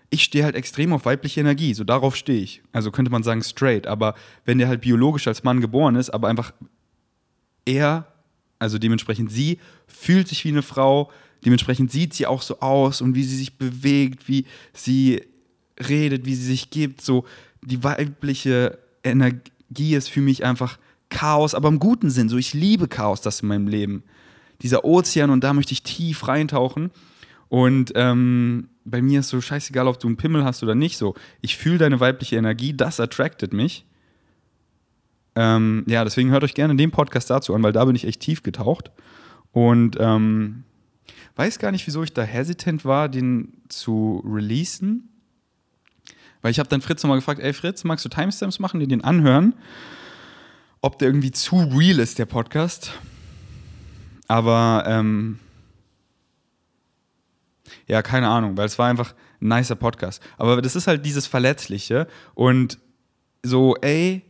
ich 0.10 0.24
stehe 0.24 0.46
halt 0.46 0.56
extrem 0.56 0.94
auf 0.94 1.06
weibliche 1.06 1.42
Energie, 1.42 1.74
so 1.74 1.84
darauf 1.84 2.16
stehe 2.16 2.42
ich. 2.42 2.64
Also 2.72 2.92
könnte 2.92 3.12
man 3.12 3.24
sagen 3.24 3.44
straight, 3.44 3.88
aber 3.88 4.16
wenn 4.46 4.58
der 4.58 4.68
halt 4.68 4.82
biologisch 4.82 5.28
als 5.28 5.44
Mann 5.44 5.62
geboren 5.62 5.96
ist, 5.96 6.12
aber 6.12 6.30
einfach 6.30 6.54
er, 7.66 8.08
also 8.58 8.78
dementsprechend 8.78 9.32
sie, 9.32 9.60
fühlt 9.88 10.28
sich 10.28 10.46
wie 10.46 10.50
eine 10.50 10.62
Frau, 10.62 11.12
dementsprechend 11.46 11.92
sieht 11.92 12.14
sie 12.14 12.26
auch 12.26 12.42
so 12.42 12.60
aus 12.60 13.02
und 13.02 13.16
wie 13.16 13.24
sie 13.24 13.38
sich 13.38 13.58
bewegt, 13.58 14.28
wie 14.28 14.46
sie 14.74 15.22
redet, 15.88 16.26
wie 16.26 16.36
sie 16.36 16.46
sich 16.46 16.70
gibt, 16.70 17.02
so 17.02 17.26
die 17.62 17.84
weibliche 17.84 18.80
Energie 19.04 19.96
ist 19.96 20.10
für 20.10 20.22
mich 20.22 20.44
einfach 20.44 20.78
Chaos, 21.10 21.54
aber 21.54 21.70
im 21.70 21.80
guten 21.80 22.10
Sinn. 22.10 22.30
So, 22.30 22.38
ich 22.38 22.54
liebe 22.54 22.88
Chaos, 22.88 23.22
das 23.22 23.42
in 23.42 23.48
meinem 23.48 23.68
Leben. 23.68 24.04
Dieser 24.62 24.86
Ozean 24.86 25.30
und 25.30 25.44
da 25.44 25.54
möchte 25.54 25.74
ich 25.74 25.84
tief 25.84 26.28
reintauchen. 26.28 26.92
Und 27.48 27.92
ähm, 27.96 28.70
bei 28.86 29.02
mir 29.02 29.20
ist 29.20 29.30
so 29.30 29.40
scheißegal, 29.40 29.88
ob 29.88 30.00
du 30.00 30.08
einen 30.08 30.18
Pimmel 30.18 30.44
hast 30.44 30.64
oder 30.64 30.76
nicht. 30.76 30.98
So, 30.98 31.16
ich 31.42 31.58
fühle 31.58 31.78
deine 31.78 32.00
weibliche 32.00 32.38
Energie, 32.38 32.74
das 32.74 33.00
attracted 33.00 33.54
mich. 33.54 33.86
Ähm, 35.36 35.84
ja, 35.88 36.04
deswegen 36.04 36.32
hört 36.32 36.44
euch 36.44 36.54
gerne 36.54 36.76
den 36.76 36.92
Podcast 36.92 37.30
dazu 37.30 37.54
an, 37.54 37.62
weil 37.62 37.74
da 37.74 37.86
bin 37.86 37.96
ich 37.96 38.06
echt 38.06 38.22
tief 38.22 38.42
getaucht. 38.42 38.92
Und 39.52 39.98
ähm, 40.00 40.64
weiß 41.36 41.60
gar 41.60 41.72
nicht, 41.72 41.86
wieso 41.88 42.04
ich 42.04 42.14
da 42.14 42.24
hesitant 42.24 42.86
war, 42.86 43.10
den 43.10 43.62
zu 43.70 44.24
releasen. 44.26 45.10
Weil 46.42 46.52
ich 46.52 46.60
habe 46.60 46.70
dann 46.70 46.82
Fritz 46.82 47.04
nochmal 47.04 47.18
gefragt, 47.18 47.42
ey 47.42 47.54
Fritz, 47.54 47.84
magst 47.84 48.06
du 48.06 48.10
Timestamps 48.10 48.60
machen, 48.60 48.80
die 48.80 48.88
den 48.88 49.04
anhören? 49.04 49.56
ob 50.86 51.00
der 51.00 51.08
irgendwie 51.08 51.32
zu 51.32 51.56
real 51.56 51.98
ist, 51.98 52.20
der 52.20 52.28
Podcast. 52.28 52.92
Aber 54.28 54.84
ähm, 54.86 55.40
ja, 57.88 58.04
keine 58.04 58.28
Ahnung, 58.28 58.56
weil 58.56 58.68
es 58.68 58.78
war 58.78 58.88
einfach 58.88 59.16
ein 59.42 59.48
nicer 59.48 59.76
Podcast. 59.76 60.22
Aber 60.38 60.62
das 60.62 60.76
ist 60.76 60.86
halt 60.86 61.04
dieses 61.04 61.26
Verletzliche 61.26 62.08
und 62.36 62.78
so, 63.42 63.76
ey, 63.78 64.22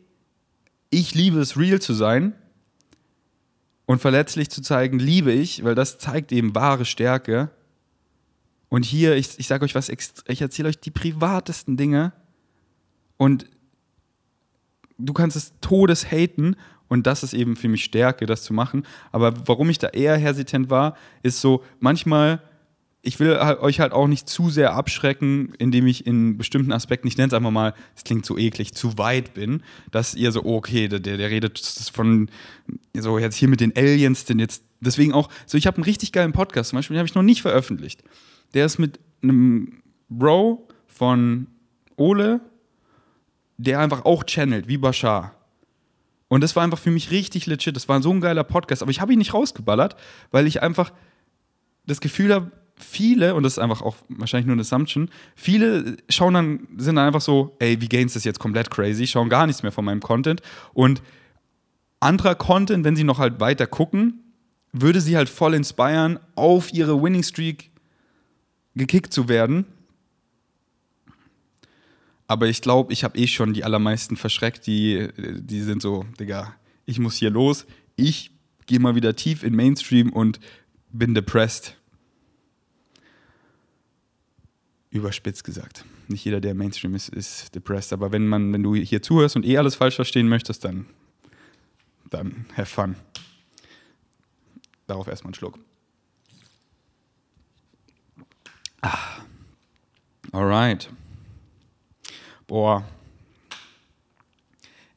ich 0.90 1.14
liebe 1.14 1.42
es, 1.42 1.58
real 1.58 1.82
zu 1.82 1.94
sein 1.94 2.34
und 3.86 4.00
verletzlich 4.00 4.50
zu 4.50 4.62
zeigen, 4.62 5.00
liebe 5.00 5.32
ich, 5.32 5.64
weil 5.64 5.76
das 5.76 5.98
zeigt 5.98 6.32
eben 6.32 6.56
wahre 6.56 6.86
Stärke. 6.86 7.50
Und 8.70 8.84
hier, 8.84 9.16
ich, 9.16 9.40
ich 9.40 9.48
sage 9.48 9.64
euch 9.64 9.76
was, 9.76 9.90
ich 9.90 10.42
erzähle 10.42 10.70
euch 10.70 10.80
die 10.80 10.92
privatesten 10.92 11.78
Dinge 11.78 12.14
und 13.18 13.46
du 14.98 15.14
kannst 15.14 15.38
es 15.38 15.54
todes 15.62 16.12
haten 16.12 16.56
und 16.88 17.08
das 17.08 17.24
ist 17.24 17.34
eben 17.34 17.56
für 17.56 17.68
mich 17.68 17.84
Stärke, 17.84 18.26
das 18.26 18.44
zu 18.44 18.54
machen. 18.54 18.86
Aber 19.12 19.34
warum 19.48 19.70
ich 19.70 19.80
da 19.80 19.88
eher 19.90 20.18
hesitant 20.18 20.70
war, 20.70 20.96
ist 21.24 21.42
so, 21.42 21.64
manchmal, 21.80 22.42
ich 23.06 23.20
will 23.20 23.40
halt, 23.40 23.60
euch 23.60 23.80
halt 23.80 23.94
auch 23.94 24.08
nicht 24.08 24.28
zu 24.28 24.50
sehr 24.50 24.74
abschrecken, 24.74 25.54
indem 25.60 25.86
ich 25.86 26.08
in 26.08 26.38
bestimmten 26.38 26.72
Aspekten, 26.72 27.08
ich 27.08 27.18
nenne 27.18 27.28
es 27.28 27.34
einfach 27.34 27.52
mal, 27.52 27.76
es 27.96 28.04
klingt 28.04 28.26
so 28.26 28.38
eklig, 28.38 28.74
zu 28.74 28.98
weit 28.98 29.36
bin, 29.36 29.62
dass 29.92 30.16
ihr 30.16 30.32
so, 30.32 30.44
okay, 30.44 30.88
der, 30.88 31.00
der 31.00 31.30
redet 31.30 31.60
von, 31.94 32.30
so 32.98 33.20
jetzt 33.20 33.36
hier 33.36 33.48
mit 33.48 33.62
den 33.62 33.76
Aliens, 33.78 34.26
denn 34.26 34.40
jetzt, 34.40 34.64
deswegen 34.80 35.14
auch, 35.14 35.30
so 35.46 35.58
ich 35.58 35.68
habe 35.68 35.78
einen 35.78 35.84
richtig 35.84 36.12
geilen 36.14 36.34
Podcast 36.34 36.72
zum 36.72 36.78
Beispiel, 36.78 36.96
den 36.96 37.00
habe 37.00 37.08
ich 37.08 37.16
noch 37.16 37.22
nicht 37.22 37.44
veröffentlicht. 37.44 38.04
Der 38.56 38.66
ist 38.66 38.80
mit 38.80 39.00
einem 39.22 39.84
Bro 40.10 40.68
von 40.88 41.48
Ole, 41.98 42.42
der 43.58 43.80
einfach 43.80 44.04
auch 44.04 44.24
channelt, 44.24 44.68
wie 44.68 44.78
Bashar. 44.78 45.36
Und 46.28 46.42
das 46.42 46.56
war 46.56 46.64
einfach 46.64 46.80
für 46.80 46.92
mich 46.92 47.12
richtig 47.12 47.46
legit. 47.46 47.76
Das 47.76 47.88
war 47.88 48.02
so 48.02 48.12
ein 48.12 48.20
geiler 48.20 48.44
Podcast. 48.44 48.82
Aber 48.82 48.92
ich 48.92 49.00
habe 49.00 49.14
ihn 49.14 49.20
nicht 49.20 49.34
rausgeballert, 49.34 49.96
weil 50.32 50.48
ich 50.48 50.64
einfach 50.64 50.92
das 51.86 52.02
Gefühl 52.02 52.34
habe, 52.34 52.52
viele, 52.78 53.36
und 53.36 53.44
das 53.44 53.54
ist 53.54 53.60
einfach 53.60 53.82
auch 53.82 53.96
wahrscheinlich 54.10 54.48
nur 54.48 54.54
eine 54.54 54.62
Assumption, 54.62 55.10
viele 55.36 55.98
schauen 56.10 56.34
dann, 56.34 56.68
sind 56.78 56.96
dann 56.96 57.08
einfach 57.08 57.22
so, 57.22 57.56
ey, 57.60 57.80
wie 57.82 57.88
Gains 57.88 58.16
ist 58.16 58.26
jetzt 58.26 58.40
komplett 58.40 58.70
crazy, 58.70 59.08
schauen 59.08 59.30
gar 59.30 59.48
nichts 59.48 59.64
mehr 59.64 59.72
von 59.72 59.86
meinem 59.86 60.02
Content. 60.02 60.42
Und 60.74 61.02
anderer 62.00 62.36
Content, 62.36 62.84
wenn 62.84 62.96
sie 62.96 63.04
noch 63.04 63.20
halt 63.20 63.40
weiter 63.40 63.68
gucken, 63.68 64.22
würde 64.74 65.00
sie 65.00 65.16
halt 65.16 65.30
voll 65.30 65.54
inspirieren, 65.54 66.20
auf 66.36 66.74
ihre 66.74 67.02
Winning 67.02 67.24
Streak 67.24 67.72
gekickt 68.76 69.14
zu 69.14 69.30
werden. 69.30 69.66
Aber 72.28 72.48
ich 72.48 72.62
glaube, 72.62 72.92
ich 72.92 73.04
habe 73.04 73.18
eh 73.18 73.28
schon 73.28 73.54
die 73.54 73.64
allermeisten 73.64 74.18
verschreckt, 74.18 74.68
die, 74.68 75.08
die 75.18 75.62
sind 75.62 75.82
so, 75.82 76.06
Digga, 76.20 76.56
ich 76.86 77.00
muss 77.00 77.16
hier 77.16 77.30
los, 77.30 77.66
ich 77.96 78.32
gehe 78.66 78.80
mal 78.80 78.96
wieder 78.96 79.16
tief 79.16 79.44
in 79.44 79.56
Mainstream 79.56 80.12
und 80.12 80.40
bin 80.92 81.14
depressed. 81.14 81.78
Überspitzt 84.96 85.44
gesagt. 85.44 85.84
Nicht 86.08 86.24
jeder, 86.24 86.40
der 86.40 86.54
Mainstream 86.54 86.96
ist, 86.96 87.10
ist 87.10 87.54
depressed. 87.54 87.94
Aber 87.94 88.12
wenn 88.12 88.28
man, 88.28 88.54
wenn 88.54 88.64
du 88.64 88.76
hier 88.76 89.02
zuhörst 89.02 89.36
und 89.36 89.46
eh 89.46 89.58
alles 89.58 89.76
falsch 89.76 89.96
verstehen 89.96 90.30
möchtest, 90.30 90.64
dann, 90.64 90.86
dann 92.10 92.46
have 92.56 92.68
fun. 92.68 92.96
Darauf 94.88 95.08
erstmal 95.08 95.30
einen 95.30 95.36
Schluck. 95.36 95.60
Ah. 98.82 99.22
Alright. 100.32 100.90
Boah. 102.48 102.88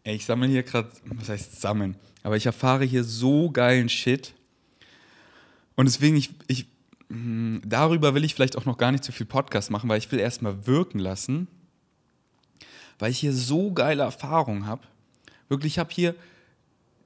Ey, 0.05 0.17
ich 0.17 0.27
sammle 0.27 0.49
hier 0.49 0.63
gerade, 0.63 0.91
was 1.07 1.29
heißt 1.29 1.61
sammeln? 1.61 1.97
Aber 2.23 2.37
ich 2.37 2.47
erfahre 2.47 2.85
hier 2.85 3.05
so 3.05 3.51
geilen 3.51 3.89
Shit. 3.89 4.35
Und 5.75 5.87
deswegen, 5.87 6.17
ich, 6.17 6.31
ich, 6.47 6.67
darüber 7.09 8.15
will 8.15 8.25
ich 8.25 8.35
vielleicht 8.35 8.57
auch 8.57 8.67
noch 8.67 8.77
gar 8.77 8.93
nicht 8.93 9.05
so 9.05 9.13
viel 9.13 9.27
Podcast 9.27 9.71
machen, 9.71 9.89
weil 9.89 9.99
ich 9.99 10.11
will 10.13 10.19
erstmal 10.19 10.67
wirken 10.67 10.99
lassen. 10.99 11.49
Weil 12.99 13.11
ich 13.11 13.19
hier 13.19 13.33
so 13.33 13.73
geile 13.73 14.03
Erfahrungen 14.03 14.67
habe. 14.67 14.83
Wirklich, 15.49 15.75
ich 15.75 15.79
habe 15.79 15.91
hier 15.93 16.15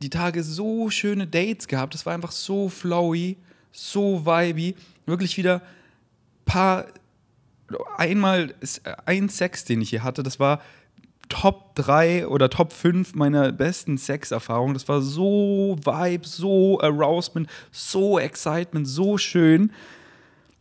die 0.00 0.10
Tage 0.10 0.42
so 0.42 0.90
schöne 0.90 1.26
Dates 1.26 1.68
gehabt. 1.68 1.94
Das 1.94 2.06
war 2.06 2.14
einfach 2.14 2.32
so 2.32 2.68
flowy, 2.68 3.36
so 3.70 4.26
vibey. 4.26 4.74
Wirklich 5.06 5.36
wieder 5.36 5.62
paar 6.44 6.86
einmal 7.96 8.54
ein 9.06 9.28
Sex, 9.28 9.64
den 9.64 9.80
ich 9.80 9.90
hier 9.90 10.02
hatte, 10.02 10.22
das 10.22 10.40
war 10.40 10.60
Top 11.32 11.74
3 11.76 12.26
oder 12.26 12.50
Top 12.50 12.74
5 12.74 13.14
meiner 13.14 13.52
besten 13.52 13.96
Sexerfahrungen. 13.96 14.74
Das 14.74 14.86
war 14.86 15.00
so 15.00 15.78
Vibe, 15.82 16.28
so 16.28 16.78
Arousement, 16.78 17.48
so 17.70 18.18
Excitement, 18.18 18.86
so 18.86 19.16
schön. 19.16 19.72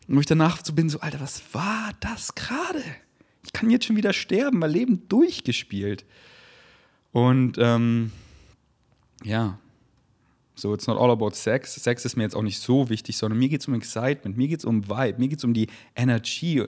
Und 0.07 0.19
ich 0.19 0.27
danach 0.27 0.63
so 0.63 0.71
bin, 0.71 0.87
so, 0.89 1.01
Alter, 1.01 1.19
was 1.19 1.43
war 1.51 1.91
das 1.99 2.35
gerade? 2.35 2.81
Ich 3.43 3.51
kann 3.51 3.69
jetzt 3.69 3.83
schon 3.83 3.97
wieder 3.97 4.13
sterben, 4.13 4.59
mein 4.59 4.71
Leben 4.71 5.09
durchgespielt. 5.09 6.05
Und 7.11 7.57
ähm, 7.59 8.13
ja, 9.25 9.59
so, 10.55 10.73
it's 10.73 10.87
not 10.87 10.97
all 10.97 11.11
about 11.11 11.31
Sex. 11.31 11.75
Sex 11.75 12.05
ist 12.05 12.15
mir 12.15 12.23
jetzt 12.23 12.35
auch 12.35 12.43
nicht 12.43 12.61
so 12.61 12.87
wichtig, 12.87 13.17
sondern 13.17 13.39
mir 13.39 13.49
geht 13.49 13.59
es 13.59 13.67
um 13.67 13.73
Excitement, 13.73 14.37
mir 14.37 14.47
geht 14.47 14.59
es 14.59 14.65
um 14.65 14.87
Vibe, 14.87 15.19
mir 15.19 15.27
geht 15.27 15.39
es 15.39 15.43
um 15.43 15.53
die 15.53 15.67
Energie, 15.97 16.63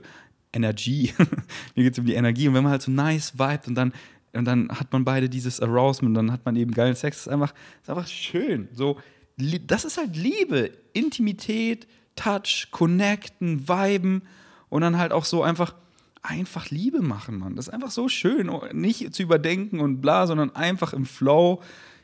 Energie. 0.54 1.14
Mir 1.76 1.84
geht 1.84 1.94
es 1.94 2.00
um 2.00 2.06
die 2.06 2.14
Energie. 2.14 2.48
Und 2.48 2.54
wenn 2.54 2.64
man 2.64 2.72
halt 2.72 2.82
so 2.82 2.92
nice 2.92 3.34
vibet 3.38 3.68
und 3.68 3.76
dann, 3.76 3.94
und 4.34 4.46
dann 4.46 4.70
hat 4.70 4.92
man 4.92 5.04
beide 5.04 5.30
dieses 5.30 5.60
Arousement, 5.60 6.16
dann 6.16 6.32
hat 6.32 6.46
man 6.46 6.56
eben 6.56 6.72
geilen 6.72 6.96
Sex, 6.96 7.18
das 7.18 7.28
ist 7.28 7.34
einfach, 7.34 7.52
das 7.52 7.84
ist 7.84 7.90
einfach 7.90 8.08
schön. 8.08 8.68
So, 8.74 8.98
das 9.38 9.86
ist 9.86 9.98
halt 9.98 10.16
Liebe, 10.16 10.72
Intimität, 10.94 11.88
Touch, 12.16 12.68
Connecten, 12.72 13.68
Viben 13.68 14.24
und 14.70 14.82
dann 14.82 14.98
halt 14.98 15.12
auch 15.12 15.26
so 15.26 15.44
einfach, 15.44 15.76
einfach 16.22 16.70
Liebe 16.70 17.02
machen, 17.02 17.40
Mann. 17.40 17.56
Das 17.56 17.68
ist 17.68 17.74
einfach 17.74 17.92
so 17.92 18.08
schön. 18.08 18.50
Nicht 18.72 19.14
zu 19.14 19.24
überdenken 19.24 19.80
und 19.80 20.02
bla, 20.02 20.28
sondern 20.28 20.56
einfach 20.56 20.94
im 20.94 21.06
Flow. 21.06 21.62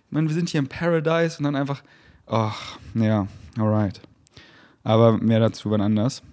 Ich 0.08 0.12
meine, 0.12 0.28
wir 0.28 0.36
sind 0.36 0.50
hier 0.50 0.60
im 0.60 0.68
Paradise 0.68 1.38
und 1.38 1.46
dann 1.46 1.56
einfach, 1.56 1.84
ach, 2.28 2.80
ja, 2.96 3.28
alright. 3.58 4.02
Aber 4.84 5.18
mehr 5.18 5.40
dazu 5.40 5.72
wann 5.72 5.82
anders. 5.82 6.24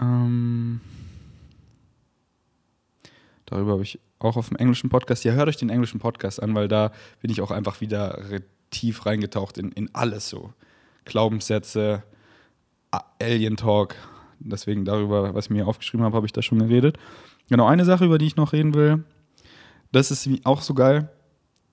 Ähm, 0.00 0.80
darüber 3.46 3.72
habe 3.72 3.82
ich 3.82 3.98
auch 4.18 4.36
auf 4.36 4.48
dem 4.48 4.56
englischen 4.56 4.90
Podcast. 4.90 5.24
Ja, 5.24 5.32
hört 5.32 5.48
euch 5.48 5.56
den 5.56 5.70
englischen 5.70 6.00
Podcast 6.00 6.42
an, 6.42 6.54
weil 6.54 6.68
da 6.68 6.92
bin 7.20 7.30
ich 7.30 7.40
auch 7.40 7.50
einfach 7.50 7.80
wieder 7.80 8.22
tief 8.70 9.06
reingetaucht 9.06 9.58
in, 9.58 9.72
in 9.72 9.94
alles 9.94 10.28
so. 10.28 10.52
Glaubenssätze, 11.04 12.02
Alien 13.20 13.56
Talk. 13.56 13.94
Deswegen 14.40 14.84
darüber, 14.84 15.34
was 15.34 15.46
ich 15.46 15.50
mir 15.50 15.66
aufgeschrieben 15.66 16.04
habe, 16.04 16.16
habe 16.16 16.26
ich 16.26 16.32
da 16.32 16.42
schon 16.42 16.58
geredet. 16.58 16.98
Genau, 17.48 17.66
eine 17.66 17.84
Sache, 17.84 18.04
über 18.04 18.18
die 18.18 18.26
ich 18.26 18.36
noch 18.36 18.52
reden 18.52 18.74
will, 18.74 19.04
das 19.92 20.10
ist 20.10 20.28
auch 20.44 20.62
so 20.62 20.74
geil, 20.74 21.08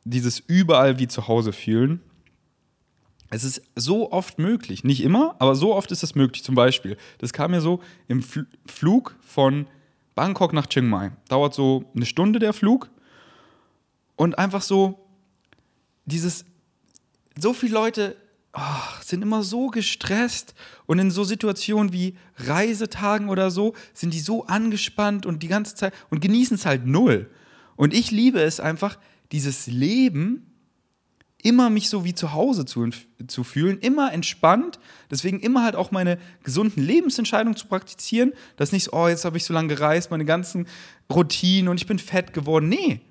dieses 0.03 0.39
überall 0.39 0.99
wie 0.99 1.07
zu 1.07 1.27
Hause 1.27 1.53
fühlen. 1.53 2.01
Es 3.33 3.45
ist 3.45 3.61
so 3.75 4.11
oft 4.11 4.39
möglich, 4.39 4.83
nicht 4.83 5.01
immer, 5.01 5.35
aber 5.39 5.55
so 5.55 5.73
oft 5.73 5.89
ist 5.91 6.03
es 6.03 6.15
möglich. 6.15 6.43
Zum 6.43 6.53
Beispiel, 6.53 6.97
das 7.17 7.31
kam 7.31 7.51
mir 7.51 7.61
so 7.61 7.79
im 8.09 8.21
Fl 8.21 8.45
Flug 8.65 9.15
von 9.21 9.67
Bangkok 10.15 10.51
nach 10.51 10.67
Chiang 10.67 10.89
Mai. 10.89 11.13
Dauert 11.29 11.53
so 11.53 11.85
eine 11.95 12.05
Stunde 12.05 12.39
der 12.39 12.51
Flug. 12.51 12.89
Und 14.17 14.37
einfach 14.37 14.61
so, 14.61 14.99
dieses, 16.05 16.43
so 17.39 17.53
viele 17.53 17.73
Leute 17.73 18.17
oh, 18.53 18.59
sind 19.01 19.21
immer 19.21 19.43
so 19.43 19.67
gestresst 19.67 20.53
und 20.85 20.99
in 20.99 21.09
so 21.09 21.23
Situationen 21.23 21.93
wie 21.93 22.17
Reisetagen 22.35 23.29
oder 23.29 23.49
so 23.49 23.75
sind 23.93 24.13
die 24.13 24.19
so 24.19 24.45
angespannt 24.45 25.25
und 25.25 25.41
die 25.41 25.47
ganze 25.47 25.75
Zeit 25.75 25.93
und 26.09 26.19
genießen 26.19 26.55
es 26.55 26.65
halt 26.65 26.85
null. 26.85 27.29
Und 27.77 27.93
ich 27.93 28.11
liebe 28.11 28.41
es 28.41 28.59
einfach, 28.59 28.97
dieses 29.31 29.67
Leben 29.67 30.50
immer 31.43 31.69
mich 31.69 31.89
so 31.89 32.05
wie 32.05 32.13
zu 32.13 32.33
Hause 32.33 32.65
zu, 32.65 32.89
zu 33.27 33.43
fühlen, 33.43 33.79
immer 33.79 34.13
entspannt, 34.13 34.79
deswegen 35.09 35.39
immer 35.39 35.63
halt 35.63 35.75
auch 35.75 35.91
meine 35.91 36.17
gesunden 36.43 36.83
Lebensentscheidungen 36.83 37.55
zu 37.55 37.67
praktizieren, 37.67 38.33
dass 38.57 38.71
nicht 38.71 38.85
so, 38.85 38.93
oh, 38.93 39.07
jetzt 39.07 39.25
habe 39.25 39.37
ich 39.37 39.45
so 39.45 39.53
lange 39.53 39.69
gereist, 39.69 40.11
meine 40.11 40.25
ganzen 40.25 40.67
Routinen 41.11 41.67
und 41.67 41.79
ich 41.79 41.87
bin 41.87 41.99
fett 41.99 42.33
geworden. 42.33 42.69
Nee. 42.69 43.01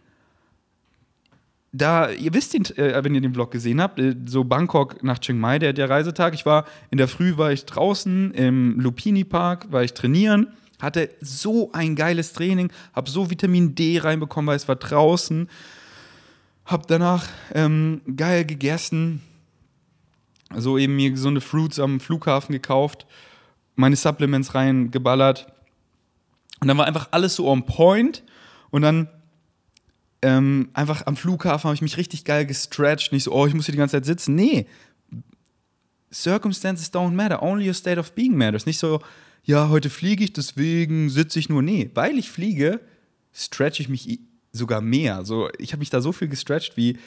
Da, 1.72 2.10
ihr 2.10 2.34
wisst 2.34 2.54
den, 2.54 2.64
äh, 2.76 3.04
wenn 3.04 3.14
ihr 3.14 3.20
den 3.20 3.32
Vlog 3.32 3.52
gesehen 3.52 3.80
habt, 3.80 4.00
äh, 4.00 4.16
so 4.26 4.42
Bangkok 4.42 5.04
nach 5.04 5.20
Chiang 5.20 5.38
Mai, 5.38 5.60
der, 5.60 5.72
der 5.72 5.88
Reisetag. 5.88 6.34
Ich 6.34 6.44
war 6.44 6.64
in 6.90 6.98
der 6.98 7.06
Früh 7.06 7.36
war 7.36 7.52
ich 7.52 7.64
draußen 7.64 8.32
im 8.32 8.80
Lupini 8.80 9.22
Park, 9.22 9.70
war 9.70 9.84
ich 9.84 9.94
trainieren, 9.94 10.48
hatte 10.80 11.10
so 11.20 11.70
ein 11.72 11.94
geiles 11.94 12.32
Training, 12.32 12.72
habe 12.92 13.08
so 13.08 13.30
Vitamin 13.30 13.76
D 13.76 13.98
reinbekommen, 13.98 14.48
weil 14.48 14.56
es 14.56 14.66
war 14.66 14.76
draußen 14.76 15.48
hab 16.64 16.86
danach 16.86 17.26
ähm, 17.54 18.02
geil 18.16 18.44
gegessen, 18.44 19.22
so 20.54 20.78
eben 20.78 20.96
mir 20.96 21.10
gesunde 21.10 21.40
Fruits 21.40 21.78
am 21.78 22.00
Flughafen 22.00 22.52
gekauft, 22.52 23.06
meine 23.76 23.96
Supplements 23.96 24.54
reingeballert. 24.54 25.52
Und 26.60 26.68
dann 26.68 26.78
war 26.78 26.86
einfach 26.86 27.08
alles 27.10 27.36
so 27.36 27.48
on 27.48 27.64
point. 27.64 28.22
Und 28.70 28.82
dann 28.82 29.08
ähm, 30.22 30.68
einfach 30.74 31.06
am 31.06 31.16
Flughafen 31.16 31.64
habe 31.64 31.74
ich 31.74 31.82
mich 31.82 31.96
richtig 31.96 32.24
geil 32.24 32.46
gestretched. 32.46 33.12
Nicht 33.12 33.24
so, 33.24 33.32
oh, 33.32 33.46
ich 33.46 33.54
muss 33.54 33.66
hier 33.66 33.72
die 33.72 33.78
ganze 33.78 33.96
Zeit 33.96 34.04
sitzen. 34.04 34.34
Nee. 34.34 34.66
Circumstances 36.12 36.92
don't 36.92 37.12
matter. 37.12 37.42
Only 37.42 37.66
your 37.66 37.74
state 37.74 37.98
of 37.98 38.12
being 38.12 38.36
matters. 38.36 38.66
Nicht 38.66 38.78
so, 38.78 39.00
ja, 39.44 39.68
heute 39.68 39.88
fliege 39.88 40.24
ich, 40.24 40.32
deswegen 40.32 41.08
sitze 41.08 41.38
ich 41.38 41.48
nur. 41.48 41.62
Nee, 41.62 41.90
weil 41.94 42.18
ich 42.18 42.30
fliege, 42.30 42.80
stretch 43.32 43.80
ich 43.80 43.88
mich 43.88 44.20
sogar 44.52 44.80
mehr. 44.80 45.24
So, 45.24 45.48
ich 45.58 45.72
habe 45.72 45.80
mich 45.80 45.90
da 45.90 46.00
so 46.00 46.12
viel 46.12 46.28
gestretched, 46.28 46.76
wie 46.76 46.98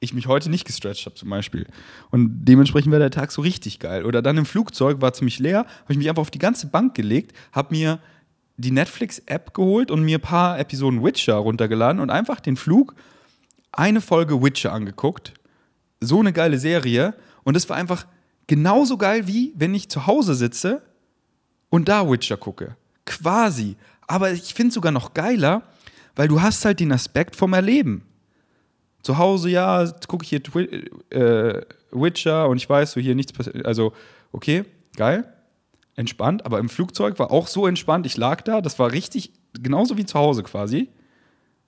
ich 0.00 0.12
mich 0.12 0.26
heute 0.26 0.50
nicht 0.50 0.66
gestretched 0.66 1.06
habe 1.06 1.16
zum 1.16 1.30
Beispiel. 1.30 1.66
Und 2.10 2.44
dementsprechend 2.44 2.92
wäre 2.92 3.00
der 3.00 3.10
Tag 3.10 3.32
so 3.32 3.42
richtig 3.42 3.78
geil. 3.78 4.04
Oder 4.04 4.22
dann 4.22 4.36
im 4.36 4.46
Flugzeug 4.46 5.00
war 5.00 5.12
ziemlich 5.12 5.38
leer, 5.38 5.60
habe 5.60 5.92
ich 5.92 5.98
mich 5.98 6.08
einfach 6.08 6.22
auf 6.22 6.30
die 6.30 6.38
ganze 6.38 6.66
Bank 6.66 6.94
gelegt, 6.94 7.34
habe 7.52 7.74
mir 7.74 7.98
die 8.56 8.70
Netflix-App 8.70 9.54
geholt 9.54 9.90
und 9.90 10.02
mir 10.02 10.18
ein 10.18 10.22
paar 10.22 10.58
Episoden 10.58 11.02
Witcher 11.02 11.34
runtergeladen 11.34 12.00
und 12.00 12.10
einfach 12.10 12.40
den 12.40 12.56
Flug 12.56 12.94
eine 13.72 14.00
Folge 14.00 14.42
Witcher 14.42 14.72
angeguckt. 14.72 15.34
So 16.00 16.20
eine 16.20 16.32
geile 16.32 16.58
Serie. 16.58 17.14
Und 17.44 17.56
es 17.56 17.68
war 17.68 17.76
einfach 17.76 18.06
genauso 18.46 18.96
geil 18.96 19.26
wie 19.26 19.52
wenn 19.56 19.74
ich 19.74 19.88
zu 19.88 20.06
Hause 20.06 20.34
sitze 20.34 20.82
und 21.68 21.88
da 21.88 22.08
Witcher 22.10 22.36
gucke. 22.36 22.76
Quasi. 23.04 23.76
Aber 24.06 24.32
ich 24.32 24.54
finde 24.54 24.68
es 24.68 24.74
sogar 24.74 24.92
noch 24.92 25.14
geiler, 25.14 25.62
weil 26.16 26.28
du 26.28 26.42
hast 26.42 26.64
halt 26.64 26.80
den 26.80 26.92
Aspekt 26.92 27.36
vom 27.36 27.52
Erleben. 27.52 28.02
Zu 29.02 29.18
Hause, 29.18 29.50
ja, 29.50 29.88
gucke 30.08 30.24
ich 30.24 30.30
hier 30.30 30.42
Twi 30.42 30.64
äh, 31.10 31.62
Witcher 31.92 32.48
und 32.48 32.56
ich 32.56 32.68
weiß, 32.68 32.92
so 32.92 33.00
hier 33.00 33.14
nichts 33.14 33.32
passiert. 33.32 33.64
Also, 33.64 33.92
okay, 34.32 34.64
geil, 34.96 35.32
entspannt. 35.94 36.44
Aber 36.44 36.58
im 36.58 36.68
Flugzeug 36.68 37.18
war 37.18 37.30
auch 37.30 37.46
so 37.46 37.66
entspannt. 37.66 38.06
Ich 38.06 38.16
lag 38.16 38.42
da, 38.42 38.60
das 38.60 38.78
war 38.78 38.90
richtig, 38.90 39.32
genauso 39.52 39.96
wie 39.96 40.06
zu 40.06 40.18
Hause 40.18 40.42
quasi. 40.42 40.88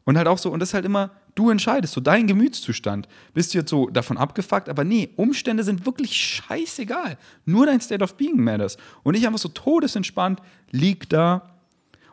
Und 0.04 0.16
halt 0.16 0.26
auch 0.26 0.38
so, 0.38 0.50
und 0.50 0.60
das 0.60 0.70
ist 0.70 0.74
halt 0.74 0.86
immer, 0.86 1.10
du 1.34 1.50
entscheidest, 1.50 1.92
so 1.92 2.00
dein 2.00 2.26
Gemütszustand. 2.26 3.06
Bist 3.34 3.52
du 3.52 3.58
jetzt 3.58 3.70
so 3.70 3.88
davon 3.90 4.16
abgefuckt, 4.16 4.68
aber 4.68 4.82
nee, 4.82 5.10
Umstände 5.16 5.62
sind 5.62 5.84
wirklich 5.86 6.16
scheißegal. 6.16 7.18
Nur 7.44 7.66
dein 7.66 7.80
State 7.80 8.02
of 8.02 8.14
Being 8.14 8.42
matters. 8.42 8.78
Und 9.02 9.16
ich 9.16 9.26
einfach 9.26 9.38
so 9.38 9.50
todesentspannt, 9.50 10.40
lieg 10.70 11.08
da, 11.10 11.57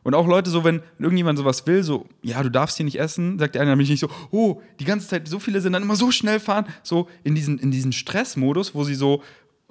und 0.05 0.13
auch 0.13 0.27
Leute 0.27 0.51
so, 0.51 0.63
wenn 0.63 0.83
irgendjemand 0.99 1.39
sowas 1.39 1.65
will, 1.65 1.81
so, 1.81 2.05
ja, 2.21 2.43
du 2.43 2.51
darfst 2.51 2.77
hier 2.77 2.85
nicht 2.85 2.99
essen, 2.99 3.39
sagt 3.39 3.55
der 3.55 3.63
eine 3.63 3.71
nämlich 3.71 3.89
nicht 3.89 3.99
so, 3.99 4.07
oh, 4.29 4.61
die 4.79 4.85
ganze 4.85 5.07
Zeit, 5.07 5.27
so 5.27 5.39
viele 5.39 5.61
sind 5.61 5.73
dann 5.73 5.81
immer 5.81 5.95
so 5.95 6.11
schnell 6.11 6.39
fahren, 6.39 6.65
so 6.83 7.09
in 7.23 7.33
diesen, 7.33 7.57
in 7.57 7.71
diesen 7.71 7.91
Stressmodus, 7.91 8.75
wo 8.75 8.83
sie 8.83 8.93
so 8.93 9.23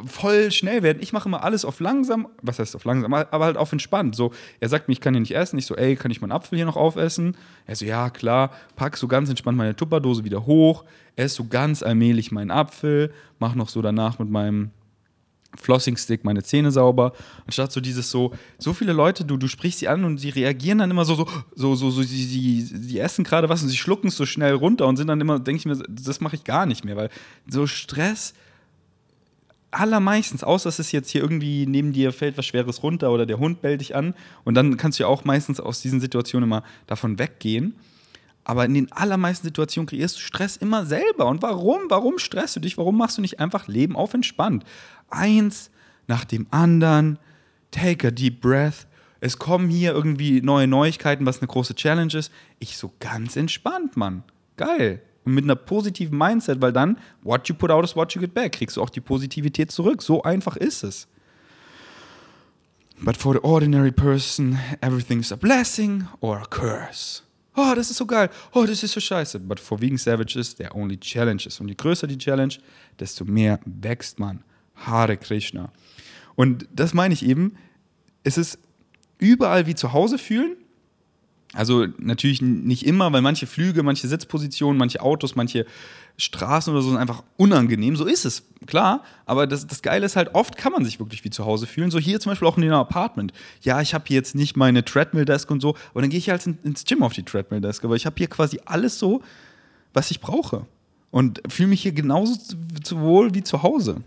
voll 0.05 0.51
schnell 0.51 0.82
werden. 0.82 0.99
Ich 1.01 1.12
mache 1.12 1.28
immer 1.28 1.45
alles 1.45 1.64
auf 1.64 1.78
langsam, 1.78 2.26
was 2.43 2.59
heißt 2.59 2.74
auf 2.74 2.85
langsam, 2.85 3.14
aber 3.14 3.45
halt 3.45 3.57
auf 3.57 3.70
entspannt. 3.70 4.16
So, 4.16 4.32
er 4.59 4.68
sagt 4.68 4.89
mir, 4.89 4.95
ich 4.95 5.01
kann 5.01 5.14
hier 5.14 5.20
nicht 5.20 5.37
essen. 5.37 5.57
Ich 5.57 5.66
so, 5.66 5.76
ey, 5.76 5.95
kann 5.95 6.11
ich 6.11 6.20
meinen 6.20 6.32
Apfel 6.32 6.57
hier 6.57 6.66
noch 6.66 6.76
aufessen? 6.76 7.37
Er 7.66 7.76
so, 7.76 7.85
ja, 7.85 8.11
klar. 8.11 8.51
Pack 8.74 8.97
so 8.97 9.07
ganz 9.07 9.30
entspannt 9.30 9.57
meine 9.57 9.76
Tupperdose 9.76 10.24
wieder 10.24 10.47
hoch, 10.47 10.85
esse 11.14 11.37
so 11.37 11.45
ganz 11.45 11.85
allmählich 11.85 12.32
meinen 12.32 12.51
Apfel, 12.51 13.12
mach 13.39 13.55
noch 13.55 13.68
so 13.68 13.82
danach 13.82 14.18
mit 14.18 14.30
meinem 14.30 14.72
Flossing-Stick 15.57 16.25
meine 16.25 16.43
Zähne 16.43 16.71
sauber. 16.71 17.13
Anstatt 17.47 17.73
so 17.73 17.81
dieses 17.81 18.11
so, 18.11 18.33
so 18.59 18.73
viele 18.73 18.93
Leute, 18.93 19.25
du, 19.25 19.37
du 19.37 19.49
sprichst 19.49 19.81
sie 19.81 19.89
an 19.89 20.05
und 20.05 20.19
sie 20.19 20.31
reagieren 20.31 20.79
dann 20.79 20.91
immer 20.91 21.05
so, 21.05 21.15
so, 21.15 21.27
so, 21.55 21.75
so, 21.75 21.91
so 21.91 22.03
sie, 22.03 22.25
sie, 22.25 22.61
sie 22.63 22.99
essen 22.99 23.25
gerade 23.25 23.49
was 23.49 23.63
und 23.63 23.69
sie 23.69 23.77
schlucken 23.77 24.09
es 24.09 24.17
so 24.17 24.27
schnell 24.27 24.55
runter 24.55 24.87
und 24.87 24.97
sind 24.97 25.09
dann 25.09 25.21
immer, 25.21 25.39
denke 25.39 25.59
ich 25.59 25.67
mir, 25.67 25.83
das 25.89 26.21
mache 26.21 26.37
ich 26.37 26.45
gar 26.45 26.67
nicht 26.67 26.85
mehr, 26.85 26.97
weil 26.97 27.11
so 27.49 27.67
Stress 27.67 28.35
allermeistens, 29.71 30.45
außer 30.45 30.69
es 30.69 30.93
jetzt 30.93 31.11
hier 31.11 31.21
irgendwie 31.21 31.67
neben 31.67 31.93
dir 31.93 32.13
fällt 32.13 32.39
was 32.39 32.47
Schweres 32.47 32.83
runter 32.83 33.11
oder 33.11 33.27
der 33.27 33.39
Hund 33.39 33.61
bellt 33.61 33.81
dich 33.81 33.95
an 33.95 34.15
und 34.45 34.55
dann 34.55 34.77
kannst 34.77 34.99
du 34.99 35.05
ja 35.05 35.09
auch 35.09 35.25
meistens 35.25 35.61
aus 35.61 35.83
diesen 35.83 36.01
Situationen 36.01 36.49
immer 36.49 36.63
davon 36.87 37.19
weggehen. 37.19 37.75
Aber 38.45 38.67
in 38.67 38.75
den 38.75 38.93
allermeisten 38.93 39.47
Situationen 39.47 39.89
kreierst 39.89 40.17
du 40.17 40.21
Stress 40.21 40.57
immer 40.59 40.85
selber. 40.85 41.27
Und 41.27 41.41
warum? 41.43 41.81
Warum 41.89 42.19
stresst 42.19 42.57
du 42.57 42.61
dich? 42.61 42.77
Warum 42.77 42.99
machst 42.99 43.17
du 43.17 43.23
nicht 43.23 43.41
einfach 43.41 43.67
Leben 43.69 43.97
auf 43.97 44.13
entspannt? 44.13 44.65
Eins 45.09 45.71
nach 46.07 46.25
dem 46.25 46.47
anderen. 46.51 47.19
Take 47.71 48.09
a 48.09 48.11
deep 48.11 48.43
breath. 48.43 48.87
Es 49.21 49.39
kommen 49.39 49.71
hier 49.71 49.93
irgendwie 49.93 50.43
neue 50.43 50.67
Neuigkeiten, 50.67 51.25
was 51.25 51.39
eine 51.39 51.49
große 51.49 51.75
Challenge 51.75 52.15
ist. 52.15 52.31
Ich 52.59 52.77
so 52.77 52.93
ganz 53.01 53.37
entspannt, 53.37 53.97
Mann. 53.97 54.23
Geil. 54.59 55.01
Und 55.25 55.33
mit 55.33 55.45
einer 55.45 55.57
positiven 55.57 56.19
Mindset, 56.19 56.61
weil 56.61 56.75
dann, 56.75 56.99
what 57.23 57.49
you 57.49 57.55
put 57.55 57.71
out 57.71 57.83
is 57.83 57.97
what 57.97 58.13
you 58.13 58.21
get 58.21 58.35
back. 58.35 58.53
Kriegst 58.53 58.77
du 58.77 58.83
auch 58.83 58.91
die 58.91 59.01
Positivität 59.01 59.73
zurück. 59.73 60.03
So 60.03 60.23
einfach 60.23 60.59
ist 60.59 60.85
es. 60.85 61.09
But 63.01 63.17
for 63.17 63.33
the 63.33 63.41
ordinary 63.41 63.91
person, 63.91 64.59
everything 64.83 65.21
is 65.21 65.33
a 65.33 65.37
blessing 65.37 66.07
or 66.21 66.37
a 66.37 66.47
curse 66.47 67.24
oh, 67.57 67.73
das 67.75 67.91
ist 67.91 67.97
so 67.97 68.07
geil, 68.07 68.31
oh, 68.53 68.65
das 68.65 68.83
ist 68.83 68.93
so 68.93 69.01
scheiße. 69.01 69.41
But 69.41 69.61
for 69.61 69.81
vegan 69.81 69.99
savages, 69.99 70.55
there 70.55 70.71
are 70.71 70.81
only 70.81 70.97
challenges. 70.99 71.61
Und 71.61 71.69
je 71.69 71.75
größer 71.75 72.07
die 72.07 72.19
Challenge, 72.19 72.55
desto 72.99 73.25
mehr 73.25 73.61
wächst 73.65 74.19
man. 74.19 74.43
Hare 74.75 75.17
Krishna. 75.17 75.73
Und 76.35 76.67
das 76.73 76.95
meine 76.95 77.15
ich 77.15 77.25
eben, 77.25 77.57
es 78.25 78.39
ist 78.39 78.59
überall 79.19 79.67
wie 79.67 79.75
zu 79.75 79.93
Hause 79.93 80.19
fühlen, 80.19 80.57
also 81.55 81.87
natürlich 81.99 82.43
nicht 82.43 82.85
immer, 82.85 83.13
weil 83.13 83.23
manche 83.23 83.47
Flüge, 83.47 83.83
manche 83.83 84.09
Sitzpositionen, 84.09 84.77
manche 84.77 85.01
Autos, 85.01 85.37
manche 85.37 85.67
Straßen 86.17 86.73
oder 86.73 86.83
so 86.83 86.91
sind 86.91 86.99
einfach 86.99 87.23
unangenehm. 87.37 87.97
So 87.97 88.05
ist 88.05 88.25
es, 88.25 88.45
klar. 88.67 89.05
Aber 89.25 89.47
das, 89.47 89.67
das 89.67 89.81
Geile 89.83 90.07
ist 90.07 90.17
halt, 90.17 90.35
oft 90.35 90.57
kann 90.57 90.73
man 90.73 90.85
sich 90.85 90.99
wirklich 90.99 91.25
wie 91.25 91.31
zu 91.31 91.45
Hause 91.45 91.67
fühlen. 91.67 91.91
So 91.91 91.99
hier 91.99 92.19
zum 92.21 92.31
Beispiel 92.31 92.49
auch 92.49 92.57
in 92.57 92.65
einem 92.65 92.75
Apartment. 92.75 93.33
Ja, 93.63 93.81
ich 93.81 93.95
habe 93.95 94.05
hier 94.09 94.17
jetzt 94.17 94.35
nicht 94.35 94.57
meine 94.57 94.85
Treadmill-Desk 94.85 95.51
und 95.51 95.61
so, 95.61 95.77
aber 95.91 96.03
dann 96.03 96.11
gehe 96.11 96.19
ich 96.19 96.29
halt 96.29 96.47
ins 96.47 96.85
Gym 96.85 97.03
auf 97.03 97.13
die 97.13 97.23
Treadmill-Desk. 97.23 97.85
Aber 97.85 97.95
ich 97.95 98.07
habe 98.07 98.17
hier 98.19 98.29
quasi 98.29 98.61
alles 98.65 98.99
so, 98.99 99.23
was 99.93 100.11
ich 100.11 100.21
brauche. 100.21 100.67
Und 101.11 101.41
fühle 101.49 101.69
mich 101.69 101.83
hier 101.83 101.93
genauso 101.93 102.37
wohl 102.91 103.35
wie 103.35 103.45
zu 103.45 103.63
Hause. 103.63 104.03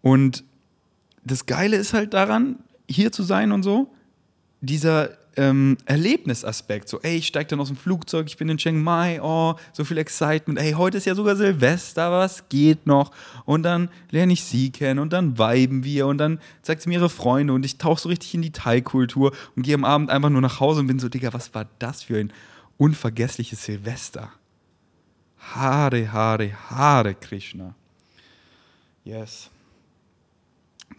Und 0.00 0.44
das 1.22 1.44
Geile 1.44 1.76
ist 1.76 1.92
halt 1.92 2.14
daran, 2.14 2.56
hier 2.88 3.12
zu 3.12 3.22
sein 3.22 3.52
und 3.52 3.62
so, 3.62 3.92
dieser 4.62 5.19
ähm, 5.36 5.76
Erlebnisaspekt. 5.84 6.88
So, 6.88 7.00
ey, 7.00 7.16
ich 7.16 7.26
steige 7.26 7.48
dann 7.48 7.60
aus 7.60 7.68
dem 7.68 7.76
Flugzeug, 7.76 8.26
ich 8.26 8.36
bin 8.36 8.48
in 8.48 8.58
Chiang 8.58 8.82
Mai, 8.82 9.20
oh, 9.22 9.54
so 9.72 9.84
viel 9.84 9.98
Excitement. 9.98 10.58
Ey, 10.58 10.72
heute 10.72 10.98
ist 10.98 11.06
ja 11.06 11.14
sogar 11.14 11.36
Silvester, 11.36 12.10
was 12.10 12.48
geht 12.48 12.86
noch? 12.86 13.12
Und 13.44 13.62
dann 13.62 13.88
lerne 14.10 14.32
ich 14.32 14.44
sie 14.44 14.70
kennen 14.70 14.98
und 14.98 15.12
dann 15.12 15.38
viben 15.38 15.84
wir 15.84 16.06
und 16.06 16.18
dann 16.18 16.40
zeigt 16.62 16.82
sie 16.82 16.88
mir 16.88 16.96
ihre 16.96 17.10
Freunde 17.10 17.52
und 17.52 17.64
ich 17.64 17.78
tauche 17.78 18.00
so 18.00 18.08
richtig 18.08 18.34
in 18.34 18.42
die 18.42 18.52
Thai-Kultur 18.52 19.32
und 19.56 19.62
gehe 19.62 19.74
am 19.74 19.84
Abend 19.84 20.10
einfach 20.10 20.30
nur 20.30 20.40
nach 20.40 20.60
Hause 20.60 20.80
und 20.80 20.86
bin 20.86 20.98
so, 20.98 21.08
Digga, 21.08 21.32
was 21.32 21.54
war 21.54 21.66
das 21.78 22.02
für 22.02 22.18
ein 22.18 22.32
unvergessliches 22.76 23.64
Silvester? 23.64 24.32
Hare, 25.38 26.12
Hare, 26.12 26.52
Hare 26.70 27.14
Krishna. 27.14 27.74
Yes. 29.04 29.50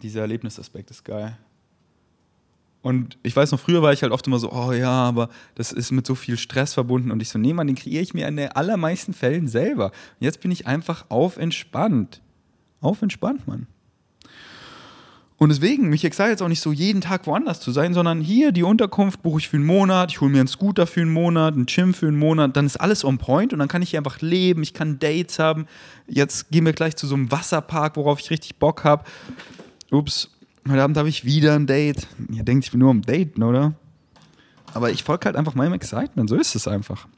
Dieser 0.02 0.22
Erlebnisaspekt 0.22 0.90
ist 0.90 1.04
geil. 1.04 1.36
Und 2.82 3.16
ich 3.22 3.34
weiß 3.34 3.52
noch, 3.52 3.60
früher 3.60 3.80
war 3.80 3.92
ich 3.92 4.02
halt 4.02 4.12
oft 4.12 4.26
immer 4.26 4.40
so, 4.40 4.52
oh 4.52 4.72
ja, 4.72 4.90
aber 4.90 5.28
das 5.54 5.72
ist 5.72 5.92
mit 5.92 6.04
so 6.04 6.16
viel 6.16 6.36
Stress 6.36 6.74
verbunden. 6.74 7.12
Und 7.12 7.22
ich 7.22 7.28
so, 7.28 7.38
nee, 7.38 7.52
man, 7.52 7.68
den 7.68 7.76
kreiere 7.76 8.02
ich 8.02 8.12
mir 8.12 8.26
in 8.26 8.36
den 8.36 8.50
allermeisten 8.50 9.14
Fällen 9.14 9.46
selber. 9.46 9.86
Und 9.86 10.24
jetzt 10.24 10.40
bin 10.40 10.50
ich 10.50 10.66
einfach 10.66 11.06
auf 11.08 11.36
entspannt. 11.36 12.20
Auf 12.80 13.00
entspannt, 13.00 13.46
Mann. 13.46 13.68
Und 15.42 15.48
deswegen, 15.48 15.88
mich 15.88 16.04
excite 16.04 16.28
jetzt 16.28 16.40
auch 16.40 16.48
nicht 16.48 16.60
so, 16.60 16.72
jeden 16.72 17.00
Tag 17.00 17.26
woanders 17.26 17.58
zu 17.58 17.72
sein, 17.72 17.94
sondern 17.94 18.20
hier 18.20 18.52
die 18.52 18.62
Unterkunft 18.62 19.22
buche 19.22 19.40
ich 19.40 19.48
für 19.48 19.56
einen 19.56 19.66
Monat, 19.66 20.12
ich 20.12 20.20
hole 20.20 20.30
mir 20.30 20.38
einen 20.38 20.46
Scooter 20.46 20.86
für 20.86 21.00
einen 21.00 21.12
Monat, 21.12 21.54
einen 21.54 21.66
Gym 21.66 21.94
für 21.94 22.06
einen 22.06 22.18
Monat, 22.18 22.56
dann 22.56 22.64
ist 22.64 22.76
alles 22.76 23.04
on 23.04 23.18
point 23.18 23.52
und 23.52 23.58
dann 23.58 23.66
kann 23.66 23.82
ich 23.82 23.90
hier 23.90 23.98
einfach 23.98 24.20
leben, 24.20 24.62
ich 24.62 24.72
kann 24.72 25.00
Dates 25.00 25.40
haben. 25.40 25.66
Jetzt 26.06 26.52
gehen 26.52 26.64
wir 26.64 26.72
gleich 26.72 26.94
zu 26.94 27.08
so 27.08 27.16
einem 27.16 27.32
Wasserpark, 27.32 27.96
worauf 27.96 28.20
ich 28.20 28.30
richtig 28.30 28.56
Bock 28.60 28.84
habe. 28.84 29.02
Ups, 29.90 30.30
Heute 30.68 30.80
Abend 30.80 30.96
habe 30.96 31.08
ich 31.08 31.24
wieder 31.24 31.56
ein 31.56 31.66
Date. 31.66 32.06
Ihr 32.30 32.44
denkt, 32.44 32.64
ich 32.64 32.70
bin 32.70 32.78
nur 32.78 32.90
am 32.90 33.02
Daten, 33.02 33.42
oder? 33.42 33.74
Aber 34.72 34.92
ich 34.92 35.02
folge 35.02 35.26
halt 35.26 35.34
einfach 35.34 35.56
meinem 35.56 35.72
Excitement. 35.72 36.30
So 36.30 36.36
ist 36.36 36.54
es 36.54 36.68
einfach. 36.68 37.08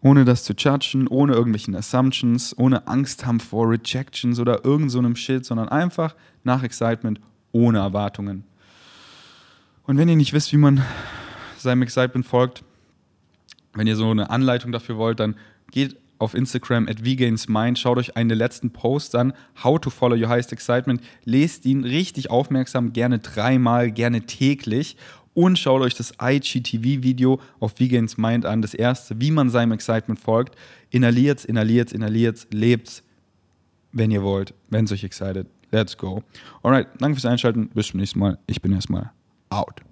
Ohne 0.00 0.24
das 0.24 0.42
zu 0.42 0.52
judgen, 0.52 1.06
ohne 1.06 1.34
irgendwelchen 1.34 1.76
Assumptions, 1.76 2.58
ohne 2.58 2.88
Angst 2.88 3.24
haben 3.24 3.38
vor 3.38 3.70
Rejections 3.70 4.40
oder 4.40 4.64
irgend 4.64 4.90
so 4.90 4.98
einem 4.98 5.14
Shit, 5.14 5.44
sondern 5.44 5.68
einfach 5.68 6.16
nach 6.42 6.64
Excitement, 6.64 7.20
ohne 7.52 7.78
Erwartungen. 7.78 8.42
Und 9.84 9.96
wenn 9.96 10.08
ihr 10.08 10.16
nicht 10.16 10.32
wisst, 10.32 10.52
wie 10.52 10.58
man 10.58 10.82
seinem 11.56 11.82
Excitement 11.82 12.26
folgt, 12.26 12.64
wenn 13.74 13.86
ihr 13.86 13.94
so 13.94 14.10
eine 14.10 14.30
Anleitung 14.30 14.72
dafür 14.72 14.96
wollt, 14.96 15.20
dann 15.20 15.36
geht 15.70 15.96
auf 16.18 16.34
Instagram 16.34 16.88
at 16.88 17.04
vegainsmind. 17.04 17.78
Schaut 17.78 17.98
euch 17.98 18.16
einen 18.16 18.28
der 18.28 18.38
letzten 18.38 18.70
Posts 18.70 19.14
an, 19.14 19.32
How 19.62 19.80
to 19.80 19.90
Follow 19.90 20.16
Your 20.16 20.28
Highest 20.28 20.52
Excitement. 20.52 21.00
Lest 21.24 21.66
ihn 21.66 21.84
richtig 21.84 22.30
aufmerksam, 22.30 22.92
gerne 22.92 23.18
dreimal, 23.18 23.90
gerne 23.90 24.22
täglich. 24.22 24.96
Und 25.34 25.58
schaut 25.58 25.82
euch 25.82 25.94
das 25.94 26.14
IGTV-Video 26.20 27.40
auf 27.60 27.78
Vegans 27.78 28.18
an. 28.18 28.62
Das 28.62 28.72
erste, 28.72 29.20
wie 29.20 29.30
man 29.30 29.50
seinem 29.50 29.72
Excitement 29.72 30.18
folgt. 30.18 30.56
Inhaliert's, 30.90 31.44
inhaliert's, 31.44 31.92
inhaliert's, 31.92 32.46
lebt's, 32.50 33.02
wenn 33.92 34.10
ihr 34.10 34.22
wollt, 34.22 34.54
wenn 34.70 34.86
es 34.86 34.92
euch 34.92 35.04
excited. 35.04 35.46
Let's 35.72 35.96
go. 35.96 36.22
Alright, 36.62 36.88
danke 37.00 37.16
fürs 37.16 37.30
Einschalten. 37.30 37.68
Bis 37.68 37.88
zum 37.88 38.00
nächsten 38.00 38.18
Mal. 38.18 38.38
Ich 38.46 38.62
bin 38.62 38.72
erstmal 38.72 39.10
out. 39.50 39.82